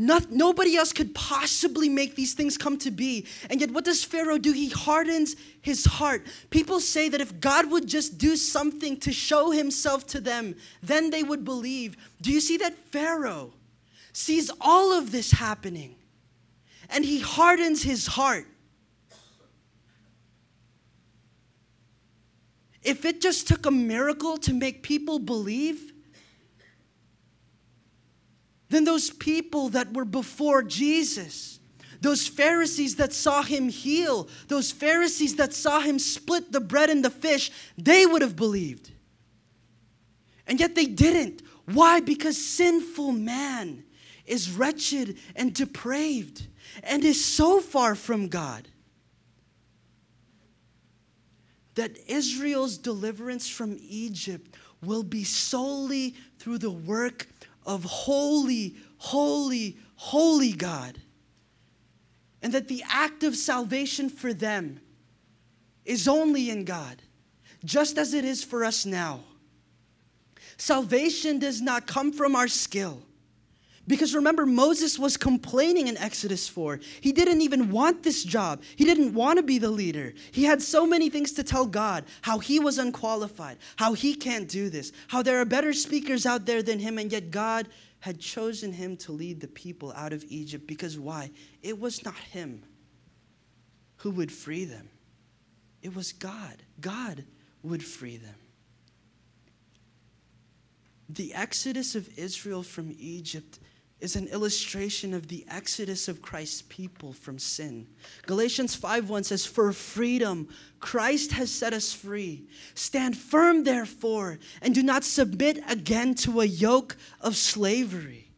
Not, 0.00 0.30
nobody 0.30 0.76
else 0.76 0.92
could 0.92 1.14
possibly 1.14 1.88
make 1.88 2.16
these 2.16 2.34
things 2.34 2.56
come 2.56 2.78
to 2.78 2.90
be. 2.90 3.26
And 3.50 3.60
yet, 3.60 3.70
what 3.70 3.84
does 3.84 4.02
Pharaoh 4.02 4.38
do? 4.38 4.52
He 4.52 4.68
hardens 4.68 5.36
his 5.60 5.84
heart. 5.84 6.26
People 6.50 6.80
say 6.80 7.08
that 7.08 7.20
if 7.20 7.38
God 7.38 7.70
would 7.70 7.86
just 7.86 8.18
do 8.18 8.34
something 8.36 8.98
to 9.00 9.12
show 9.12 9.50
himself 9.50 10.06
to 10.08 10.20
them, 10.20 10.56
then 10.82 11.10
they 11.10 11.22
would 11.22 11.44
believe. 11.44 11.96
Do 12.22 12.32
you 12.32 12.40
see 12.40 12.56
that 12.58 12.76
Pharaoh? 12.90 13.52
sees 14.12 14.50
all 14.60 14.92
of 14.92 15.12
this 15.12 15.30
happening 15.32 15.94
and 16.88 17.04
he 17.04 17.20
hardens 17.20 17.82
his 17.82 18.06
heart. 18.06 18.46
If 22.82 23.04
it 23.04 23.20
just 23.20 23.46
took 23.46 23.66
a 23.66 23.70
miracle 23.70 24.38
to 24.38 24.54
make 24.54 24.82
people 24.82 25.18
believe, 25.18 25.92
then 28.70 28.84
those 28.84 29.10
people 29.10 29.68
that 29.70 29.92
were 29.92 30.04
before 30.04 30.62
Jesus, 30.62 31.58
those 32.00 32.26
Pharisees 32.26 32.96
that 32.96 33.12
saw 33.12 33.42
him 33.42 33.68
heal, 33.68 34.28
those 34.48 34.70
Pharisees 34.70 35.36
that 35.36 35.52
saw 35.52 35.80
him 35.80 35.98
split 35.98 36.52
the 36.52 36.60
bread 36.60 36.88
and 36.88 37.04
the 37.04 37.10
fish, 37.10 37.50
they 37.76 38.06
would 38.06 38.22
have 38.22 38.36
believed. 38.36 38.90
And 40.46 40.58
yet 40.58 40.74
they 40.74 40.86
didn't. 40.86 41.42
Why? 41.66 42.00
Because 42.00 42.36
sinful 42.36 43.12
man 43.12 43.84
is 44.24 44.52
wretched 44.52 45.18
and 45.34 45.52
depraved 45.52 46.46
and 46.84 47.04
is 47.04 47.22
so 47.22 47.60
far 47.60 47.96
from 47.96 48.28
God 48.28 48.68
that 51.74 51.98
Israel's 52.08 52.78
deliverance 52.78 53.48
from 53.48 53.76
Egypt 53.80 54.54
will 54.82 55.02
be 55.02 55.24
solely 55.24 56.14
through 56.38 56.58
the 56.58 56.70
work 56.70 57.26
of 57.70 57.84
holy, 57.84 58.74
holy, 58.98 59.76
holy 59.94 60.52
God. 60.52 60.98
And 62.42 62.52
that 62.52 62.66
the 62.66 62.82
act 62.90 63.22
of 63.22 63.36
salvation 63.36 64.08
for 64.08 64.32
them 64.32 64.80
is 65.84 66.08
only 66.08 66.50
in 66.50 66.64
God, 66.64 67.00
just 67.64 67.96
as 67.96 68.12
it 68.12 68.24
is 68.24 68.42
for 68.42 68.64
us 68.64 68.84
now. 68.84 69.20
Salvation 70.56 71.38
does 71.38 71.60
not 71.60 71.86
come 71.86 72.12
from 72.12 72.34
our 72.34 72.48
skill. 72.48 73.02
Because 73.86 74.14
remember, 74.14 74.46
Moses 74.46 74.98
was 74.98 75.16
complaining 75.16 75.88
in 75.88 75.96
Exodus 75.96 76.48
4. 76.48 76.80
He 77.00 77.12
didn't 77.12 77.40
even 77.40 77.70
want 77.70 78.02
this 78.02 78.22
job. 78.22 78.62
He 78.76 78.84
didn't 78.84 79.14
want 79.14 79.38
to 79.38 79.42
be 79.42 79.58
the 79.58 79.70
leader. 79.70 80.12
He 80.32 80.44
had 80.44 80.62
so 80.62 80.86
many 80.86 81.10
things 81.10 81.32
to 81.32 81.42
tell 81.42 81.66
God 81.66 82.04
how 82.22 82.38
he 82.38 82.60
was 82.60 82.78
unqualified, 82.78 83.58
how 83.76 83.94
he 83.94 84.14
can't 84.14 84.48
do 84.48 84.70
this, 84.70 84.92
how 85.08 85.22
there 85.22 85.40
are 85.40 85.44
better 85.44 85.72
speakers 85.72 86.26
out 86.26 86.46
there 86.46 86.62
than 86.62 86.78
him, 86.78 86.98
and 86.98 87.10
yet 87.10 87.30
God 87.30 87.68
had 88.00 88.20
chosen 88.20 88.72
him 88.72 88.96
to 88.98 89.12
lead 89.12 89.40
the 89.40 89.48
people 89.48 89.92
out 89.92 90.12
of 90.12 90.24
Egypt. 90.28 90.66
Because 90.66 90.98
why? 90.98 91.30
It 91.62 91.78
was 91.78 92.04
not 92.04 92.14
him 92.14 92.62
who 93.96 94.10
would 94.10 94.32
free 94.32 94.64
them, 94.64 94.88
it 95.82 95.94
was 95.94 96.12
God. 96.12 96.62
God 96.80 97.24
would 97.62 97.82
free 97.82 98.16
them. 98.16 98.34
The 101.08 101.34
exodus 101.34 101.94
of 101.94 102.18
Israel 102.18 102.62
from 102.62 102.94
Egypt 102.98 103.58
is 104.00 104.16
an 104.16 104.28
illustration 104.28 105.12
of 105.12 105.28
the 105.28 105.44
exodus 105.48 106.08
of 106.08 106.22
Christ's 106.22 106.62
people 106.62 107.12
from 107.12 107.38
sin. 107.38 107.86
Galatians 108.26 108.74
5:1 108.74 109.24
says, 109.24 109.44
"For 109.44 109.72
freedom 109.72 110.48
Christ 110.78 111.32
has 111.32 111.50
set 111.50 111.74
us 111.74 111.92
free. 111.92 112.48
Stand 112.74 113.16
firm 113.16 113.64
therefore, 113.64 114.38
and 114.62 114.74
do 114.74 114.82
not 114.82 115.04
submit 115.04 115.62
again 115.66 116.14
to 116.16 116.40
a 116.40 116.46
yoke 116.46 116.96
of 117.20 117.36
slavery." 117.36 118.32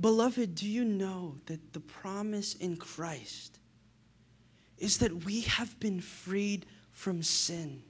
Beloved, 0.00 0.54
do 0.54 0.68
you 0.68 0.84
know 0.84 1.40
that 1.46 1.72
the 1.72 1.80
promise 1.80 2.54
in 2.54 2.76
Christ 2.76 3.58
is 4.76 4.98
that 4.98 5.24
we 5.24 5.42
have 5.42 5.78
been 5.78 6.00
freed 6.00 6.66
from 6.92 7.22
sin? 7.22 7.84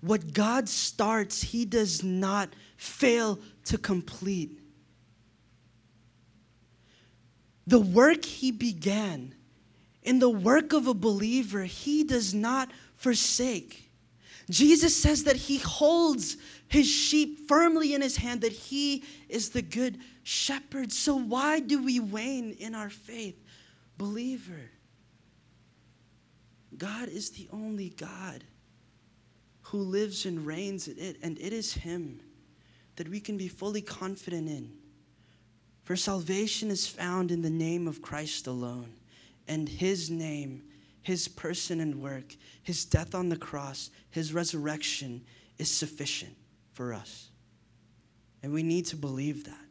What 0.00 0.32
God 0.32 0.68
starts, 0.68 1.42
He 1.42 1.64
does 1.64 2.04
not 2.04 2.50
fail 2.76 3.38
to 3.64 3.78
complete. 3.78 4.60
The 7.66 7.80
work 7.80 8.24
He 8.24 8.50
began, 8.52 9.34
in 10.02 10.20
the 10.20 10.30
work 10.30 10.72
of 10.72 10.86
a 10.86 10.94
believer, 10.94 11.64
He 11.64 12.04
does 12.04 12.32
not 12.32 12.70
forsake. 12.96 13.90
Jesus 14.48 14.96
says 14.96 15.24
that 15.24 15.36
He 15.36 15.58
holds 15.58 16.36
His 16.68 16.88
sheep 16.88 17.48
firmly 17.48 17.92
in 17.92 18.00
His 18.00 18.16
hand, 18.16 18.40
that 18.42 18.52
He 18.52 19.04
is 19.28 19.50
the 19.50 19.62
good 19.62 19.98
shepherd. 20.22 20.92
So, 20.92 21.16
why 21.16 21.60
do 21.60 21.82
we 21.82 21.98
wane 22.00 22.52
in 22.58 22.74
our 22.74 22.90
faith? 22.90 23.42
Believer, 23.98 24.70
God 26.76 27.08
is 27.08 27.30
the 27.30 27.48
only 27.52 27.90
God 27.90 28.44
who 29.70 29.78
lives 29.78 30.24
and 30.24 30.46
reigns 30.46 30.88
in 30.88 30.98
it, 30.98 31.18
and 31.22 31.38
it 31.38 31.52
is 31.52 31.74
Him 31.74 32.20
that 32.96 33.08
we 33.08 33.20
can 33.20 33.36
be 33.36 33.48
fully 33.48 33.82
confident 33.82 34.48
in. 34.48 34.72
For 35.84 35.94
salvation 35.94 36.70
is 36.70 36.86
found 36.86 37.30
in 37.30 37.42
the 37.42 37.50
name 37.50 37.86
of 37.86 38.02
Christ 38.02 38.46
alone, 38.46 38.94
and 39.46 39.68
His 39.68 40.10
name, 40.10 40.62
His 41.02 41.28
person 41.28 41.80
and 41.80 42.00
work, 42.00 42.34
His 42.62 42.84
death 42.84 43.14
on 43.14 43.28
the 43.28 43.36
cross, 43.36 43.90
His 44.10 44.32
resurrection 44.32 45.22
is 45.58 45.70
sufficient 45.70 46.36
for 46.72 46.94
us. 46.94 47.30
And 48.42 48.52
we 48.52 48.62
need 48.62 48.86
to 48.86 48.96
believe 48.96 49.44
that. 49.44 49.64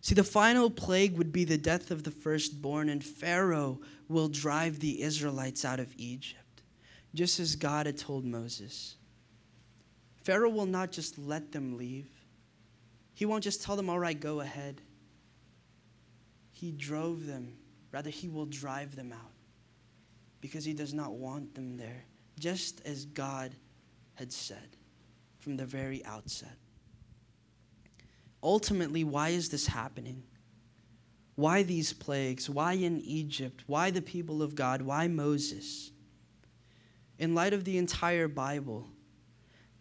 See, 0.00 0.14
the 0.14 0.24
final 0.24 0.70
plague 0.70 1.18
would 1.18 1.32
be 1.32 1.44
the 1.44 1.58
death 1.58 1.90
of 1.90 2.04
the 2.04 2.10
firstborn, 2.10 2.88
and 2.88 3.02
Pharaoh 3.04 3.80
will 4.08 4.28
drive 4.28 4.78
the 4.78 5.02
Israelites 5.02 5.64
out 5.64 5.80
of 5.80 5.92
Egypt, 5.98 6.40
just 7.16 7.40
as 7.40 7.56
God 7.56 7.86
had 7.86 7.98
told 7.98 8.24
Moses. 8.24 8.96
Pharaoh 10.22 10.50
will 10.50 10.66
not 10.66 10.92
just 10.92 11.18
let 11.18 11.52
them 11.52 11.76
leave, 11.76 12.08
he 13.14 13.24
won't 13.24 13.44
just 13.44 13.62
tell 13.62 13.76
them, 13.76 13.88
All 13.88 13.98
right, 13.98 14.18
go 14.18 14.40
ahead. 14.40 14.82
He 16.52 16.70
drove 16.70 17.26
them, 17.26 17.56
rather, 17.92 18.10
he 18.10 18.28
will 18.28 18.46
drive 18.46 18.96
them 18.96 19.12
out 19.12 19.32
because 20.40 20.64
he 20.64 20.72
does 20.72 20.94
not 20.94 21.12
want 21.12 21.54
them 21.54 21.76
there, 21.76 22.04
just 22.38 22.80
as 22.86 23.04
God 23.04 23.52
had 24.14 24.32
said 24.32 24.76
from 25.40 25.56
the 25.56 25.66
very 25.66 26.04
outset 26.04 26.56
ultimately, 28.46 29.02
why 29.02 29.30
is 29.30 29.48
this 29.48 29.66
happening? 29.66 30.22
Why 31.34 31.64
these 31.64 31.92
plagues? 31.92 32.48
Why 32.48 32.74
in 32.74 33.00
Egypt? 33.00 33.64
Why 33.66 33.90
the 33.90 34.00
people 34.00 34.40
of 34.40 34.54
God? 34.54 34.80
Why 34.80 35.08
Moses? 35.08 35.90
In 37.18 37.34
light 37.34 37.52
of 37.52 37.64
the 37.64 37.78
entire 37.78 38.28
Bible, 38.28 38.86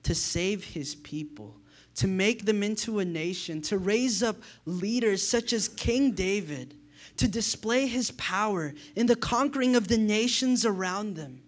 to 0.04 0.16
save 0.16 0.64
his 0.64 0.96
people, 0.96 1.58
to 1.96 2.08
make 2.08 2.46
them 2.46 2.64
into 2.64 3.00
a 3.00 3.06
nation, 3.06 3.62
to 3.64 3.78
raise 3.78 4.22
up 4.24 4.38
leaders 4.66 5.28
such 5.28 5.52
as 5.52 5.68
King 5.68 6.12
David, 6.12 6.76
to 7.18 7.28
display 7.28 7.88
his 7.88 8.12
power 8.12 8.74
in 8.96 9.08
the 9.08 9.16
conquering 9.16 9.76
of 9.76 9.88
the 9.88 9.98
nations 9.98 10.66
around 10.66 11.16
them. 11.16 11.42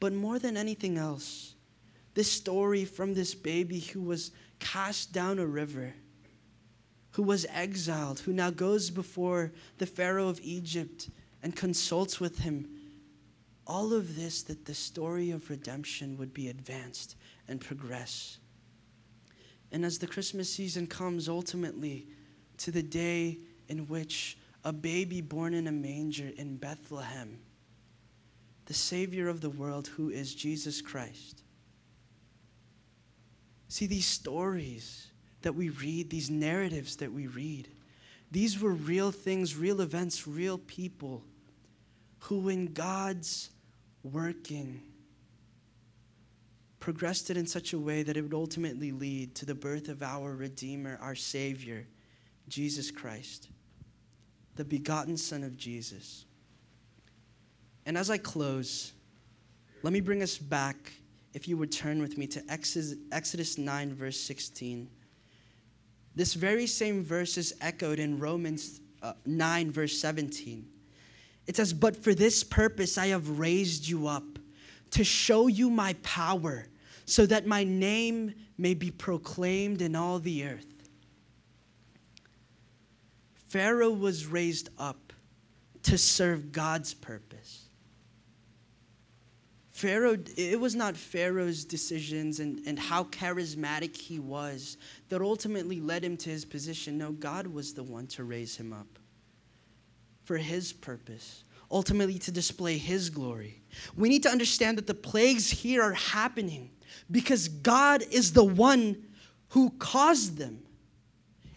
But 0.00 0.12
more 0.12 0.38
than 0.38 0.56
anything 0.56 0.98
else, 0.98 1.54
this 2.14 2.30
story 2.30 2.84
from 2.84 3.14
this 3.14 3.34
baby 3.34 3.80
who 3.80 4.00
was 4.02 4.32
cast 4.58 5.12
down 5.12 5.38
a 5.38 5.46
river 5.46 5.94
who 7.12 7.22
was 7.22 7.46
exiled, 7.50 8.20
who 8.20 8.32
now 8.32 8.50
goes 8.50 8.90
before 8.90 9.52
the 9.78 9.86
Pharaoh 9.86 10.28
of 10.28 10.40
Egypt 10.42 11.08
and 11.42 11.54
consults 11.54 12.18
with 12.18 12.38
him. 12.38 12.68
All 13.66 13.92
of 13.92 14.16
this 14.16 14.42
that 14.44 14.64
the 14.64 14.74
story 14.74 15.30
of 15.30 15.48
redemption 15.48 16.16
would 16.18 16.34
be 16.34 16.48
advanced 16.48 17.16
and 17.48 17.60
progress. 17.60 18.38
And 19.70 19.84
as 19.84 19.98
the 19.98 20.06
Christmas 20.06 20.52
season 20.52 20.86
comes 20.86 21.28
ultimately 21.28 22.06
to 22.58 22.70
the 22.70 22.82
day 22.82 23.38
in 23.68 23.86
which 23.88 24.36
a 24.64 24.72
baby 24.72 25.20
born 25.20 25.54
in 25.54 25.66
a 25.66 25.72
manger 25.72 26.30
in 26.36 26.56
Bethlehem, 26.56 27.38
the 28.66 28.74
Savior 28.74 29.28
of 29.28 29.40
the 29.40 29.50
world, 29.50 29.88
who 29.88 30.10
is 30.10 30.34
Jesus 30.34 30.80
Christ. 30.80 31.42
See, 33.68 33.86
these 33.86 34.06
stories 34.06 35.08
that 35.40 35.54
we 35.54 35.70
read, 35.70 36.10
these 36.10 36.30
narratives 36.30 36.96
that 36.96 37.12
we 37.12 37.26
read, 37.26 37.68
these 38.30 38.60
were 38.60 38.72
real 38.72 39.10
things, 39.10 39.56
real 39.56 39.80
events, 39.80 40.26
real 40.26 40.58
people 40.58 41.22
who, 42.20 42.48
in 42.48 42.72
God's 42.72 43.50
working, 44.02 44.80
progressed 46.80 47.30
it 47.30 47.36
in 47.36 47.46
such 47.46 47.72
a 47.72 47.78
way 47.78 48.02
that 48.02 48.16
it 48.16 48.22
would 48.22 48.34
ultimately 48.34 48.92
lead 48.92 49.34
to 49.36 49.46
the 49.46 49.54
birth 49.54 49.88
of 49.88 50.02
our 50.02 50.34
Redeemer, 50.34 50.98
our 51.00 51.14
Savior, 51.14 51.86
Jesus 52.48 52.90
Christ, 52.90 53.48
the 54.56 54.64
begotten 54.64 55.16
Son 55.16 55.44
of 55.44 55.56
Jesus. 55.56 56.24
And 57.86 57.96
as 57.96 58.10
I 58.10 58.18
close, 58.18 58.92
let 59.82 59.92
me 59.92 60.00
bring 60.00 60.22
us 60.22 60.38
back, 60.38 60.92
if 61.34 61.48
you 61.48 61.56
would 61.56 61.72
turn 61.72 62.00
with 62.00 62.18
me, 62.18 62.26
to 62.28 62.42
Exodus 62.48 63.58
9, 63.58 63.94
verse 63.94 64.18
16. 64.20 64.88
This 66.14 66.34
very 66.34 66.66
same 66.66 67.02
verse 67.02 67.38
is 67.38 67.54
echoed 67.60 67.98
in 67.98 68.18
Romans 68.18 68.80
uh, 69.02 69.14
9, 69.26 69.72
verse 69.72 69.98
17. 69.98 70.66
It 71.46 71.56
says, 71.56 71.72
But 71.72 71.96
for 71.96 72.14
this 72.14 72.44
purpose 72.44 72.98
I 72.98 73.08
have 73.08 73.38
raised 73.38 73.88
you 73.88 74.06
up, 74.06 74.38
to 74.90 75.04
show 75.04 75.46
you 75.46 75.70
my 75.70 75.94
power, 76.02 76.66
so 77.04 77.26
that 77.26 77.46
my 77.46 77.64
name 77.64 78.34
may 78.58 78.74
be 78.74 78.90
proclaimed 78.90 79.82
in 79.82 79.96
all 79.96 80.18
the 80.18 80.44
earth. 80.44 80.66
Pharaoh 83.48 83.90
was 83.90 84.26
raised 84.26 84.68
up 84.78 85.12
to 85.82 85.98
serve 85.98 86.52
God's 86.52 86.94
purpose. 86.94 87.66
Pharaoh, 89.72 90.16
it 90.36 90.60
was 90.60 90.76
not 90.76 90.96
Pharaoh's 90.96 91.64
decisions 91.64 92.38
and, 92.38 92.60
and 92.66 92.78
how 92.78 93.04
charismatic 93.04 93.96
he 93.96 94.20
was 94.20 94.76
that 95.08 95.20
ultimately 95.20 95.80
led 95.80 96.04
him 96.04 96.16
to 96.18 96.30
his 96.30 96.44
position. 96.44 96.98
No, 96.98 97.10
God 97.10 97.46
was 97.46 97.74
the 97.74 97.82
one 97.82 98.06
to 98.08 98.22
raise 98.22 98.56
him 98.56 98.72
up 98.72 98.98
for 100.32 100.38
his 100.38 100.72
purpose, 100.72 101.44
ultimately 101.70 102.18
to 102.18 102.32
display 102.32 102.78
his 102.78 103.10
glory. 103.10 103.60
We 103.98 104.08
need 104.08 104.22
to 104.22 104.30
understand 104.30 104.78
that 104.78 104.86
the 104.86 104.94
plagues 104.94 105.50
here 105.50 105.82
are 105.82 105.92
happening 105.92 106.70
because 107.10 107.48
God 107.48 108.02
is 108.10 108.32
the 108.32 108.42
one 108.42 108.96
who 109.50 109.68
caused 109.78 110.38
them. 110.38 110.62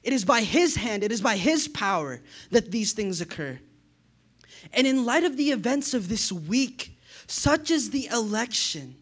It 0.03 0.11
is 0.11 0.25
by 0.25 0.41
his 0.41 0.75
hand, 0.75 1.05
it 1.05 1.13
is 1.13 1.21
by 1.21 1.37
his 1.37 1.69
power 1.69 2.19
that 2.51 2.69
these 2.69 2.91
things 2.91 3.21
occur. 3.21 3.57
And 4.73 4.85
in 4.85 5.05
light 5.05 5.23
of 5.23 5.37
the 5.37 5.51
events 5.51 5.93
of 5.93 6.09
this 6.09 6.29
week, 6.29 6.99
such 7.27 7.71
as 7.71 7.91
the 7.91 8.07
election, 8.07 8.97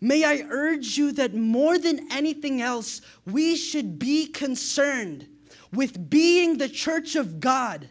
may 0.00 0.24
I 0.24 0.44
urge 0.50 0.98
you 0.98 1.12
that 1.12 1.32
more 1.32 1.78
than 1.78 2.10
anything 2.10 2.60
else, 2.60 3.02
we 3.24 3.54
should 3.54 4.00
be 4.00 4.26
concerned 4.26 5.28
with 5.72 6.10
being 6.10 6.58
the 6.58 6.68
church 6.68 7.14
of 7.14 7.38
God 7.38 7.88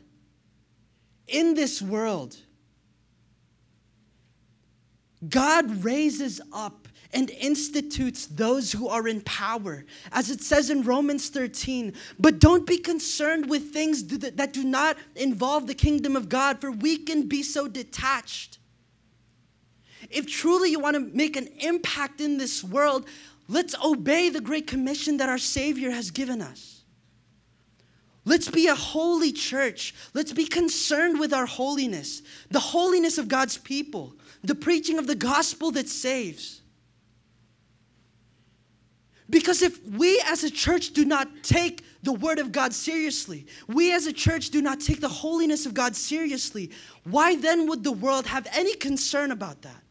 in 1.27 1.53
this 1.53 1.81
world. 1.81 2.37
God 5.27 5.83
raises 5.83 6.41
up 6.53 6.87
and 7.13 7.29
institutes 7.31 8.25
those 8.25 8.71
who 8.71 8.89
are 8.89 9.07
in 9.07 9.21
power, 9.21 9.85
as 10.11 10.29
it 10.29 10.41
says 10.41 10.69
in 10.69 10.83
Romans 10.83 11.29
13. 11.29 11.93
But 12.19 12.39
don't 12.39 12.67
be 12.67 12.77
concerned 12.77 13.49
with 13.49 13.71
things 13.71 14.03
that 14.05 14.51
do 14.51 14.63
not 14.63 14.97
involve 15.15 15.65
the 15.65 15.73
kingdom 15.73 16.15
of 16.15 16.27
God, 16.27 16.59
for 16.59 16.71
we 16.71 16.97
can 16.97 17.27
be 17.27 17.41
so 17.41 17.67
detached. 17.67 18.59
If 20.09 20.27
truly 20.27 20.71
you 20.71 20.79
want 20.79 20.95
to 20.95 20.99
make 20.99 21.37
an 21.37 21.47
impact 21.59 22.21
in 22.21 22.37
this 22.37 22.63
world, 22.63 23.07
let's 23.47 23.75
obey 23.83 24.29
the 24.29 24.41
great 24.41 24.67
commission 24.67 25.17
that 25.17 25.29
our 25.29 25.37
Savior 25.37 25.91
has 25.91 26.11
given 26.11 26.41
us. 26.41 26.74
Let's 28.25 28.49
be 28.49 28.67
a 28.67 28.75
holy 28.75 29.31
church. 29.31 29.93
Let's 30.15 30.33
be 30.33 30.45
concerned 30.45 31.19
with 31.19 31.31
our 31.31 31.45
holiness, 31.45 32.23
the 32.49 32.59
holiness 32.59 33.19
of 33.19 33.27
God's 33.27 33.57
people, 33.57 34.15
the 34.43 34.55
preaching 34.55 34.97
of 34.97 35.05
the 35.05 35.15
gospel 35.15 35.71
that 35.71 35.87
saves. 35.87 36.61
Because 39.29 39.61
if 39.61 39.83
we 39.83 40.21
as 40.27 40.43
a 40.43 40.51
church 40.51 40.91
do 40.93 41.05
not 41.05 41.27
take 41.43 41.83
the 42.03 42.13
word 42.13 42.39
of 42.39 42.51
God 42.51 42.73
seriously, 42.73 43.45
we 43.67 43.91
as 43.91 44.05
a 44.05 44.13
church 44.13 44.49
do 44.49 44.61
not 44.61 44.79
take 44.79 45.01
the 45.01 45.09
holiness 45.09 45.65
of 45.65 45.73
God 45.73 45.95
seriously, 45.95 46.71
why 47.03 47.35
then 47.35 47.67
would 47.67 47.83
the 47.83 47.91
world 47.91 48.27
have 48.27 48.47
any 48.51 48.75
concern 48.75 49.31
about 49.31 49.61
that? 49.63 49.81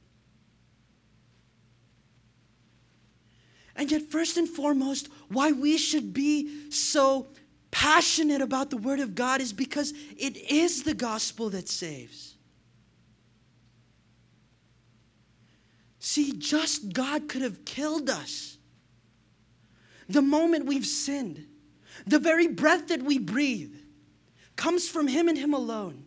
And 3.77 3.91
yet, 3.91 4.03
first 4.03 4.37
and 4.37 4.49
foremost, 4.49 5.09
why 5.29 5.51
we 5.51 5.79
should 5.79 6.13
be 6.13 6.71
so 6.71 7.27
passionate 7.85 8.41
about 8.41 8.71
the 8.71 8.79
Word 8.79 8.99
of 8.99 9.15
God 9.15 9.43
is 9.43 9.53
because 9.53 9.93
it 10.17 10.39
is 10.51 10.85
the 10.85 10.95
gospel 10.95 11.51
that 11.51 11.69
saves. 11.69 12.35
See, 15.99 16.33
just 16.33 16.95
God 16.95 17.29
could 17.29 17.43
have 17.43 17.67
killed 17.67 18.09
us. 18.09 18.57
The 20.09 20.23
moment 20.23 20.65
we've 20.65 20.87
sinned, 20.87 21.45
the 22.07 22.19
very 22.19 22.47
breath 22.47 22.89
that 22.89 23.03
we 23.03 23.19
breathe 23.19 23.75
comes 24.57 24.89
from 24.89 25.07
Him 25.07 25.29
and 25.29 25.37
Him 25.37 25.53
alone. 25.53 26.04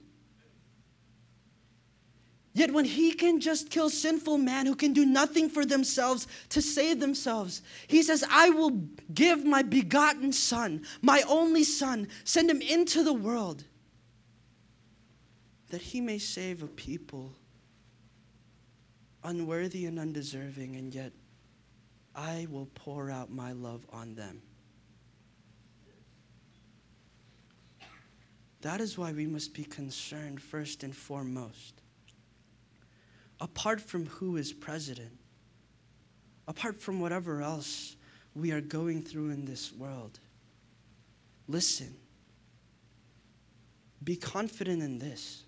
Yet 2.57 2.73
when 2.73 2.85
he 2.85 3.11
can 3.11 3.39
just 3.39 3.69
kill 3.69 3.87
sinful 3.87 4.39
man 4.39 4.65
who 4.65 4.73
can 4.73 4.91
do 4.91 5.05
nothing 5.05 5.47
for 5.47 5.63
themselves 5.63 6.25
to 6.49 6.59
save 6.59 6.99
themselves, 6.99 7.61
he 7.85 8.01
says, 8.01 8.23
I 8.31 8.49
will 8.49 8.71
give 9.13 9.45
my 9.45 9.61
begotten 9.61 10.33
son, 10.33 10.81
my 11.03 11.21
only 11.29 11.63
son, 11.63 12.07
send 12.23 12.49
him 12.49 12.63
into 12.63 13.03
the 13.03 13.13
world 13.13 13.63
that 15.69 15.83
he 15.83 16.01
may 16.01 16.17
save 16.17 16.63
a 16.63 16.67
people 16.67 17.31
unworthy 19.23 19.85
and 19.85 19.99
undeserving, 19.99 20.77
and 20.77 20.95
yet 20.95 21.11
I 22.15 22.47
will 22.49 22.69
pour 22.73 23.11
out 23.11 23.29
my 23.29 23.51
love 23.51 23.85
on 23.93 24.15
them. 24.15 24.41
That 28.61 28.81
is 28.81 28.97
why 28.97 29.11
we 29.11 29.27
must 29.27 29.53
be 29.53 29.63
concerned 29.63 30.41
first 30.41 30.81
and 30.81 30.95
foremost 30.95 31.83
apart 33.39 33.81
from 33.81 34.05
who 34.05 34.37
is 34.37 34.53
president, 34.53 35.17
apart 36.47 36.79
from 36.79 36.99
whatever 36.99 37.41
else 37.41 37.95
we 38.33 38.51
are 38.51 38.61
going 38.61 39.01
through 39.01 39.29
in 39.29 39.45
this 39.45 39.71
world. 39.73 40.19
Listen, 41.47 41.95
Be 44.03 44.15
confident 44.15 44.81
in 44.81 44.99
this 44.99 45.43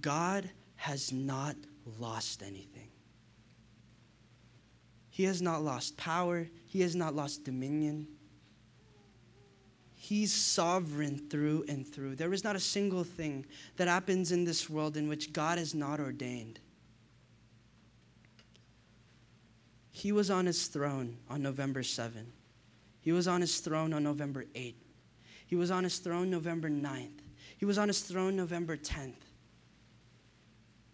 God 0.00 0.50
has 0.76 1.12
not 1.12 1.56
lost 2.00 2.42
anything. 2.42 2.88
He 5.08 5.24
has 5.24 5.40
not 5.40 5.62
lost 5.62 5.96
power, 5.96 6.48
He 6.66 6.80
has 6.80 6.96
not 6.96 7.14
lost 7.14 7.44
dominion. 7.44 8.08
He's 9.94 10.32
sovereign 10.32 11.26
through 11.30 11.64
and 11.68 11.86
through. 11.86 12.16
There 12.16 12.32
is 12.32 12.44
not 12.44 12.54
a 12.54 12.60
single 12.60 13.02
thing 13.02 13.46
that 13.76 13.88
happens 13.88 14.30
in 14.30 14.44
this 14.44 14.68
world 14.70 14.96
in 14.96 15.08
which 15.08 15.32
God 15.32 15.58
is 15.58 15.74
not 15.74 15.98
ordained. 15.98 16.60
He 19.96 20.12
was 20.12 20.30
on 20.30 20.44
his 20.44 20.66
throne 20.66 21.16
on 21.30 21.40
November 21.40 21.82
7. 21.82 22.30
He 23.00 23.12
was 23.12 23.26
on 23.26 23.40
his 23.40 23.60
throne 23.60 23.94
on 23.94 24.02
November 24.02 24.44
8. 24.54 24.76
He 25.46 25.56
was 25.56 25.70
on 25.70 25.84
his 25.84 26.00
throne 26.00 26.28
November 26.28 26.68
9th. 26.68 27.20
He 27.56 27.64
was 27.64 27.78
on 27.78 27.88
his 27.88 28.02
throne 28.02 28.36
November 28.36 28.76
10th. 28.76 29.14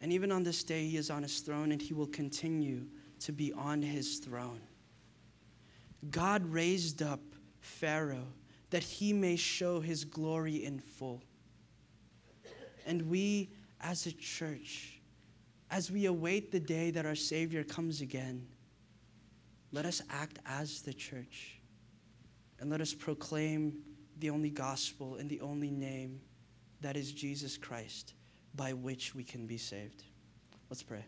And 0.01 0.13
even 0.13 0.31
on 0.31 0.45
this 0.45 0.63
day, 0.63 0.87
he 0.87 0.99
is 0.99 1.11
on 1.11 1.25
his 1.25 1.41
throne 1.41 1.73
and 1.73 1.83
he 1.83 1.95
will 1.95 2.07
continue 2.07 2.87
to 3.19 3.33
be 3.33 3.53
on 3.55 3.83
his 3.83 4.19
throne. 4.19 4.61
God 6.13 6.47
raised 6.47 7.03
up 7.03 7.23
Pharaoh 7.59 8.29
that 8.71 8.85
he 8.85 9.13
may 9.13 9.35
show 9.35 9.81
his 9.81 10.05
glory 10.05 10.65
in 10.65 10.79
full. 10.79 11.21
And 12.87 13.11
we, 13.11 13.51
as 13.81 14.07
a 14.07 14.13
church, 14.13 15.01
as 15.73 15.91
we 15.91 16.07
await 16.07 16.53
the 16.53 16.61
day 16.61 16.93
that 16.93 17.05
our 17.05 17.17
Savior 17.17 17.65
comes 17.65 18.01
again, 18.01 18.47
let 19.73 19.87
us 19.87 20.03
act 20.11 20.39
as 20.47 20.83
the 20.83 20.93
church 20.93 21.59
and 22.61 22.71
let 22.71 22.81
us 22.81 22.95
proclaim 22.95 23.79
the 24.19 24.31
only 24.31 24.51
gospel 24.51 25.17
and 25.17 25.29
the 25.29 25.41
only 25.41 25.71
name 25.71 26.21
that 26.81 26.97
is 26.97 27.13
Jesus 27.13 27.57
Christ 27.57 28.15
by 28.55 28.73
which 28.73 29.15
we 29.15 29.25
can 29.25 29.47
be 29.47 29.57
saved. 29.57 30.05
Let's 30.69 30.83
pray. 30.83 31.05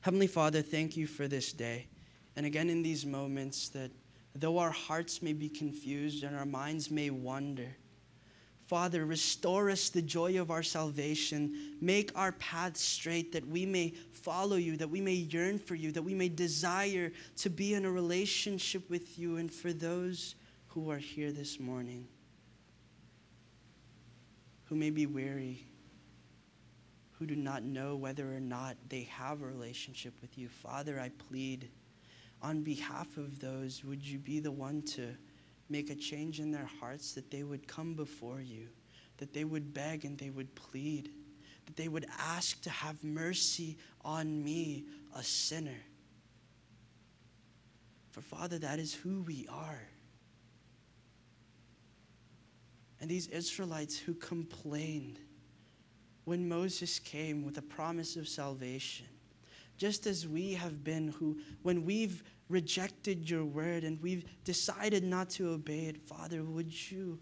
Heavenly 0.00 0.26
Father, 0.26 0.62
thank 0.62 0.96
you 0.96 1.06
for 1.06 1.28
this 1.28 1.52
day. 1.52 1.86
And 2.36 2.46
again, 2.46 2.70
in 2.70 2.82
these 2.82 3.06
moments, 3.06 3.68
that 3.70 3.90
though 4.34 4.58
our 4.58 4.70
hearts 4.70 5.22
may 5.22 5.32
be 5.32 5.48
confused 5.48 6.24
and 6.24 6.36
our 6.36 6.46
minds 6.46 6.90
may 6.90 7.10
wander, 7.10 7.76
Father, 8.70 9.04
restore 9.04 9.68
us 9.68 9.88
the 9.88 10.00
joy 10.00 10.40
of 10.40 10.52
our 10.52 10.62
salvation. 10.62 11.74
Make 11.80 12.12
our 12.14 12.30
path 12.30 12.76
straight 12.76 13.32
that 13.32 13.44
we 13.44 13.66
may 13.66 13.94
follow 14.12 14.54
you, 14.54 14.76
that 14.76 14.88
we 14.88 15.00
may 15.00 15.14
yearn 15.14 15.58
for 15.58 15.74
you, 15.74 15.90
that 15.90 16.02
we 16.02 16.14
may 16.14 16.28
desire 16.28 17.10
to 17.38 17.50
be 17.50 17.74
in 17.74 17.84
a 17.84 17.90
relationship 17.90 18.88
with 18.88 19.18
you. 19.18 19.38
And 19.38 19.52
for 19.52 19.72
those 19.72 20.36
who 20.68 20.88
are 20.88 20.98
here 20.98 21.32
this 21.32 21.58
morning, 21.58 22.06
who 24.66 24.76
may 24.76 24.90
be 24.90 25.06
weary, 25.06 25.66
who 27.18 27.26
do 27.26 27.34
not 27.34 27.64
know 27.64 27.96
whether 27.96 28.32
or 28.32 28.38
not 28.38 28.76
they 28.88 29.02
have 29.10 29.42
a 29.42 29.46
relationship 29.46 30.14
with 30.22 30.38
you, 30.38 30.48
Father, 30.48 31.00
I 31.00 31.08
plead 31.28 31.68
on 32.40 32.62
behalf 32.62 33.16
of 33.16 33.40
those, 33.40 33.84
would 33.84 34.06
you 34.06 34.20
be 34.20 34.38
the 34.38 34.52
one 34.52 34.82
to 34.82 35.16
make 35.70 35.90
a 35.90 35.94
change 35.94 36.40
in 36.40 36.50
their 36.50 36.68
hearts 36.80 37.12
that 37.12 37.30
they 37.30 37.42
would 37.42 37.66
come 37.66 37.94
before 37.94 38.40
you, 38.40 38.68
that 39.18 39.32
they 39.32 39.44
would 39.44 39.72
beg 39.72 40.04
and 40.04 40.18
they 40.18 40.30
would 40.30 40.54
plead, 40.54 41.10
that 41.66 41.76
they 41.76 41.88
would 41.88 42.06
ask 42.18 42.60
to 42.62 42.70
have 42.70 43.02
mercy 43.04 43.78
on 44.04 44.42
me, 44.42 44.84
a 45.14 45.22
sinner. 45.22 45.78
For 48.10 48.20
Father, 48.20 48.58
that 48.58 48.78
is 48.78 48.92
who 48.92 49.22
we 49.22 49.46
are. 49.48 49.80
And 53.00 53.08
these 53.08 53.28
Israelites 53.28 53.96
who 53.96 54.14
complained 54.14 55.18
when 56.24 56.48
Moses 56.48 56.98
came 56.98 57.44
with 57.44 57.56
a 57.58 57.62
promise 57.62 58.16
of 58.16 58.28
salvation, 58.28 59.06
just 59.78 60.06
as 60.06 60.28
we 60.28 60.52
have 60.52 60.84
been 60.84 61.08
who 61.08 61.38
when 61.62 61.84
we've 61.84 62.22
rejected 62.50 63.30
your 63.30 63.44
word 63.44 63.84
and 63.84 64.02
we've 64.02 64.24
decided 64.44 65.04
not 65.04 65.30
to 65.30 65.50
obey 65.50 65.86
it 65.86 65.96
father 65.96 66.42
would 66.42 66.90
you 66.90 67.18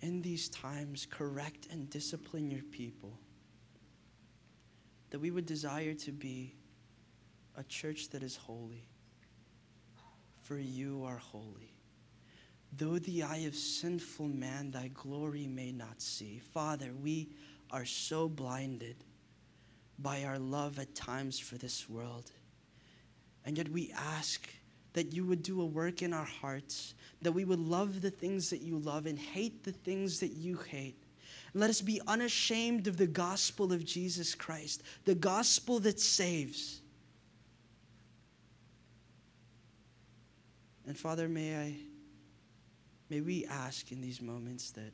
in 0.00 0.22
these 0.22 0.48
times 0.48 1.06
correct 1.08 1.68
and 1.70 1.88
discipline 1.90 2.50
your 2.50 2.62
people? 2.64 3.18
That 5.10 5.20
we 5.20 5.30
would 5.30 5.46
desire 5.46 5.94
to 5.94 6.10
be 6.12 6.54
a 7.56 7.62
church 7.62 8.08
that 8.10 8.22
is 8.22 8.34
holy 8.34 8.88
for 10.44 10.58
you 10.58 11.04
are 11.04 11.16
holy. 11.16 11.72
Though 12.76 12.98
the 12.98 13.22
eye 13.22 13.44
of 13.46 13.54
sinful 13.54 14.28
man 14.28 14.70
thy 14.70 14.88
glory 14.88 15.46
may 15.46 15.72
not 15.72 16.02
see. 16.02 16.38
Father 16.38 16.92
we 17.02 17.30
are 17.70 17.84
so 17.84 18.28
blinded 18.28 18.96
by 19.98 20.24
our 20.24 20.38
love 20.38 20.78
at 20.78 20.94
times 20.94 21.38
for 21.38 21.56
this 21.56 21.88
world. 21.88 22.30
And 23.44 23.58
yet 23.58 23.68
we 23.68 23.92
ask 23.96 24.48
that 24.94 25.12
you 25.12 25.24
would 25.26 25.42
do 25.42 25.60
a 25.60 25.66
work 25.66 26.02
in 26.02 26.12
our 26.12 26.24
hearts, 26.24 26.94
that 27.22 27.32
we 27.32 27.44
would 27.44 27.58
love 27.58 28.00
the 28.00 28.10
things 28.10 28.50
that 28.50 28.62
you 28.62 28.78
love 28.78 29.06
and 29.06 29.18
hate 29.18 29.64
the 29.64 29.72
things 29.72 30.20
that 30.20 30.32
you 30.32 30.56
hate. 30.56 30.96
let 31.52 31.70
us 31.70 31.80
be 31.80 32.00
unashamed 32.08 32.88
of 32.88 32.96
the 32.96 33.06
gospel 33.06 33.72
of 33.72 33.84
Jesus 33.84 34.34
Christ, 34.34 34.82
the 35.04 35.14
gospel 35.14 35.78
that 35.80 36.00
saves. 36.00 36.80
And 40.86 40.98
Father, 40.98 41.28
may 41.28 41.56
I 41.56 41.76
may 43.08 43.20
we 43.20 43.46
ask 43.46 43.92
in 43.92 44.00
these 44.00 44.20
moments 44.20 44.72
that 44.72 44.92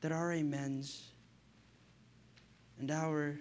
that 0.00 0.12
our 0.12 0.32
amens 0.32 1.04
and 2.78 2.90
our 2.90 3.38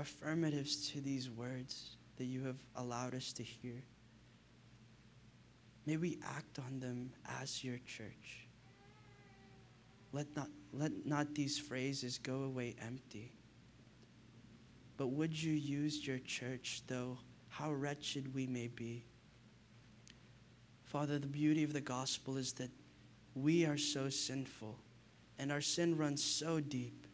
affirmatives 0.00 0.90
to 0.90 1.00
these 1.00 1.30
words 1.30 1.96
that 2.16 2.24
you 2.24 2.42
have 2.44 2.58
allowed 2.76 3.14
us 3.14 3.32
to 3.34 3.42
hear. 3.42 3.82
May 5.86 5.96
we 5.96 6.18
act 6.24 6.58
on 6.58 6.80
them 6.80 7.10
as 7.40 7.64
your 7.64 7.78
church. 7.86 8.46
Let 10.12 10.34
not, 10.36 10.48
let 10.72 11.06
not 11.06 11.34
these 11.34 11.58
phrases 11.58 12.18
go 12.18 12.42
away 12.42 12.76
empty. 12.84 13.32
But 14.96 15.08
would 15.08 15.40
you 15.40 15.52
use 15.52 16.06
your 16.06 16.18
church, 16.18 16.82
though 16.86 17.18
how 17.48 17.72
wretched 17.72 18.34
we 18.34 18.46
may 18.46 18.68
be? 18.68 19.04
Father, 20.84 21.18
the 21.18 21.26
beauty 21.26 21.62
of 21.62 21.72
the 21.72 21.80
gospel 21.80 22.36
is 22.36 22.52
that 22.54 22.70
we 23.34 23.64
are 23.64 23.78
so 23.78 24.08
sinful 24.08 24.76
and 25.38 25.50
our 25.50 25.60
sin 25.60 25.96
runs 25.96 26.22
so 26.22 26.60
deep 26.60 27.06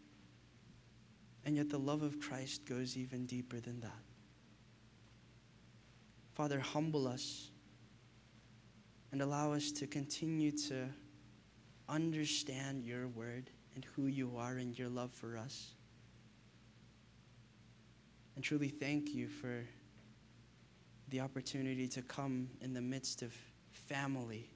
and 1.47 1.57
yet 1.57 1.71
the 1.71 1.79
love 1.79 2.03
of 2.03 2.21
Christ 2.21 2.67
goes 2.67 2.97
even 2.97 3.25
deeper 3.25 3.61
than 3.61 3.79
that. 3.81 4.03
Father, 6.35 6.59
humble 6.59 7.07
us 7.07 7.51
and 9.13 9.23
allow 9.23 9.53
us 9.53 9.71
to 9.73 9.87
continue 9.87 10.51
to 10.51 10.89
understand 11.89 12.85
your 12.85 13.07
word 13.07 13.49
and 13.77 13.85
who 13.85 14.09
you 14.09 14.33
are 14.37 14.57
and 14.57 14.77
your 14.77 14.89
love 14.89 15.13
for 15.13 15.39
us. 15.39 15.71
And 18.35 18.45
truly 18.45 18.69
thank 18.69 19.15
you 19.15 19.29
for 19.29 19.65
the 21.11 21.21
opportunity 21.21 21.87
to 21.87 22.03
come 22.03 22.51
in 22.61 22.75
the 22.75 22.83
midst 22.83 23.23
of 23.23 23.33
family, 23.71 24.51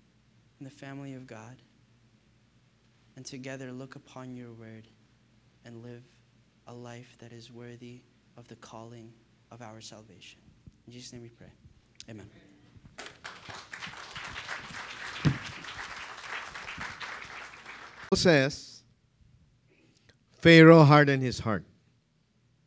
in 0.58 0.64
the 0.64 0.70
family 0.70 1.14
of 1.14 1.28
God, 1.28 1.62
and 3.14 3.24
together 3.24 3.70
look 3.70 3.94
upon 3.94 4.34
your 4.34 4.52
word 4.52 4.88
and 5.64 5.84
live 5.84 6.02
a 6.70 6.72
life 6.72 7.16
that 7.18 7.32
is 7.32 7.50
worthy 7.50 8.00
of 8.36 8.46
the 8.46 8.54
calling 8.56 9.12
of 9.50 9.60
our 9.60 9.80
salvation. 9.80 10.38
In 10.86 10.92
Jesus' 10.92 11.12
name 11.12 11.22
we 11.22 11.28
pray. 11.28 11.50
Amen. 12.08 12.30
says 18.14 18.82
Pharaoh 20.40 20.82
hardened 20.82 21.22
his 21.22 21.38
heart. 21.38 21.64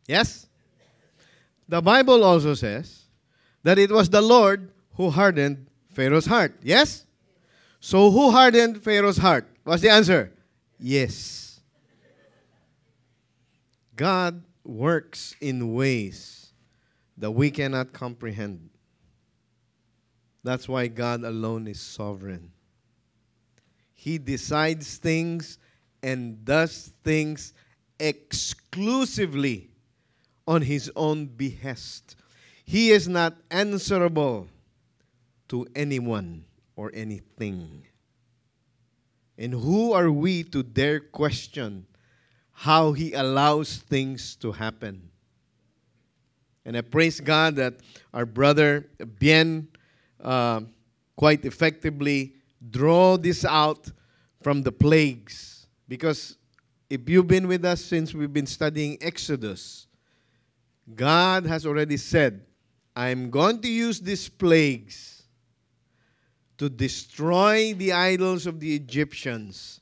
Yes? 0.08 0.48
The 1.68 1.82
Bible 1.82 2.24
also 2.24 2.54
says 2.54 3.04
that 3.64 3.78
it 3.78 3.92
was 3.92 4.10
the 4.10 4.22
Lord 4.22 4.72
who 4.96 5.10
hardened 5.10 5.68
Pharaoh's 5.92 6.26
heart. 6.26 6.56
Yes? 6.62 7.06
So 7.82 8.10
who 8.10 8.32
hardened 8.32 8.82
Pharaoh's 8.82 9.18
heart? 9.18 9.48
What's 9.64 9.82
the 9.82 9.90
answer? 9.90 10.32
Yes. 10.80 11.53
God 13.96 14.44
works 14.64 15.36
in 15.42 15.74
ways 15.74 16.54
that 17.18 17.32
we 17.32 17.52
cannot 17.52 17.94
comprehend. 17.94 18.70
That's 20.44 20.68
why 20.68 20.88
God 20.88 21.24
alone 21.24 21.68
is 21.68 21.80
sovereign. 21.80 22.52
He 23.94 24.18
decides 24.18 24.98
things 24.98 25.58
and 26.02 26.44
does 26.44 26.92
things 27.04 27.54
exclusively 28.00 29.70
on 30.46 30.62
his 30.62 30.92
own 30.96 31.28
behest. 31.28 32.16
He 32.66 32.92
is 32.92 33.08
not 33.08 33.36
answerable 33.50 34.48
to 35.50 35.68
anyone 35.76 36.44
or 36.76 36.92
anything. 36.94 37.86
And 39.38 39.54
who 39.54 39.94
are 39.94 40.12
we 40.12 40.44
to 40.46 40.64
dare 40.64 41.00
question 41.00 41.86
how 42.54 42.94
He 42.94 43.14
allows 43.14 43.78
things 43.78 44.36
to 44.38 44.52
happen? 44.52 45.10
And 46.66 46.78
I 46.78 46.82
praise 46.82 47.20
God 47.20 47.58
that 47.58 47.76
our 48.14 48.26
brother 48.26 48.88
Bien 49.20 49.68
uh, 50.22 50.62
quite 51.16 51.44
effectively 51.46 52.36
draw 52.70 53.18
this 53.18 53.44
out 53.44 53.92
from 54.42 54.62
the 54.62 54.72
plagues. 54.72 55.68
Because 55.88 56.38
if 56.90 57.10
you've 57.10 57.28
been 57.28 57.48
with 57.48 57.66
us 57.66 57.82
since 57.84 58.14
we've 58.14 58.32
been 58.32 58.48
studying 58.48 58.98
Exodus, 59.02 59.88
God 60.96 61.46
has 61.46 61.66
already 61.66 61.98
said, 61.98 62.46
I'm 62.96 63.30
going 63.30 63.62
to 63.62 63.68
use 63.68 64.00
these 64.00 64.30
plagues 64.30 65.24
to 66.58 66.70
destroy 66.70 67.74
the 67.74 67.92
idols 67.92 68.46
of 68.46 68.60
the 68.60 68.76
Egyptians 68.76 69.82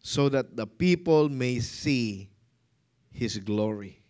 so 0.00 0.28
that 0.28 0.56
the 0.56 0.66
people 0.66 1.28
may 1.28 1.60
see 1.60 2.30
his 3.10 3.38
glory. 3.38 4.02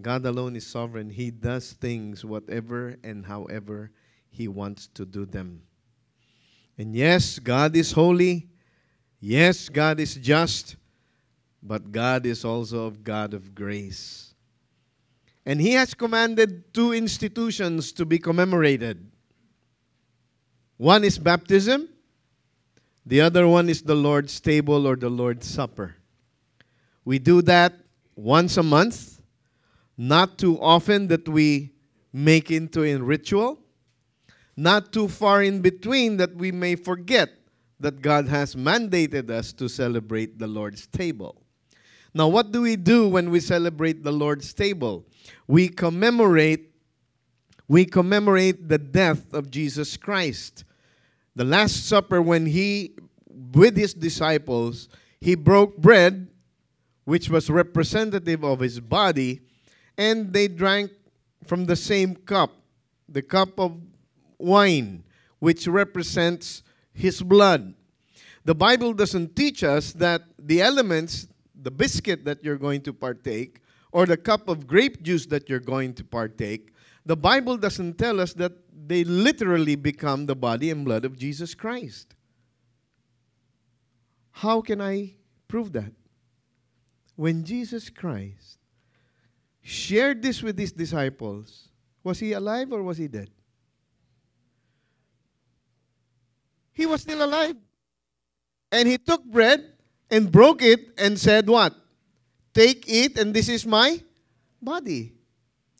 God 0.00 0.26
alone 0.26 0.56
is 0.56 0.66
sovereign. 0.66 1.10
He 1.10 1.30
does 1.30 1.72
things 1.72 2.24
whatever 2.24 2.96
and 3.02 3.24
however 3.24 3.90
he 4.28 4.48
wants 4.48 4.88
to 4.94 5.06
do 5.06 5.24
them. 5.24 5.62
And 6.78 6.94
yes, 6.94 7.38
God 7.38 7.74
is 7.74 7.92
holy. 7.92 8.48
Yes, 9.20 9.68
God 9.68 9.98
is 9.98 10.14
just. 10.14 10.76
But 11.62 11.90
God 11.90 12.26
is 12.26 12.44
also 12.44 12.88
a 12.88 12.90
God 12.90 13.32
of 13.32 13.54
grace. 13.54 14.34
And 15.46 15.60
He 15.60 15.72
has 15.72 15.94
commanded 15.94 16.74
two 16.74 16.92
institutions 16.92 17.92
to 17.92 18.04
be 18.04 18.18
commemorated. 18.18 19.10
One 20.76 21.02
is 21.04 21.18
baptism, 21.18 21.88
the 23.06 23.20
other 23.20 23.46
one 23.48 23.68
is 23.68 23.82
the 23.82 23.94
Lord's 23.94 24.40
table 24.40 24.86
or 24.86 24.96
the 24.96 25.08
Lord's 25.08 25.46
supper. 25.46 25.96
We 27.04 27.18
do 27.18 27.40
that 27.42 27.72
once 28.16 28.56
a 28.56 28.62
month, 28.62 29.20
not 29.96 30.36
too 30.36 30.60
often 30.60 31.06
that 31.08 31.28
we 31.28 31.72
make 32.12 32.50
into 32.50 32.82
a 32.82 32.96
ritual 32.96 33.60
not 34.56 34.92
too 34.92 35.06
far 35.06 35.42
in 35.42 35.60
between 35.60 36.16
that 36.16 36.34
we 36.34 36.50
may 36.50 36.74
forget 36.74 37.30
that 37.78 38.00
God 38.00 38.26
has 38.26 38.54
mandated 38.54 39.30
us 39.30 39.52
to 39.52 39.68
celebrate 39.68 40.38
the 40.38 40.46
Lord's 40.46 40.86
table. 40.86 41.42
Now, 42.14 42.28
what 42.28 42.50
do 42.52 42.62
we 42.62 42.76
do 42.76 43.06
when 43.08 43.30
we 43.30 43.40
celebrate 43.40 44.02
the 44.02 44.12
Lord's 44.12 44.54
table? 44.54 45.04
We 45.46 45.68
commemorate 45.68 46.72
we 47.68 47.84
commemorate 47.84 48.68
the 48.68 48.78
death 48.78 49.34
of 49.34 49.50
Jesus 49.50 49.96
Christ. 49.96 50.62
The 51.36 51.44
last 51.44 51.86
supper 51.86 52.20
when 52.22 52.46
he 52.46 52.96
with 53.52 53.76
his 53.76 53.92
disciples, 53.92 54.88
he 55.20 55.34
broke 55.34 55.76
bread 55.76 56.28
which 57.04 57.28
was 57.30 57.48
representative 57.48 58.42
of 58.42 58.60
his 58.60 58.80
body 58.80 59.40
and 59.96 60.32
they 60.32 60.48
drank 60.48 60.90
from 61.44 61.66
the 61.66 61.76
same 61.76 62.16
cup, 62.16 62.50
the 63.08 63.22
cup 63.22 63.60
of 63.60 63.78
wine, 64.38 65.04
which 65.38 65.68
represents 65.68 66.62
his 66.92 67.22
blood. 67.22 67.74
The 68.44 68.54
Bible 68.54 68.92
doesn't 68.92 69.36
teach 69.36 69.62
us 69.62 69.92
that 69.92 70.22
the 70.38 70.62
elements, 70.62 71.28
the 71.54 71.70
biscuit 71.70 72.24
that 72.24 72.42
you're 72.42 72.58
going 72.58 72.80
to 72.82 72.92
partake, 72.92 73.60
or 73.92 74.06
the 74.06 74.16
cup 74.16 74.48
of 74.48 74.66
grape 74.66 75.02
juice 75.02 75.26
that 75.26 75.48
you're 75.48 75.60
going 75.60 75.94
to 75.94 76.04
partake, 76.04 76.72
the 77.04 77.16
Bible 77.16 77.56
doesn't 77.56 77.98
tell 77.98 78.20
us 78.20 78.32
that 78.34 78.52
they 78.88 79.04
literally 79.04 79.76
become 79.76 80.26
the 80.26 80.36
body 80.36 80.70
and 80.70 80.84
blood 80.84 81.04
of 81.04 81.18
Jesus 81.18 81.54
Christ. 81.54 82.14
How 84.30 84.60
can 84.60 84.80
I 84.80 85.14
prove 85.48 85.72
that? 85.72 85.92
When 87.16 87.44
Jesus 87.44 87.88
Christ 87.88 88.58
shared 89.62 90.22
this 90.22 90.42
with 90.42 90.58
his 90.58 90.72
disciples, 90.72 91.68
was 92.04 92.18
he 92.18 92.32
alive 92.32 92.72
or 92.72 92.82
was 92.82 92.98
he 92.98 93.08
dead? 93.08 93.30
he 96.76 96.84
was 96.84 97.00
still 97.00 97.24
alive. 97.24 97.56
And 98.70 98.86
he 98.86 98.98
took 98.98 99.24
bread 99.24 99.64
and 100.10 100.30
broke 100.30 100.60
it 100.62 100.92
and 100.98 101.18
said, 101.18 101.48
What? 101.48 101.74
Take 102.52 102.84
it, 102.86 103.18
and 103.18 103.32
this 103.32 103.48
is 103.48 103.64
my 103.64 104.02
body. 104.60 105.15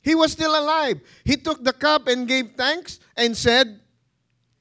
He 0.07 0.15
was 0.15 0.31
still 0.31 0.55
alive. 0.55 1.03
He 1.25 1.37
took 1.37 1.67
the 1.67 1.73
cup 1.75 2.07
and 2.07 2.29
gave 2.31 2.55
thanks 2.57 3.01
and 3.19 3.37
said, 3.37 3.81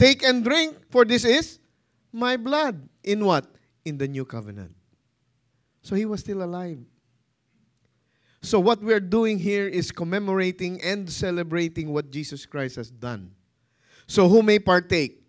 Take 0.01 0.23
and 0.23 0.43
drink, 0.43 0.75
for 0.89 1.05
this 1.05 1.23
is 1.23 1.59
my 2.11 2.35
blood. 2.35 2.89
In 3.03 3.23
what? 3.23 3.45
In 3.85 3.99
the 4.01 4.07
new 4.07 4.25
covenant. 4.25 4.73
So 5.83 5.93
he 5.93 6.05
was 6.09 6.21
still 6.21 6.41
alive. 6.41 6.79
So, 8.41 8.59
what 8.59 8.81
we're 8.81 8.99
doing 8.99 9.37
here 9.37 9.67
is 9.67 9.91
commemorating 9.91 10.81
and 10.81 11.09
celebrating 11.09 11.93
what 11.93 12.09
Jesus 12.09 12.45
Christ 12.45 12.75
has 12.75 12.89
done. 12.89 13.31
So, 14.07 14.27
who 14.27 14.41
may 14.41 14.59
partake? 14.59 15.25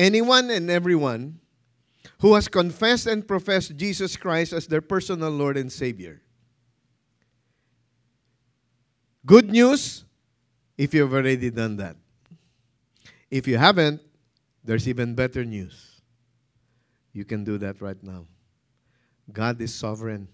anyone 0.00 0.50
and 0.50 0.70
everyone 0.70 1.38
who 2.20 2.34
has 2.34 2.48
confessed 2.48 3.06
and 3.06 3.26
professed 3.26 3.76
Jesus 3.76 4.16
Christ 4.16 4.52
as 4.52 4.66
their 4.66 4.80
personal 4.80 5.30
Lord 5.30 5.56
and 5.56 5.70
Savior. 5.70 6.22
Good 9.26 9.50
news 9.50 10.04
if 10.78 10.94
you've 10.94 11.12
already 11.12 11.50
done 11.50 11.76
that. 11.76 11.96
If 13.30 13.46
you 13.46 13.58
haven't, 13.58 14.00
there's 14.64 14.88
even 14.88 15.14
better 15.14 15.44
news. 15.44 16.00
You 17.12 17.24
can 17.24 17.44
do 17.44 17.58
that 17.58 17.82
right 17.82 18.02
now. 18.02 18.26
God 19.32 19.60
is 19.60 19.74
sovereign. 19.74 20.28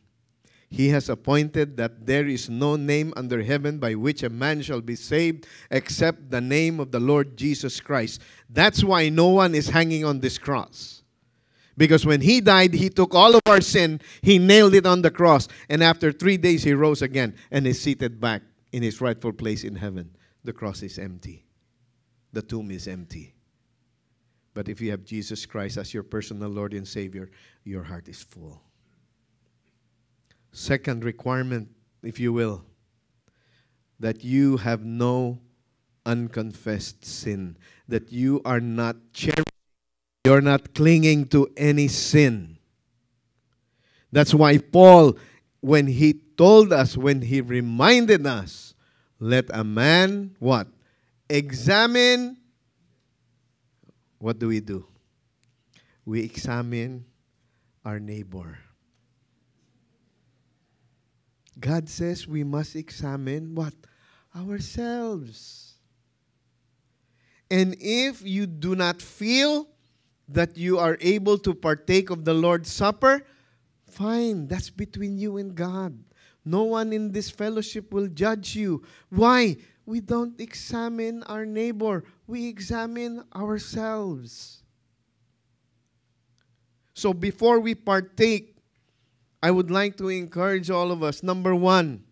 He 0.68 0.88
has 0.88 1.08
appointed 1.08 1.76
that 1.76 2.06
there 2.06 2.26
is 2.26 2.48
no 2.48 2.76
name 2.76 3.12
under 3.16 3.42
heaven 3.42 3.78
by 3.78 3.94
which 3.94 4.22
a 4.22 4.30
man 4.30 4.62
shall 4.62 4.80
be 4.80 4.96
saved 4.96 5.46
except 5.70 6.30
the 6.30 6.40
name 6.40 6.80
of 6.80 6.90
the 6.90 7.00
Lord 7.00 7.36
Jesus 7.36 7.80
Christ. 7.80 8.20
That's 8.50 8.82
why 8.84 9.08
no 9.08 9.28
one 9.28 9.54
is 9.54 9.68
hanging 9.68 10.04
on 10.04 10.20
this 10.20 10.38
cross. 10.38 11.02
Because 11.76 12.06
when 12.06 12.20
he 12.20 12.40
died, 12.40 12.72
he 12.72 12.88
took 12.88 13.14
all 13.14 13.34
of 13.34 13.42
our 13.46 13.60
sin, 13.60 14.00
he 14.22 14.38
nailed 14.38 14.74
it 14.74 14.86
on 14.86 15.02
the 15.02 15.10
cross, 15.10 15.46
and 15.68 15.82
after 15.82 16.10
three 16.10 16.36
days, 16.36 16.62
he 16.62 16.72
rose 16.72 17.02
again 17.02 17.34
and 17.50 17.66
is 17.66 17.80
seated 17.80 18.20
back 18.20 18.42
in 18.76 18.82
his 18.82 19.00
rightful 19.00 19.32
place 19.32 19.64
in 19.64 19.74
heaven. 19.74 20.14
The 20.44 20.52
cross 20.52 20.82
is 20.82 20.98
empty, 20.98 21.46
the 22.34 22.42
tomb 22.42 22.70
is 22.70 22.86
empty. 22.86 23.32
But 24.52 24.68
if 24.68 24.82
you 24.82 24.90
have 24.90 25.02
Jesus 25.02 25.46
Christ 25.46 25.78
as 25.78 25.94
your 25.94 26.02
personal 26.02 26.50
Lord 26.50 26.74
and 26.74 26.86
Savior, 26.86 27.30
your 27.64 27.82
heart 27.82 28.06
is 28.06 28.22
full. 28.22 28.60
Second 30.52 31.04
requirement, 31.04 31.70
if 32.02 32.20
you 32.20 32.34
will, 32.34 32.66
that 33.98 34.22
you 34.22 34.58
have 34.58 34.84
no 34.84 35.38
unconfessed 36.04 37.02
sin, 37.02 37.56
that 37.88 38.12
you 38.12 38.42
are 38.44 38.60
not 38.60 38.96
cherishing, 39.14 39.44
you're 40.26 40.42
not 40.42 40.74
clinging 40.74 41.28
to 41.28 41.50
any 41.56 41.88
sin. 41.88 42.58
That's 44.12 44.34
why 44.34 44.58
Paul, 44.58 45.16
when 45.60 45.86
he 45.86 46.20
told 46.36 46.74
us, 46.74 46.94
when 46.94 47.22
he 47.22 47.40
reminded 47.40 48.26
us, 48.26 48.65
let 49.18 49.46
a 49.50 49.64
man 49.64 50.36
what? 50.38 50.68
Examine. 51.28 52.36
What 54.18 54.38
do 54.38 54.48
we 54.48 54.60
do? 54.60 54.86
We 56.04 56.22
examine 56.22 57.04
our 57.84 57.98
neighbor. 57.98 58.58
God 61.58 61.88
says 61.88 62.28
we 62.28 62.44
must 62.44 62.76
examine 62.76 63.54
what? 63.54 63.74
Ourselves. 64.36 65.74
And 67.50 67.76
if 67.80 68.22
you 68.22 68.46
do 68.46 68.74
not 68.74 69.00
feel 69.00 69.68
that 70.28 70.56
you 70.56 70.78
are 70.78 70.98
able 71.00 71.38
to 71.38 71.54
partake 71.54 72.10
of 72.10 72.24
the 72.24 72.34
Lord's 72.34 72.70
Supper, 72.70 73.22
fine, 73.88 74.48
that's 74.48 74.70
between 74.70 75.16
you 75.16 75.36
and 75.36 75.54
God. 75.54 75.96
No 76.46 76.62
one 76.62 76.92
in 76.94 77.12
this 77.12 77.28
fellowship 77.28 77.92
will 77.92 78.08
judge 78.08 78.56
you. 78.56 78.82
Why? 79.10 79.56
We 79.84 80.00
don't 80.00 80.40
examine 80.40 81.22
our 81.24 81.44
neighbor, 81.44 82.04
we 82.26 82.48
examine 82.48 83.22
ourselves. 83.34 84.62
So 86.94 87.12
before 87.12 87.60
we 87.60 87.74
partake 87.74 88.56
I 89.46 89.50
would 89.50 89.70
like 89.70 89.96
to 89.98 90.08
encourage 90.08 90.70
all 90.70 90.90
of 90.90 91.02
us. 91.02 91.22
Number 91.22 91.54
one, 91.54 92.02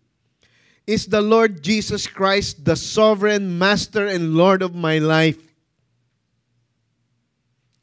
is 0.87 1.07
the 1.07 1.21
Lord 1.21 1.61
Jesus 1.61 2.07
Christ 2.07 2.63
the 2.63 2.75
sovereign 2.75 3.57
master 3.57 4.05
and 4.05 4.35
Lord 4.35 4.61
of 4.61 4.75
my 4.75 4.99
life? 4.99 5.53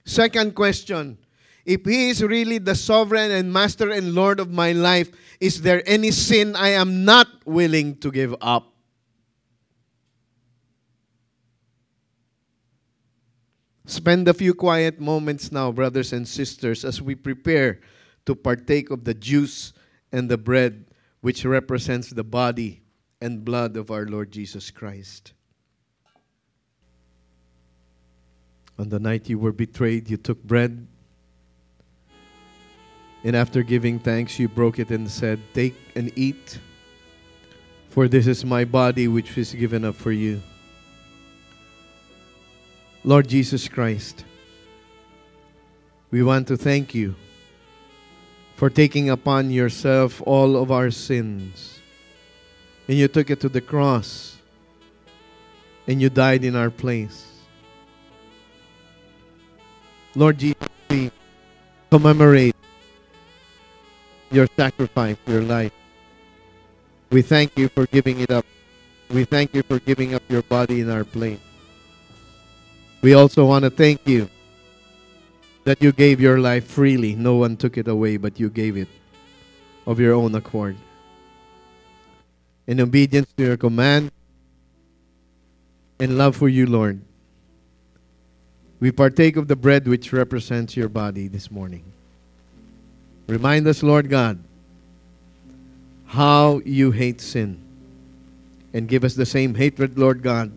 Second 0.07 0.55
question, 0.55 1.19
if 1.65 1.85
He 1.85 2.11
is 2.11 2.23
really 2.23 2.59
the 2.59 2.75
sovereign 2.75 3.31
and 3.31 3.53
master 3.53 3.91
and 3.91 4.15
Lord 4.15 4.41
of 4.41 4.51
my 4.51 4.73
life, 4.73 5.11
is 5.41 5.63
there 5.63 5.83
any 5.87 6.11
sin 6.11 6.57
I 6.57 6.71
am 6.71 7.05
not 7.05 7.29
willing 7.47 7.97
to 7.99 8.11
give 8.11 8.35
up? 8.41 8.73
Spend 13.87 14.27
a 14.29 14.35
few 14.35 14.55
quiet 14.55 15.01
moments 15.01 15.53
now, 15.53 15.71
brothers 15.71 16.13
and 16.13 16.27
sisters, 16.27 16.85
as 16.85 17.03
we 17.03 17.15
prepare 17.15 17.81
to 18.27 18.35
partake 18.35 18.91
of 18.91 19.05
the 19.05 19.15
juice 19.15 19.73
and 20.13 20.29
the 20.29 20.39
bread, 20.39 20.87
which 21.21 21.45
represents 21.45 22.11
the 22.11 22.25
body 22.25 22.83
and 23.21 23.45
blood 23.45 23.77
of 23.77 23.91
our 23.91 24.07
Lord 24.07 24.33
Jesus 24.33 24.71
Christ. 24.71 25.33
On 28.79 28.89
the 28.89 28.99
night 28.99 29.29
you 29.29 29.39
were 29.39 29.53
betrayed, 29.53 30.09
you 30.11 30.17
took 30.17 30.43
bread. 30.43 30.87
And 33.25 33.37
after 33.37 33.63
giving 33.63 33.99
thanks, 33.99 34.39
you 34.39 34.49
broke 34.49 34.79
it 34.79 34.91
and 34.91 35.09
said, 35.11 35.41
Take 35.55 35.77
and 35.95 36.11
eat, 36.19 36.59
for 37.89 38.09
this 38.09 38.27
is 38.27 38.45
my 38.45 38.65
body 38.65 39.07
which 39.07 39.39
is 39.39 39.55
given 39.55 39.85
up 39.85 39.95
for 39.95 40.11
you. 40.11 40.43
Lord 43.05 43.29
Jesus 43.29 43.69
Christ, 43.69 44.25
we 46.11 46.23
want 46.23 46.49
to 46.49 46.57
thank 46.57 46.95
you 46.95 47.15
for 48.57 48.71
taking 48.71 49.11
upon 49.11 49.51
yourself 49.51 50.23
all 50.25 50.57
of 50.57 50.71
our 50.71 50.91
sins. 50.91 51.81
And 52.87 52.97
you 52.99 53.09
took 53.09 53.31
it 53.31 53.41
to 53.41 53.49
the 53.49 53.61
cross, 53.61 54.37
and 55.87 56.03
you 56.03 56.11
died 56.11 56.45
in 56.45 56.55
our 56.55 56.71
place. 56.71 57.27
Lord 60.15 60.39
Jesus, 60.39 60.69
we 60.91 61.11
commemorate 61.91 62.55
your 64.33 64.49
sacrifice, 64.57 65.17
your 65.27 65.43
life. 65.43 65.73
We 67.11 67.23
thank 67.23 67.57
you 67.59 67.69
for 67.69 67.87
giving 67.87 68.21
it 68.21 68.31
up. 68.31 68.47
We 69.11 69.25
thank 69.25 69.55
you 69.55 69.63
for 69.63 69.79
giving 69.79 70.15
up 70.15 70.23
your 70.29 70.43
body 70.43 70.81
in 70.81 70.91
our 70.91 71.05
place. 71.05 71.39
We 73.03 73.15
also 73.15 73.45
want 73.45 73.65
to 73.65 73.71
thank 73.71 74.07
you 74.07 74.31
that 75.65 75.83
you 75.83 75.93
gave 75.93 76.21
your 76.21 76.39
life 76.39 76.67
freely. 76.67 77.15
No 77.15 77.37
one 77.37 77.57
took 77.57 77.77
it 77.77 77.89
away, 77.89 78.17
but 78.17 78.41
you 78.41 78.49
gave 78.49 78.77
it 78.77 78.89
of 79.87 80.01
your 80.01 80.15
own 80.15 80.35
accord. 80.35 80.77
In 82.67 82.81
obedience 82.81 83.29
to 83.37 83.45
your 83.45 83.57
command 83.57 84.11
and 85.99 86.17
love 86.17 86.37
for 86.37 86.49
you, 86.49 86.67
Lord, 86.67 87.01
we 88.81 88.91
partake 88.91 89.37
of 89.37 89.49
the 89.49 89.57
bread 89.57 89.87
which 89.87 90.13
represents 90.13 90.77
your 90.77 90.89
body 90.89 91.29
this 91.29 91.51
morning. 91.51 91.92
Remind 93.33 93.67
us, 93.67 93.83
Lord 93.83 94.11
God, 94.11 94.39
how 96.05 96.61
you 96.67 96.91
hate 96.91 97.19
sin. 97.19 97.59
And 98.75 98.87
give 98.87 99.05
us 99.05 99.15
the 99.15 99.25
same 99.25 99.55
hatred, 99.55 99.99
Lord 99.99 100.23
God, 100.23 100.53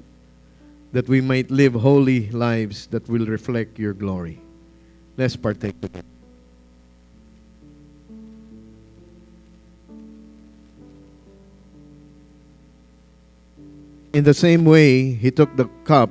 that 0.92 1.08
we 1.08 1.22
might 1.22 1.50
live 1.50 1.74
holy 1.74 2.30
lives 2.32 2.88
that 2.88 3.08
will 3.08 3.28
reflect 3.28 3.80
your 3.80 3.94
glory. 3.94 4.42
Let's 5.16 5.38
partake 5.38 5.80
together. 5.80 6.04
In 14.12 14.26
the 14.26 14.34
same 14.34 14.66
way, 14.66 15.14
he 15.14 15.32
took 15.32 15.56
the 15.56 15.70
cup, 15.86 16.10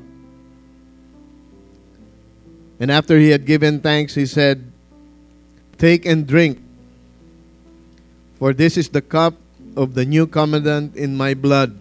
and 2.81 2.91
after 2.91 3.19
he 3.19 3.29
had 3.29 3.45
given 3.45 3.81
thanks, 3.81 4.15
he 4.15 4.25
said, 4.25 4.71
Take 5.79 6.07
and 6.07 6.27
drink, 6.27 6.63
for 8.39 8.53
this 8.53 8.77
is 8.77 8.89
the 8.89 9.03
cup 9.03 9.35
of 9.77 9.95
the 9.95 10.05
new 10.05 10.27
covenant 10.27 10.97
in 10.97 11.17
my 11.17 11.35
blood, 11.35 11.77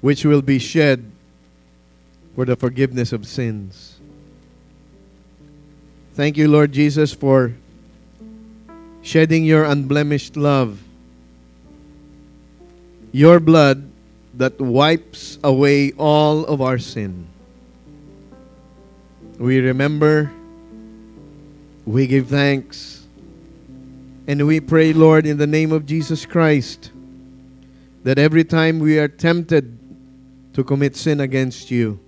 which 0.00 0.24
will 0.24 0.42
be 0.42 0.58
shed 0.58 1.10
for 2.34 2.44
the 2.44 2.56
forgiveness 2.56 3.12
of 3.12 3.26
sins. 3.26 3.98
Thank 6.14 6.36
you, 6.36 6.48
Lord 6.48 6.72
Jesus, 6.72 7.14
for 7.14 7.54
shedding 9.02 9.44
your 9.44 9.64
unblemished 9.64 10.36
love, 10.36 10.82
your 13.12 13.40
blood 13.40 13.90
that 14.34 14.60
wipes 14.60 15.38
away 15.42 15.92
all 15.92 16.44
of 16.44 16.60
our 16.60 16.78
sin. 16.78 17.26
We 19.38 19.60
remember, 19.60 20.32
we 21.88 22.06
give 22.06 22.28
thanks, 22.28 23.06
and 24.26 24.46
we 24.46 24.60
pray, 24.60 24.92
Lord, 24.92 25.24
in 25.24 25.38
the 25.38 25.46
name 25.46 25.72
of 25.72 25.86
Jesus 25.86 26.26
Christ, 26.26 26.92
that 28.04 28.18
every 28.18 28.44
time 28.44 28.78
we 28.78 28.98
are 28.98 29.08
tempted 29.08 29.78
to 30.52 30.62
commit 30.62 30.96
sin 30.96 31.18
against 31.18 31.70
you, 31.70 31.98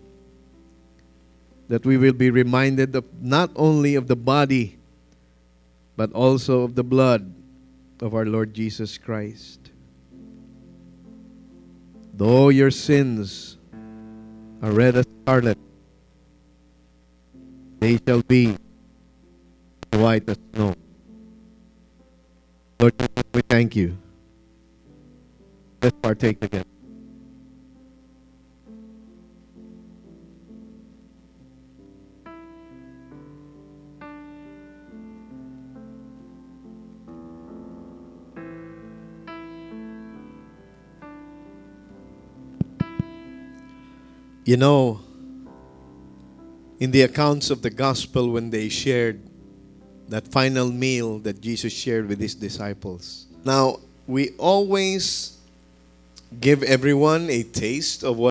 that 1.69 1.87
we 1.87 1.97
will 1.97 2.13
be 2.13 2.29
reminded 2.29 2.95
of 2.95 3.07
not 3.23 3.51
only 3.57 3.95
of 3.95 4.07
the 4.07 4.17
body, 4.17 4.77
but 5.97 6.13
also 6.13 6.61
of 6.61 6.75
the 6.75 6.85
blood 6.85 7.33
of 8.03 8.15
our 8.15 8.27
Lord 8.27 8.53
Jesus 8.53 8.99
Christ. 8.99 9.71
Though 12.13 12.51
your 12.51 12.71
sins 12.71 13.57
are 14.61 14.73
red 14.73 14.97
as 14.97 15.07
scarlet, 15.25 15.57
they 17.79 17.99
shall 18.07 18.21
be 18.21 18.59
white 19.99 20.29
as 20.29 20.39
snow. 20.55 20.75
Lord, 22.79 22.95
we 23.35 23.43
thank 23.43 23.77
you. 23.77 23.97
Let's 25.83 25.97
partake 26.01 26.41
together. 26.41 26.65
You 44.45 44.57
know, 44.57 45.01
in 46.81 46.91
the 46.91 47.03
accounts 47.03 47.51
of 47.51 47.63
the 47.63 47.71
gospel, 47.71 48.31
when 48.31 48.51
they 48.51 48.69
shared 48.69 49.30
that 50.11 50.29
final 50.29 50.71
meal 50.71 51.19
that 51.21 51.41
Jesus 51.41 51.73
shared 51.73 52.09
with 52.09 52.21
his 52.21 52.35
disciples. 52.35 53.27
Now, 53.45 53.79
we 54.07 54.31
always 54.39 55.39
give 56.41 56.63
everyone 56.63 57.31
a 57.31 57.43
taste 57.43 58.05
of 58.05 58.17
what 58.17 58.29